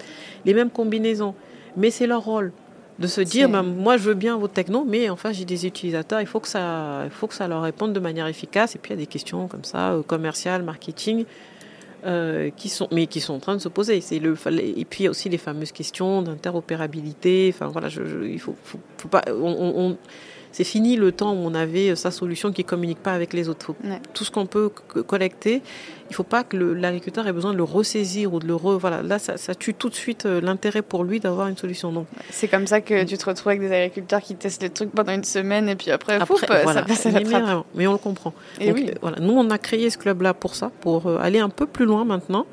les 0.46 0.54
mêmes 0.54 0.70
combinaisons. 0.70 1.36
Mais 1.78 1.92
c'est 1.92 2.08
leur 2.08 2.24
rôle 2.24 2.52
de 3.00 3.08
se 3.08 3.22
dire 3.22 3.50
ben, 3.50 3.64
moi 3.64 3.98
je 3.98 4.04
veux 4.04 4.14
bien 4.14 4.38
votre 4.38 4.54
techno 4.54 4.86
mais 4.86 5.10
enfin 5.10 5.32
j'ai 5.32 5.46
des 5.46 5.66
utilisateurs 5.66 6.20
il 6.20 6.28
faut 6.28 6.42
que 6.42 6.50
ça 6.50 7.04
il 7.06 7.12
faut 7.12 7.28
que 7.28 7.34
ça 7.34 7.48
leur 7.48 7.62
réponde 7.62 7.94
de 7.94 8.00
manière 8.00 8.28
efficace 8.28 8.76
et 8.76 8.80
puis 8.80 8.92
il 8.92 8.98
y 8.98 9.00
a 9.00 9.02
des 9.02 9.08
questions 9.08 9.48
comme 9.48 9.64
ça 9.64 9.94
euh, 9.94 10.04
commerciales 10.04 10.64
marketing 10.64 11.26
euh, 12.06 12.50
qui 12.56 12.70
sont, 12.70 12.88
mais 12.92 13.08
qui 13.08 13.20
sont 13.20 13.34
en 13.34 13.40
train 13.40 13.56
de 13.56 13.62
se 13.62 13.70
poser. 13.70 14.02
C'est 14.02 14.20
le, 14.20 14.36
et 14.60 14.86
puis 14.86 15.02
il 15.02 15.04
y 15.04 15.08
a 15.08 15.10
aussi 15.10 15.30
les 15.30 15.38
fameuses 15.38 15.72
questions 15.72 16.22
d'interopérabilité. 16.22 17.52
Enfin 17.54 17.68
voilà, 17.68 17.90
il 18.24 18.40
faut, 18.40 18.56
faut, 18.64 19.08
pas, 19.10 19.24
c'est 20.52 20.64
fini 20.64 20.96
le 20.96 21.12
temps 21.12 21.34
où 21.34 21.38
on 21.38 21.54
avait 21.54 21.96
sa 21.96 22.12
solution 22.12 22.52
qui 22.52 22.64
communique 22.64 23.00
pas 23.00 23.14
avec 23.14 23.34
les 23.34 23.50
autres. 23.50 23.76
Tout 24.14 24.24
ce 24.24 24.32
qu'on 24.32 24.46
peut 24.46 24.70
collecter, 25.08 25.62
il 26.10 26.16
faut 26.16 26.24
pas 26.24 26.44
que 26.44 26.58
l'agriculteur 26.58 27.28
ait 27.28 27.34
besoin 27.34 27.54
de 27.54 27.58
le 27.58 27.64
ressaisir 27.64 28.34
ou 28.34 28.40
de 28.40 28.48
le 28.48 28.56
re. 28.56 28.78
Voilà, 28.80 29.02
là, 29.02 29.20
ça, 29.20 29.56
tue 29.56 29.74
tout 29.74 29.90
de 29.90 29.96
suite 29.96 30.26
euh, 30.26 30.42
l'intérêt 30.42 30.82
pour 30.82 31.04
lui 31.04 31.20
d'avoir 31.20 31.48
une 31.48 31.58
solution. 31.58 31.92
Donc, 31.92 32.08
c'est 32.30 32.48
comme 32.48 32.68
ça 32.68 32.82
que 32.82 33.04
tu 33.04 33.18
te 33.18 33.26
retrouves 33.26 33.50
avec 33.50 33.62
des 33.62 33.72
agriculteurs 33.72 34.22
qui 34.22 34.36
testent 34.36 34.64
les 34.64 34.70
trucs 34.70 34.92
pendant 34.92 35.14
une 35.14 35.24
semaine 35.24 35.70
et 35.70 35.76
puis 35.76 35.92
après, 35.92 36.16
après 36.16 36.36
ça 36.38 36.48
passe 36.48 37.06
à 37.06 37.12
la 37.12 37.22
trappe. 37.22 37.66
Mais 37.76 37.86
on 37.88 37.92
le 37.92 37.98
comprend. 38.00 38.34
Et 38.60 38.72
oui. 38.72 38.88
Euh, 38.90 38.96
voilà, 39.02 39.20
nous, 39.20 39.34
on 39.34 39.50
a 39.50 39.58
créé 39.58 39.90
ce 39.90 39.98
club-là 39.98 40.34
pour 40.34 40.56
ça, 40.56 40.72
pour 40.82 41.06
euh, 41.08 41.20
aller 41.20 41.40
un 41.40 41.50
peu 41.50 41.68
plus 41.68 41.86
loin 41.86 42.06
maintenant. 42.06 42.46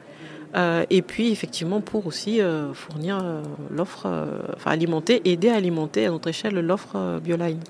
et 0.90 1.02
puis 1.02 1.32
effectivement 1.32 1.82
pour 1.82 2.06
aussi 2.06 2.40
fournir 2.72 3.22
l'offre, 3.70 4.06
enfin 4.54 4.70
alimenter, 4.70 5.20
aider 5.24 5.50
à 5.50 5.56
alimenter 5.56 6.06
à 6.06 6.10
notre 6.10 6.28
échelle 6.28 6.54
l'offre 6.54 7.20
Bioline. 7.22 7.60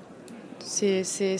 C'est 0.59 1.35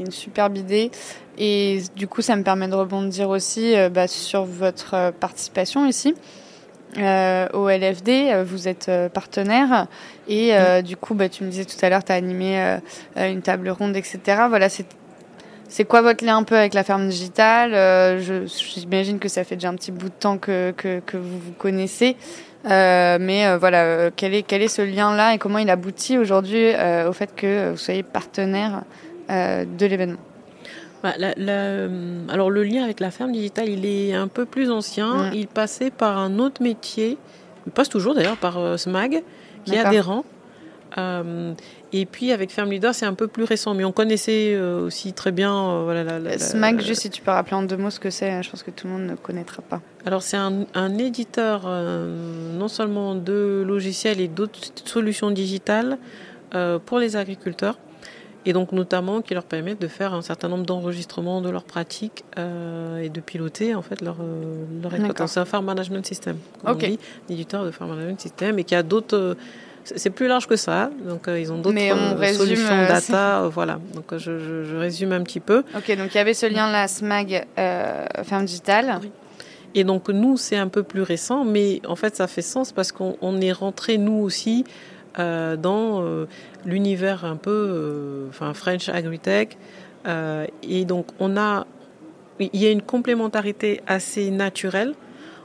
une 0.00 0.10
superbe 0.10 0.56
idée. 0.56 0.90
Et 1.38 1.82
du 1.96 2.08
coup, 2.08 2.22
ça 2.22 2.36
me 2.36 2.42
permet 2.42 2.68
de 2.68 2.74
rebondir 2.74 3.28
aussi 3.28 3.76
euh, 3.76 3.88
bah, 3.90 4.08
sur 4.08 4.44
votre 4.44 4.94
euh, 4.94 5.12
participation 5.12 5.86
ici. 5.86 6.14
Euh, 6.98 7.46
au 7.52 7.68
LFD, 7.68 8.42
vous 8.44 8.68
êtes 8.68 8.90
partenaire 9.12 9.86
et 10.28 10.52
du 10.82 10.96
coup, 10.96 11.14
bah, 11.14 11.28
tu 11.28 11.44
me 11.44 11.50
disais 11.50 11.66
tout 11.66 11.76
à 11.82 11.90
l'heure, 11.90 12.02
tu 12.02 12.12
as 12.12 12.14
animé 12.14 12.78
une 13.16 13.42
table 13.42 13.68
ronde, 13.68 13.96
etc. 13.96 14.18
Voilà, 14.48 14.70
c'est 14.70 14.86
quoi 15.84 16.02
votre 16.02 16.24
lien 16.24 16.36
un 16.36 16.42
peu 16.42 16.56
avec 16.56 16.74
la 16.74 16.84
ferme 16.84 17.08
digitale 17.08 18.18
J'imagine 18.46 19.18
que 19.18 19.28
ça 19.28 19.44
fait 19.44 19.56
déjà 19.56 19.68
un 19.68 19.74
petit 19.74 19.92
bout 19.92 20.08
de 20.08 20.14
temps 20.14 20.38
que, 20.38 20.72
que, 20.76 21.00
que 21.00 21.16
vous 21.16 21.38
vous 21.38 21.52
connaissez. 21.58 22.16
Euh, 22.66 23.18
mais 23.20 23.46
euh, 23.46 23.58
voilà, 23.58 23.84
euh, 23.84 24.10
quel 24.14 24.34
est, 24.34 24.42
quel 24.42 24.60
est 24.60 24.68
ce 24.68 24.82
lien-là 24.82 25.34
et 25.34 25.38
comment 25.38 25.58
il 25.58 25.70
aboutit 25.70 26.18
aujourd'hui 26.18 26.72
au 27.06 27.12
fait 27.12 27.34
que 27.34 27.70
vous 27.70 27.76
soyez 27.76 28.02
partenaire 28.02 28.82
de 29.28 29.86
l'événement? 29.86 30.18
Bah, 31.02 31.14
Alors 32.28 32.50
le 32.50 32.64
lien 32.64 32.82
avec 32.82 33.00
la 33.00 33.10
ferme 33.10 33.32
digitale, 33.32 33.68
il 33.68 33.86
est 33.86 34.14
un 34.14 34.28
peu 34.28 34.44
plus 34.44 34.70
ancien. 34.70 35.30
Il 35.32 35.46
passait 35.46 35.90
par 35.90 36.18
un 36.18 36.38
autre 36.38 36.62
métier, 36.62 37.18
il 37.66 37.72
passe 37.72 37.88
toujours 37.88 38.14
d'ailleurs 38.14 38.36
par 38.36 38.78
SMAG, 38.78 39.22
qui 39.64 39.74
est 39.74 39.78
adhérent. 39.78 40.24
Et 41.92 42.04
puis 42.04 42.32
avec 42.32 42.50
Ferme 42.50 42.70
Leader, 42.70 42.94
c'est 42.94 43.06
un 43.06 43.14
peu 43.14 43.28
plus 43.28 43.44
récent, 43.44 43.74
mais 43.74 43.84
on 43.84 43.92
connaissait 43.92 44.54
euh, 44.54 44.84
aussi 44.84 45.12
très 45.12 45.30
bien. 45.30 45.54
Euh, 45.54 45.82
voilà, 45.84 46.18
la, 46.18 46.38
SMAC, 46.38 46.80
juste 46.80 47.02
si 47.02 47.10
tu 47.10 47.22
peux 47.22 47.30
rappeler 47.30 47.54
en 47.54 47.62
deux 47.62 47.76
mots 47.76 47.90
ce 47.90 48.00
que 48.00 48.10
c'est, 48.10 48.42
je 48.42 48.50
pense 48.50 48.62
que 48.62 48.72
tout 48.72 48.86
le 48.88 48.92
monde 48.92 49.06
ne 49.06 49.14
connaîtra 49.14 49.62
pas. 49.62 49.80
Alors 50.04 50.22
c'est 50.22 50.36
un, 50.36 50.98
éditeur 50.98 51.62
euh, 51.66 52.56
non 52.56 52.68
seulement 52.68 53.14
de 53.14 53.64
logiciels 53.66 54.20
et 54.20 54.28
d'autres 54.28 54.58
solutions 54.84 55.30
digitales 55.30 55.98
pour 56.86 56.98
les 56.98 57.16
agriculteurs, 57.16 57.78
et 58.46 58.54
donc 58.54 58.72
notamment 58.72 59.20
qui 59.20 59.34
leur 59.34 59.44
permettent 59.44 59.80
de 59.80 59.88
faire 59.88 60.14
un 60.14 60.22
certain 60.22 60.48
nombre 60.48 60.64
d'enregistrements 60.64 61.42
de 61.42 61.50
leurs 61.50 61.64
pratiques 61.64 62.24
et 62.38 63.10
de 63.10 63.20
piloter 63.20 63.74
en 63.74 63.82
fait 63.82 64.00
leur, 64.00 64.16
leur 64.82 64.94
exploitation. 64.94 65.26
C'est 65.26 65.40
un 65.40 65.44
Farm 65.44 65.66
Management 65.66 66.06
System, 66.06 66.38
comme 66.64 66.76
on 66.76 66.78
dit, 66.78 66.98
l'éditeur 67.28 67.66
de 67.66 67.70
Farm 67.70 67.90
Management 67.90 68.20
System, 68.20 68.58
et 68.58 68.64
qui 68.64 68.74
a 68.74 68.82
d'autres 68.82 69.36
c'est 69.94 70.10
plus 70.10 70.26
large 70.26 70.46
que 70.46 70.56
ça. 70.56 70.90
Donc, 71.06 71.28
euh, 71.28 71.38
ils 71.38 71.52
ont 71.52 71.58
d'autres 71.58 71.78
euh, 71.78 72.32
solutions 72.32 72.74
euh, 72.74 72.88
data. 72.88 73.48
voilà. 73.48 73.78
Donc, 73.94 74.16
je, 74.16 74.76
résume 74.76 75.12
un 75.12 75.22
petit 75.22 75.40
peu. 75.40 75.62
Ok, 75.76 75.96
donc 75.96 76.14
il 76.14 76.16
y 76.16 76.20
avait 76.20 76.34
ce 76.34 76.46
lien-là, 76.46 76.88
SMAG, 76.88 77.46
Ferme 77.56 78.44
Digitale. 78.44 79.00
Et 79.74 79.84
donc, 79.84 80.08
nous, 80.08 80.36
c'est 80.36 80.56
un 80.56 80.68
peu 80.68 80.82
plus 80.82 81.02
récent, 81.02 81.44
mais 81.44 81.80
en 81.86 81.96
fait, 81.96 82.16
ça 82.16 82.26
fait 82.26 82.42
sens 82.42 82.72
parce 82.72 82.92
qu'on 82.92 83.40
est 83.40 83.52
rentré, 83.52 83.98
nous 83.98 84.14
aussi, 84.14 84.64
dans 85.16 86.26
l'univers 86.64 87.24
un 87.24 87.36
peu 87.36 88.26
enfin 88.28 88.54
French 88.54 88.88
Agritech. 88.88 89.56
et 90.62 90.84
donc, 90.84 91.06
on 91.20 91.36
a. 91.36 91.66
Il 92.38 92.60
y 92.60 92.66
a 92.66 92.70
une 92.70 92.82
complémentarité 92.82 93.80
assez 93.86 94.30
naturelle 94.30 94.92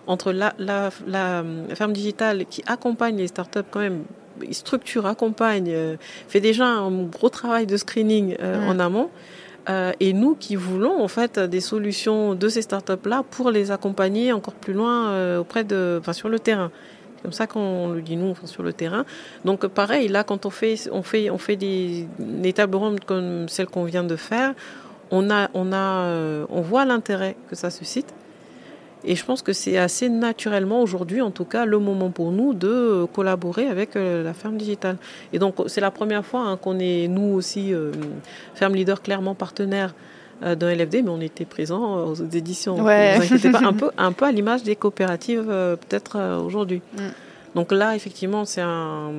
entre 0.08 0.34
la, 0.34 0.54
la, 0.58 0.90
la, 1.08 1.42
ferme 1.74 1.94
digitale 1.94 2.46
qui 2.50 2.62
accompagne 2.68 3.16
les 3.16 3.28
startups 3.28 3.60
quand 3.72 3.80
même 3.80 4.04
structure, 4.52 5.06
accompagne, 5.06 5.70
euh, 5.70 5.96
fait 6.28 6.40
déjà 6.40 6.66
un 6.66 7.04
gros 7.04 7.30
travail 7.30 7.66
de 7.66 7.78
screening 7.78 8.36
euh, 8.40 8.68
en 8.68 8.80
amont. 8.80 9.10
Euh, 9.70 9.92
et 10.00 10.14
nous 10.14 10.34
qui 10.34 10.56
voulons 10.56 11.04
en 11.04 11.08
fait 11.08 11.38
des 11.40 11.62
solutions 11.62 12.34
de 12.34 12.50
ces 12.50 12.64
startups-là 12.64 13.24
pour 13.30 13.52
les 13.52 13.70
accompagner 13.70 14.34
encore 14.34 14.56
plus 14.56 14.74
loin 14.74 15.38
auprès 15.38 15.64
de, 15.64 15.98
enfin, 16.00 16.14
sur 16.14 16.30
le 16.30 16.40
terrain. 16.40 16.72
C'est 17.16 17.22
comme 17.22 17.32
ça 17.32 17.46
qu'on 17.46 17.90
le 17.90 18.02
dit 18.02 18.18
nous 18.18 18.34
sur 18.46 18.64
le 18.64 18.74
terrain. 18.74 19.06
Donc 19.46 19.68
pareil, 19.68 20.08
là 20.08 20.24
quand 20.24 20.48
on 20.48 20.50
fait, 20.50 20.90
on 20.92 21.04
fait, 21.04 21.30
on 21.30 21.38
fait 21.38 21.58
des, 21.58 22.08
des 22.18 22.54
tables 22.54 22.76
rondes 22.76 23.02
comme 23.06 23.48
celle 23.50 23.68
qu'on 23.68 23.84
vient 23.84 24.04
de 24.04 24.16
faire, 24.16 24.56
on 25.12 25.30
a, 25.30 25.52
on 25.54 25.72
a, 25.72 26.46
on 26.50 26.62
voit 26.62 26.86
l'intérêt 26.86 27.36
que 27.48 27.56
ça 27.56 27.70
suscite. 27.70 28.12
Et 29.04 29.16
je 29.16 29.26
pense 29.26 29.42
que 29.42 29.54
c'est 29.54 29.78
assez 29.78 30.10
naturellement 30.10 30.82
aujourd'hui, 30.82 31.22
en 31.22 31.32
tout 31.32 31.46
cas, 31.46 31.66
le 31.66 31.80
moment 31.80 32.12
pour 32.12 32.32
nous 32.32 32.54
de 32.54 33.06
collaborer 33.14 33.68
avec 33.68 33.96
euh, 33.96 34.24
la 34.24 34.34
ferme 34.34 34.58
digitale. 34.58 34.98
Et 35.34 35.40
donc, 35.40 35.56
c'est 35.68 35.82
la 35.82 35.92
première 35.92 36.26
fois 36.26 36.42
hein, 36.42 36.58
qu'on 36.58 36.80
est, 36.80 37.08
nous 37.08 37.34
aussi, 37.34 37.74
euh, 37.74 37.92
ferme 38.54 38.76
leader 38.76 39.02
clairement 39.02 39.34
partenaire 39.34 39.96
euh, 40.44 40.56
d'un 40.56 40.74
LFD, 40.76 41.02
mais 41.02 41.10
on 41.10 41.22
était 41.22 41.46
présents 41.46 42.06
aux 42.06 42.16
éditions. 42.16 42.80
Ouais. 42.84 43.20
pas, 43.52 43.60
un 43.60 43.74
peu, 43.74 43.90
un 43.98 44.12
peu 44.12 44.26
à 44.26 44.32
l'image 44.32 44.64
des 44.64 44.76
coopératives 44.76 45.46
peut-être 45.48 46.40
aujourd'hui. 46.46 46.82
Mm. 46.96 47.02
Donc 47.56 47.72
là, 47.72 47.96
effectivement, 47.96 48.46
c'est 48.46 48.62
un, 48.62 49.12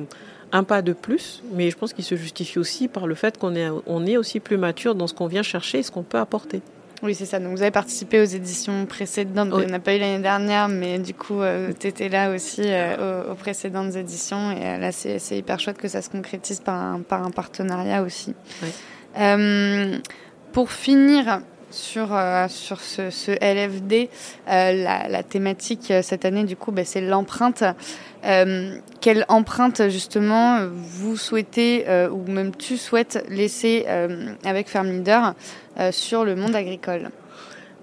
un, 0.53 0.63
pas 0.63 0.81
de 0.81 0.93
plus, 0.93 1.43
mais 1.53 1.69
je 1.69 1.77
pense 1.77 1.91
qu'il 1.93 2.05
se 2.05 2.15
justifie 2.15 2.57
aussi 2.57 2.87
par 2.87 3.05
le 3.05 3.15
fait 3.15 3.37
qu'on 3.37 3.53
est, 3.53 3.67
on 3.85 4.05
est 4.05 4.15
aussi 4.15 4.39
plus 4.39 4.57
mature 4.57 4.95
dans 4.95 5.07
ce 5.07 5.13
qu'on 5.13 5.27
vient 5.27 5.43
chercher 5.43 5.79
et 5.79 5.83
ce 5.83 5.91
qu'on 5.91 6.03
peut 6.03 6.17
apporter. 6.17 6.61
Oui, 7.03 7.15
c'est 7.15 7.25
ça. 7.25 7.39
Donc, 7.39 7.51
vous 7.51 7.61
avez 7.61 7.71
participé 7.71 8.21
aux 8.21 8.25
éditions 8.25 8.85
précédentes. 8.85 9.49
On 9.51 9.67
n'a 9.67 9.79
pas 9.79 9.93
eu 9.93 9.99
l'année 9.99 10.23
dernière, 10.23 10.69
mais 10.69 10.99
du 10.99 11.13
coup, 11.13 11.41
euh, 11.41 11.73
tu 11.77 11.87
étais 11.87 12.07
là 12.07 12.31
aussi 12.33 12.61
euh, 12.63 13.29
aux, 13.29 13.35
précédentes 13.35 13.93
éditions. 13.97 14.51
Et 14.51 14.65
euh, 14.65 14.77
là, 14.77 14.93
c'est 14.93 15.37
hyper 15.37 15.59
chouette 15.59 15.77
que 15.77 15.89
ça 15.89 16.01
se 16.01 16.09
concrétise 16.09 16.61
par 16.61 16.81
un, 16.81 17.01
par 17.01 17.21
un 17.23 17.31
partenariat 17.31 18.03
aussi. 18.03 18.33
pour 20.53 20.71
finir 20.71 21.41
sur, 21.73 22.17
sur 22.49 22.79
ce, 22.79 23.09
ce 23.09 23.31
LFD, 23.31 24.09
la, 24.47 25.07
la, 25.07 25.23
thématique 25.23 25.91
cette 26.01 26.25
année, 26.25 26.43
du 26.43 26.55
coup, 26.55 26.71
bah, 26.71 26.85
c'est 26.85 27.01
l'empreinte. 27.01 27.63
quelle 28.21 29.25
empreinte, 29.27 29.89
justement, 29.89 30.59
vous 30.71 31.17
souhaitez, 31.17 31.85
ou 32.11 32.31
même 32.31 32.55
tu 32.55 32.77
souhaites 32.77 33.25
laisser 33.29 33.85
avec 34.45 34.69
Farm 34.69 34.87
Leader 34.87 35.33
euh, 35.79 35.91
sur 35.91 36.23
le 36.23 36.35
monde 36.35 36.55
agricole? 36.55 37.09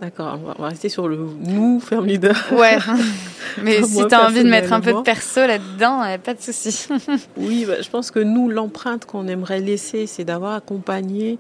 D'accord, 0.01 0.39
on 0.57 0.63
va 0.63 0.69
rester 0.69 0.89
sur 0.89 1.09
le 1.09 1.19
nous, 1.41 1.79
ferme 1.81 2.07
leader. 2.07 2.37
Ouais, 2.53 2.79
mais 3.63 3.83
si 3.83 4.07
tu 4.07 4.15
as 4.15 4.27
envie 4.27 4.45
de 4.45 4.49
mettre 4.49 4.73
un 4.73 4.81
peu 4.81 4.95
de 4.95 5.03
perso 5.03 5.41
là-dedans, 5.41 6.03
pas 6.25 6.35
de 6.35 6.41
souci. 6.41 6.89
oui, 7.37 7.67
bah, 7.67 7.83
je 7.83 7.91
pense 7.91 8.11
que 8.11 8.21
nous, 8.21 8.49
l'empreinte 8.49 9.05
qu'on 9.05 9.29
aimerait 9.29 9.61
laisser, 9.61 10.07
c'est 10.07 10.25
d'avoir 10.25 10.55
accompagné 10.55 11.39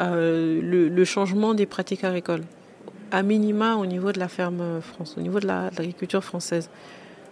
euh, 0.00 0.60
le, 0.62 1.04
changement 1.04 1.54
des 1.54 1.66
pratiques 1.66 2.04
agricoles, 2.04 2.42
à 3.10 3.22
minima 3.22 3.76
au 3.76 3.86
niveau 3.86 4.12
de 4.12 4.18
la 4.18 4.28
ferme 4.28 4.80
France, 4.80 5.16
au 5.18 5.20
niveau 5.20 5.40
de 5.40 5.46
l'agriculture 5.46 6.24
française. 6.24 6.70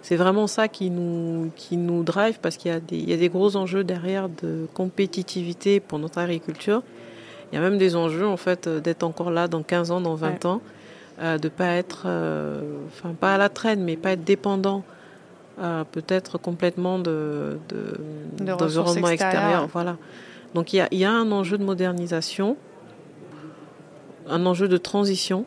C'est 0.03 0.16
vraiment 0.16 0.46
ça 0.46 0.68
qui 0.68 0.88
nous, 0.90 1.51
qui 1.57 1.77
nous 1.77 2.03
drive 2.03 2.38
parce 2.40 2.57
qu'il 2.57 2.73
y, 2.90 2.96
y, 2.96 3.12
a 3.12 3.16
des 3.16 3.29
gros 3.29 3.57
enjeux 3.57 3.85
derrière 3.85 4.29
de 4.29 4.66
compétitivité 4.73 5.79
pour 5.79 5.99
notre 5.99 6.18
agriculture. 6.18 6.83
Il 7.53 7.57
y 7.57 7.59
a 7.59 7.61
même 7.61 7.79
des 7.79 7.96
enjeux, 7.96 8.27
en 8.27 8.37
fait, 8.37 8.66
euh, 8.66 8.81
d'être 8.81 9.03
encore 9.03 9.31
là 9.31 9.49
dans 9.49 9.62
15 9.62 9.90
ans, 9.90 10.01
dans 10.01 10.14
20 10.14 10.44
ans, 10.44 10.61
euh, 11.20 11.38
de 11.38 11.49
pas 11.49 11.66
être, 11.66 12.05
euh, 12.07 12.61
enfin, 12.88 13.14
pas 13.18 13.35
à 13.35 13.38
la 13.38 13.49
traîne, 13.49 13.83
mais 13.83 13.96
pas 13.96 14.12
être 14.12 14.25
dépendant, 14.25 14.85
peut-être 15.92 16.38
complètement 16.38 16.99
de, 16.99 17.59
d'environnement 18.38 19.09
extérieur. 19.09 19.68
Voilà. 19.70 19.99
Donc 20.55 20.73
il 20.73 20.77
y, 20.77 20.81
a, 20.81 20.89
il 20.91 20.99
y 20.99 21.05
a 21.05 21.13
un 21.13 21.31
enjeu 21.33 21.59
de 21.59 21.65
modernisation, 21.65 22.57
un 24.29 24.47
enjeu 24.47 24.69
de 24.69 24.77
transition, 24.77 25.45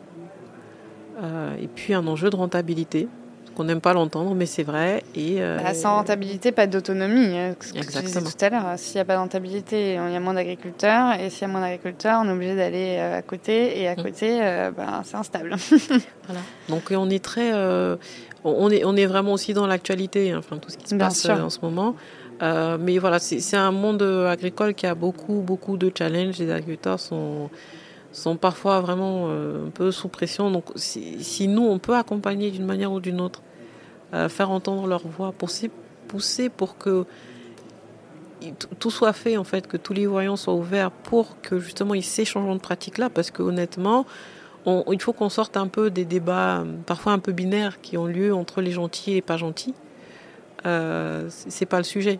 et 1.60 1.68
puis 1.68 1.94
un 1.94 2.06
enjeu 2.06 2.28
de 2.28 2.36
rentabilité 2.36 3.08
qu'on 3.54 3.64
n'aime 3.64 3.80
pas 3.80 3.94
l'entendre, 3.94 4.34
mais 4.34 4.46
c'est 4.46 4.62
vrai. 4.62 5.02
Et, 5.14 5.36
euh, 5.38 5.58
bah, 5.62 5.72
sans 5.74 5.94
rentabilité, 5.94 6.52
pas 6.52 6.66
d'autonomie. 6.66 7.38
Hein, 7.38 7.54
ce 7.60 7.72
que 7.72 7.78
tu 7.80 8.02
disais 8.02 8.20
tout 8.20 8.44
à 8.44 8.50
l'heure. 8.50 8.64
S'il 8.76 8.96
n'y 8.96 9.00
a 9.00 9.04
pas 9.04 9.14
de 9.14 9.20
rentabilité, 9.20 9.94
il 9.94 10.12
y 10.12 10.16
a 10.16 10.20
moins 10.20 10.34
d'agriculteurs. 10.34 11.18
Et 11.18 11.30
s'il 11.30 11.42
y 11.42 11.44
a 11.44 11.48
moins 11.48 11.60
d'agriculteurs, 11.60 12.20
on 12.22 12.28
est 12.28 12.32
obligé 12.32 12.56
d'aller 12.56 12.96
euh, 12.98 13.18
à 13.18 13.22
côté. 13.22 13.80
Et 13.80 13.88
à 13.88 13.94
mm. 13.94 14.02
côté, 14.02 14.38
euh, 14.42 14.70
bah, 14.70 15.02
c'est 15.04 15.16
instable. 15.16 15.56
voilà. 16.26 16.40
Donc 16.68 16.82
on 16.90 17.08
est 17.08 17.24
très. 17.24 17.52
on, 18.44 18.70
est, 18.70 18.84
on 18.84 18.96
est 18.96 19.06
vraiment 19.06 19.32
aussi 19.32 19.54
dans 19.54 19.66
l'actualité, 19.66 20.32
hein, 20.32 20.38
enfin, 20.38 20.58
tout 20.58 20.70
ce 20.70 20.76
qui 20.76 20.88
se 20.88 20.94
passe 20.94 21.24
en 21.26 21.50
ce 21.50 21.60
moment. 21.62 21.94
Mais 22.40 22.98
voilà, 22.98 23.18
c'est 23.18 23.56
un 23.56 23.70
monde 23.70 24.02
agricole 24.02 24.74
qui 24.74 24.86
a 24.86 24.94
beaucoup, 24.94 25.40
beaucoup 25.40 25.76
de 25.76 25.90
challenges. 25.96 26.38
Les 26.38 26.50
agriculteurs 26.50 27.00
sont 27.00 27.50
sont 28.14 28.36
parfois 28.36 28.80
vraiment 28.80 29.26
euh, 29.28 29.66
un 29.66 29.70
peu 29.70 29.90
sous 29.90 30.08
pression. 30.08 30.50
Donc 30.50 30.64
si, 30.76 31.48
nous, 31.48 31.62
on 31.62 31.78
peut 31.78 31.96
accompagner 31.96 32.50
d'une 32.50 32.64
manière 32.64 32.92
ou 32.92 33.00
d'une 33.00 33.20
autre, 33.20 33.42
euh, 34.14 34.28
faire 34.28 34.50
entendre 34.50 34.86
leur 34.86 35.06
voix, 35.06 35.32
pousser, 35.32 35.70
pousser 36.08 36.48
pour 36.48 36.78
que 36.78 37.04
tout 38.78 38.90
soit 38.90 39.14
fait, 39.14 39.36
en 39.36 39.44
fait, 39.44 39.66
que 39.66 39.76
tous 39.76 39.94
les 39.94 40.06
voyants 40.06 40.36
soient 40.36 40.54
ouverts 40.54 40.90
pour 40.90 41.40
que 41.40 41.58
justement 41.58 41.94
il 41.94 41.98
y 41.98 42.00
ait 42.00 42.02
ces 42.02 42.24
changements 42.24 42.54
de 42.54 42.60
pratique-là, 42.60 43.08
parce 43.08 43.30
que 43.30 43.42
honnêtement, 43.42 44.04
il 44.66 45.00
faut 45.00 45.12
qu'on 45.12 45.30
sorte 45.30 45.56
un 45.56 45.66
peu 45.66 45.90
des 45.90 46.04
débats 46.04 46.60
euh, 46.60 46.64
parfois 46.86 47.12
un 47.12 47.18
peu 47.18 47.32
binaires 47.32 47.80
qui 47.80 47.96
ont 47.96 48.06
lieu 48.06 48.34
entre 48.34 48.60
les 48.60 48.72
gentils 48.72 49.16
et 49.16 49.22
pas 49.22 49.36
gentils. 49.36 49.74
Euh, 50.66 51.28
c'est 51.28 51.66
pas 51.66 51.78
le 51.78 51.84
sujet. 51.84 52.18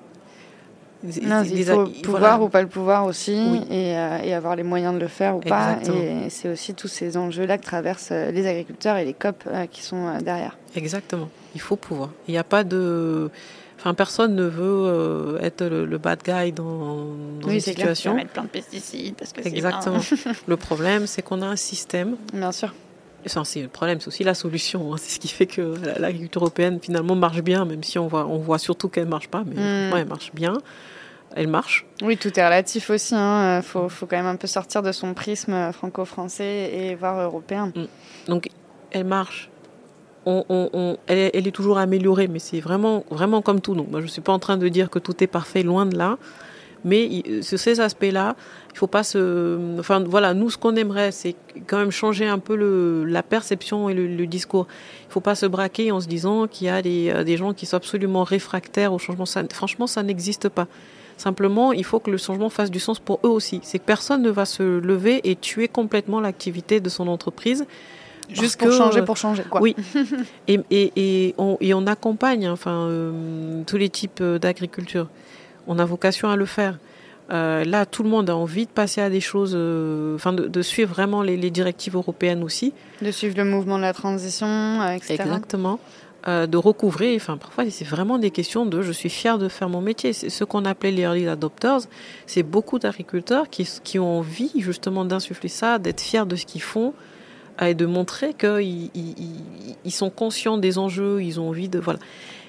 Non, 1.22 1.42
il 1.42 1.64
faut 1.64 1.86
pouvoir 2.02 2.42
ou 2.42 2.48
pas 2.48 2.62
le 2.62 2.68
pouvoir 2.68 3.04
aussi, 3.04 3.34
et, 3.70 3.96
euh, 3.96 4.18
et, 4.22 4.32
avoir 4.32 4.56
les 4.56 4.62
moyens 4.62 4.94
de 4.94 5.00
le 5.00 5.08
faire 5.08 5.36
ou 5.36 5.40
pas. 5.40 5.76
Et 5.84 6.30
c'est 6.30 6.48
aussi 6.48 6.74
tous 6.74 6.88
ces 6.88 7.16
enjeux-là 7.16 7.58
que 7.58 7.64
traversent 7.64 8.08
euh, 8.12 8.30
les 8.30 8.46
agriculteurs 8.46 8.96
et 8.96 9.04
les 9.04 9.12
COP 9.12 9.44
euh, 9.46 9.66
qui 9.66 9.82
sont 9.82 10.18
derrière. 10.22 10.56
Exactement. 10.74 11.28
Il 11.54 11.60
faut 11.60 11.76
pouvoir. 11.76 12.10
Il 12.26 12.32
n'y 12.32 12.38
a 12.38 12.44
pas 12.44 12.64
de. 12.64 13.30
Enfin, 13.78 13.92
personne 13.92 14.34
ne 14.34 14.44
veut 14.44 15.38
être 15.42 15.66
le, 15.66 15.98
bad 15.98 16.20
guy 16.24 16.52
dans, 16.52 17.04
dans 17.40 17.48
oui, 17.48 17.56
une 17.56 17.60
situation. 17.60 18.12
Oui, 18.12 18.18
mettre 18.18 18.30
plein 18.30 18.44
de 18.44 18.48
pesticides 18.48 19.14
parce 19.14 19.34
que 19.34 19.46
Exactement. 19.46 20.00
le 20.46 20.56
problème, 20.56 21.06
c'est 21.06 21.20
qu'on 21.20 21.42
a 21.42 21.46
un 21.46 21.56
système. 21.56 22.16
Bien 22.32 22.52
sûr. 22.52 22.72
C'est 23.26 23.62
le 23.62 23.68
problème, 23.68 24.00
c'est 24.00 24.08
aussi 24.08 24.24
la 24.24 24.34
solution. 24.34 24.92
Hein. 24.92 24.96
C'est 24.98 25.14
ce 25.14 25.20
qui 25.20 25.28
fait 25.28 25.46
que 25.46 25.74
l'agriculture 25.98 26.42
européenne 26.42 26.78
finalement 26.80 27.14
marche 27.14 27.42
bien, 27.42 27.64
même 27.64 27.82
si 27.82 27.98
on 27.98 28.06
voit, 28.06 28.26
on 28.26 28.38
voit 28.38 28.58
surtout 28.58 28.88
qu'elle 28.88 29.08
marche 29.08 29.28
pas, 29.28 29.44
mais 29.46 29.54
mm. 29.54 29.96
elle 29.96 30.06
marche 30.06 30.32
bien 30.34 30.54
elle 31.34 31.48
marche. 31.48 31.84
Oui, 32.02 32.16
tout 32.16 32.38
est 32.38 32.44
relatif 32.44 32.90
aussi. 32.90 33.14
Il 33.14 33.18
hein. 33.18 33.62
faut, 33.62 33.88
faut, 33.88 34.06
quand 34.06 34.16
même 34.16 34.26
un 34.26 34.36
peu 34.36 34.46
sortir 34.46 34.82
de 34.82 34.92
son 34.92 35.14
prisme 35.14 35.72
franco-français 35.72 36.70
et 36.72 36.94
voir 36.94 37.20
européen. 37.20 37.72
Mm. 37.74 37.84
Donc, 38.28 38.48
elle 38.92 39.04
marche. 39.04 39.50
On, 40.26 40.44
on, 40.48 40.96
elle, 41.06 41.30
elle, 41.34 41.46
est 41.46 41.52
toujours 41.52 41.76
améliorée, 41.76 42.28
mais 42.28 42.38
c'est 42.38 42.60
vraiment, 42.60 43.04
vraiment 43.10 43.42
comme 43.42 43.60
tout. 43.60 43.74
Donc, 43.74 43.90
moi, 43.90 44.00
je 44.00 44.06
ne 44.06 44.10
suis 44.10 44.22
pas 44.22 44.32
en 44.32 44.38
train 44.38 44.56
de 44.56 44.68
dire 44.68 44.88
que 44.88 44.98
tout 44.98 45.22
est 45.22 45.26
parfait, 45.26 45.62
loin 45.62 45.84
de 45.84 45.98
là. 45.98 46.16
Mais 46.84 47.22
sur 47.42 47.58
ces 47.58 47.80
aspects-là, 47.80 48.36
il 48.72 48.78
faut 48.78 48.86
pas 48.86 49.02
se. 49.02 49.78
Enfin, 49.78 50.00
voilà, 50.00 50.34
nous, 50.34 50.50
ce 50.50 50.58
qu'on 50.58 50.76
aimerait, 50.76 51.12
c'est 51.12 51.34
quand 51.66 51.78
même 51.78 51.90
changer 51.90 52.26
un 52.26 52.38
peu 52.38 52.56
le, 52.56 53.04
la 53.04 53.22
perception 53.22 53.88
et 53.88 53.94
le, 53.94 54.26
discours. 54.26 54.66
Il 55.08 55.12
faut 55.12 55.20
pas 55.20 55.34
se 55.34 55.46
braquer 55.46 55.92
en 55.92 56.00
se 56.00 56.08
disant 56.08 56.46
qu'il 56.46 56.66
y 56.66 56.70
a 56.70 56.82
des, 56.82 57.24
des, 57.24 57.36
gens 57.36 57.54
qui 57.54 57.66
sont 57.66 57.76
absolument 57.76 58.24
réfractaires 58.24 58.92
au 58.92 58.98
changement. 58.98 59.24
franchement, 59.52 59.86
ça 59.86 60.02
n'existe 60.02 60.48
pas. 60.48 60.66
Simplement, 61.16 61.72
il 61.72 61.84
faut 61.84 62.00
que 62.00 62.10
le 62.10 62.16
changement 62.16 62.50
fasse 62.50 62.70
du 62.70 62.80
sens 62.80 62.98
pour 62.98 63.20
eux 63.24 63.28
aussi. 63.28 63.60
C'est 63.62 63.78
que 63.78 63.84
personne 63.84 64.22
ne 64.22 64.30
va 64.30 64.44
se 64.44 64.62
lever 64.62 65.20
et 65.28 65.36
tuer 65.36 65.68
complètement 65.68 66.20
l'activité 66.20 66.80
de 66.80 66.88
son 66.88 67.08
entreprise. 67.08 67.66
Juste 68.28 68.58
pour 68.58 68.72
changer, 68.72 69.02
pour 69.02 69.16
changer, 69.16 69.42
quoi. 69.48 69.60
Oui. 69.60 69.76
et, 70.48 70.58
et, 70.70 70.92
et, 70.96 71.34
on, 71.38 71.56
et, 71.60 71.74
on, 71.74 71.86
accompagne 71.86 72.48
enfin, 72.48 72.88
euh, 72.88 73.62
tous 73.66 73.76
les 73.76 73.90
types 73.90 74.20
euh, 74.20 74.38
d'agriculture. 74.38 75.08
On 75.66 75.78
a 75.78 75.84
vocation 75.84 76.28
à 76.28 76.36
le 76.36 76.46
faire. 76.46 76.78
Euh, 77.30 77.64
là, 77.64 77.86
tout 77.86 78.02
le 78.02 78.10
monde 78.10 78.28
a 78.28 78.36
envie 78.36 78.66
de 78.66 78.70
passer 78.70 79.00
à 79.00 79.08
des 79.08 79.20
choses, 79.20 79.56
enfin, 80.14 80.34
de, 80.34 80.46
de, 80.46 80.62
suivre 80.62 80.92
vraiment 80.92 81.22
les, 81.22 81.38
les, 81.38 81.50
directives 81.50 81.96
européennes 81.96 82.42
aussi. 82.42 82.74
De 83.00 83.10
suivre 83.10 83.36
le 83.38 83.44
mouvement 83.44 83.78
de 83.78 83.82
la 83.82 83.94
transition, 83.94 84.86
etc. 84.92 85.14
Exactement. 85.22 85.78
Euh, 86.26 86.46
de 86.46 86.56
recouvrer. 86.56 87.14
Enfin, 87.16 87.36
parfois, 87.36 87.68
c'est 87.68 87.84
vraiment 87.84 88.16
des 88.16 88.30
questions 88.30 88.64
de 88.64 88.80
je 88.80 88.92
suis 88.92 89.10
fier 89.10 89.36
de 89.36 89.48
faire 89.48 89.68
mon 89.68 89.82
métier. 89.82 90.14
C'est 90.14 90.30
ce 90.30 90.44
qu'on 90.44 90.64
appelait 90.64 90.90
les 90.90 91.02
early 91.02 91.28
adopters. 91.28 91.80
C'est 92.24 92.42
beaucoup 92.42 92.78
d'agriculteurs 92.78 93.50
qui, 93.50 93.68
qui 93.82 93.98
ont 93.98 94.20
envie 94.20 94.50
justement 94.56 95.04
d'insuffler 95.04 95.50
ça, 95.50 95.78
d'être 95.78 96.00
fiers 96.00 96.24
de 96.24 96.34
ce 96.34 96.46
qu'ils 96.46 96.62
font 96.62 96.94
euh, 97.60 97.66
et 97.66 97.74
de 97.74 97.84
montrer 97.84 98.32
qu'ils 98.32 98.90
ils, 98.94 99.44
ils, 99.84 99.92
sont 99.92 100.08
conscients 100.08 100.56
des 100.56 100.78
enjeux, 100.78 101.22
ils 101.22 101.40
ont 101.40 101.50
envie 101.50 101.68
de. 101.68 101.78
Voilà. 101.78 101.98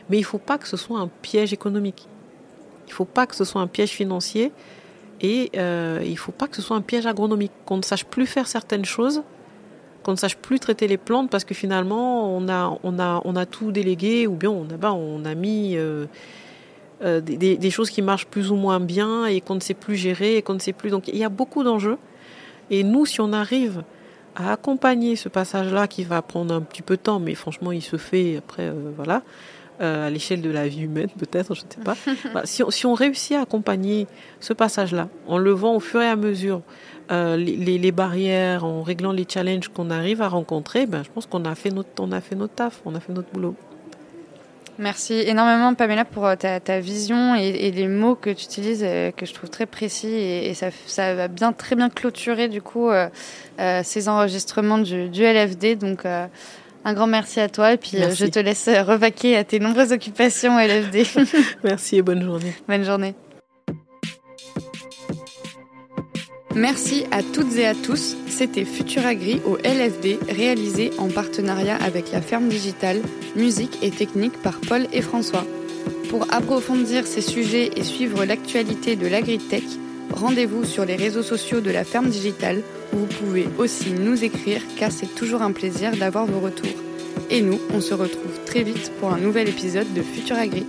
Mais 0.09 0.16
il 0.16 0.22
ne 0.22 0.26
faut 0.26 0.38
pas 0.38 0.57
que 0.57 0.70
ce 0.70 0.78
soit 0.78 0.99
un 0.99 1.09
piège 1.22 1.51
économique. 1.51 2.07
Il 2.88 2.89
ne 2.89 2.95
faut 2.95 3.05
pas 3.05 3.25
que 3.27 3.36
ce 3.36 3.43
soit 3.43 3.61
un 3.61 3.67
piège 3.67 3.91
financier. 3.91 4.51
Et 5.21 5.49
euh, 5.55 6.01
il 6.03 6.11
ne 6.11 6.17
faut 6.17 6.31
pas 6.31 6.47
que 6.47 6.55
ce 6.55 6.61
soit 6.61 6.75
un 6.75 6.81
piège 6.81 7.05
agronomique, 7.05 7.53
qu'on 7.65 7.77
ne 7.77 7.83
sache 7.83 8.05
plus 8.05 8.25
faire 8.25 8.47
certaines 8.47 8.86
choses 8.86 9.23
qu'on 10.05 10.11
ne 10.11 10.17
sache 10.17 10.38
plus 10.38 10.59
traiter 10.59 10.88
les 10.88 10.97
plantes 10.97 11.31
parce 11.31 11.43
que 11.43 11.55
finalement 11.55 12.38
on 12.38 12.47
a, 12.47 12.77
on 12.83 12.99
a, 12.99 13.21
on 13.25 13.36
a 13.36 13.45
tout 13.47 13.71
délégué 13.71 14.27
ou 14.27 14.36
bien 14.36 14.51
on 14.51 14.65
a, 14.69 14.77
ben, 14.77 14.91
on 14.91 15.25
a 15.25 15.33
mis 15.33 15.75
euh, 15.75 16.05
euh, 17.03 17.21
des, 17.21 17.57
des, 17.57 17.69
choses 17.71 17.89
qui 17.89 18.03
marchent 18.03 18.27
plus 18.27 18.51
ou 18.51 18.55
moins 18.55 18.79
bien 18.79 19.25
et 19.25 19.41
qu'on 19.41 19.55
ne 19.55 19.59
sait 19.59 19.73
plus 19.73 19.95
gérer 19.95 20.38
et 20.38 20.43
qu'on 20.43 20.53
ne 20.53 20.59
sait 20.59 20.73
plus. 20.73 20.91
Donc 20.91 21.07
il 21.07 21.17
y 21.17 21.23
a 21.23 21.29
beaucoup 21.29 21.63
d'enjeux. 21.63 21.97
Et 22.69 22.83
nous, 22.83 23.07
si 23.07 23.19
on 23.19 23.33
arrive 23.33 23.83
à 24.36 24.51
accompagner 24.51 25.15
ce 25.15 25.27
passage-là 25.27 25.88
qui 25.88 26.03
va 26.03 26.21
prendre 26.21 26.53
un 26.53 26.61
petit 26.61 26.83
peu 26.83 26.97
de 26.97 27.01
temps, 27.01 27.19
mais 27.19 27.33
franchement 27.33 27.71
il 27.71 27.81
se 27.81 27.97
fait 27.97 28.38
après, 28.38 28.71
euh, 29.82 30.07
à 30.07 30.09
l'échelle 30.09 30.41
de 30.41 30.49
la 30.49 30.67
vie 30.67 30.84
humaine, 30.84 31.09
peut-être, 31.17 31.53
je 31.55 31.61
ne 31.61 31.67
sais 31.69 31.82
pas. 31.84 31.95
si, 32.45 32.63
on, 32.63 32.69
si, 32.69 32.86
on, 32.86 32.93
réussit 32.93 33.38
à 33.38 33.41
accompagner 33.41 34.07
ce 34.39 34.53
passage-là, 34.53 35.09
en 35.28 35.38
levant 35.38 35.76
au 35.76 35.80
fur 35.80 36.01
et 36.01 36.07
à 36.07 36.15
mesure 36.15 36.61
euh, 37.11 37.38
les, 37.38 37.78
les, 37.78 37.91
barrières, 37.91 38.65
en 38.65 38.82
réglant 38.82 39.11
les 39.11 39.26
challenges 39.28 39.69
qu'on 39.69 39.89
arrive 39.89 40.21
à 40.21 40.28
rencontrer, 40.28 40.86
ben, 40.86 41.03
je 41.03 41.09
pense 41.09 41.26
qu'on 41.26 41.45
a 41.45 41.55
fait 41.55 41.71
notre, 41.71 41.89
on 41.99 42.11
a 42.11 42.21
fait 42.21 42.36
notre 42.36 42.55
taf, 42.55 42.82
on 42.86 42.95
a 42.95 42.99
fait 42.99 43.13
notre 43.13 43.32
boulot. 43.32 43.55
Merci 44.78 45.13
énormément 45.13 45.73
Pamela 45.73 46.03
pour 46.03 46.26
euh, 46.26 46.36
ta, 46.36 46.59
ta 46.59 46.82
vision 46.82 47.34
et, 47.36 47.47
et, 47.47 47.71
les 47.71 47.88
mots 47.88 48.15
que 48.15 48.30
tu 48.30 48.43
utilises 48.43 48.84
euh, 48.84 49.11
que 49.11 49.26
je 49.26 49.34
trouve 49.34 49.49
très 49.49 49.65
précis 49.65 50.09
et, 50.09 50.49
et 50.49 50.53
ça, 50.53 50.67
ça, 50.86 51.15
va 51.15 51.30
bien 51.30 51.53
très 51.53 51.78
bien 51.78 51.89
clôturer 51.89 52.49
du 52.49 52.61
coup 52.61 52.89
euh, 52.89 53.07
euh 53.59 53.82
ces 53.86 54.09
enregistrements 54.09 54.78
du, 54.78 55.07
du 55.07 55.23
LFD 55.23 55.78
donc 55.78 56.03
un 56.86 56.93
grand 56.93 57.07
merci 57.07 57.39
à 57.39 57.49
toi 57.49 57.73
et 57.73 57.77
puis 57.77 57.97
merci. 57.97 58.23
je 58.23 58.25
te 58.27 58.39
laisse 58.39 58.69
revaquer 58.69 59.36
à 59.36 59.43
tes 59.43 59.59
nombreuses 59.59 59.91
occupations 59.91 60.57
LFD. 60.57 61.03
merci 61.63 61.97
et 61.97 62.01
bonne 62.03 62.23
journée. 62.23 62.53
Bonne 62.67 62.86
journée. 62.86 63.15
Merci 66.53 67.05
à 67.11 67.21
toutes 67.21 67.57
et 67.57 67.65
à 67.65 67.73
tous. 67.73 68.15
C'était 68.27 68.63
Futuragri 68.63 69.41
au 69.45 69.57
LFD, 69.57 70.19
réalisé 70.29 70.91
en 70.99 71.09
partenariat 71.09 71.75
avec 71.83 72.11
la 72.13 72.21
ferme 72.21 72.47
digitale, 72.47 73.01
musique 73.36 73.79
et 73.81 73.91
technique 73.91 74.41
par 74.41 74.61
Paul 74.61 74.88
et 74.93 75.01
François. 75.01 75.45
Pour 76.09 76.33
approfondir 76.33 77.07
ces 77.07 77.21
sujets 77.21 77.71
et 77.75 77.83
suivre 77.83 78.23
l'actualité 78.23 78.95
de 78.95 79.07
l'agritech, 79.07 79.65
rendez-vous 80.13 80.63
sur 80.63 80.86
les 80.86 80.95
réseaux 80.95 81.23
sociaux 81.23 81.61
de 81.61 81.71
la 81.71 81.83
ferme 81.83 82.09
digitale 82.09 82.61
vous 82.96 83.08
pouvez 83.08 83.48
aussi 83.58 83.91
nous 83.91 84.24
écrire 84.24 84.62
car 84.78 84.91
c'est 84.91 85.14
toujours 85.16 85.41
un 85.41 85.52
plaisir 85.52 85.96
d'avoir 85.98 86.26
vos 86.26 86.39
retours. 86.39 86.70
Et 87.30 87.41
nous, 87.41 87.60
on 87.74 87.82
se 87.82 87.93
retrouve 87.93 88.39
très 88.46 88.64
vite 88.64 88.91
pour 89.00 89.14
un 89.14 89.18
nouvel 89.18 89.50
épisode 89.50 89.91
de 89.93 90.02
Futuragri. 90.02 90.66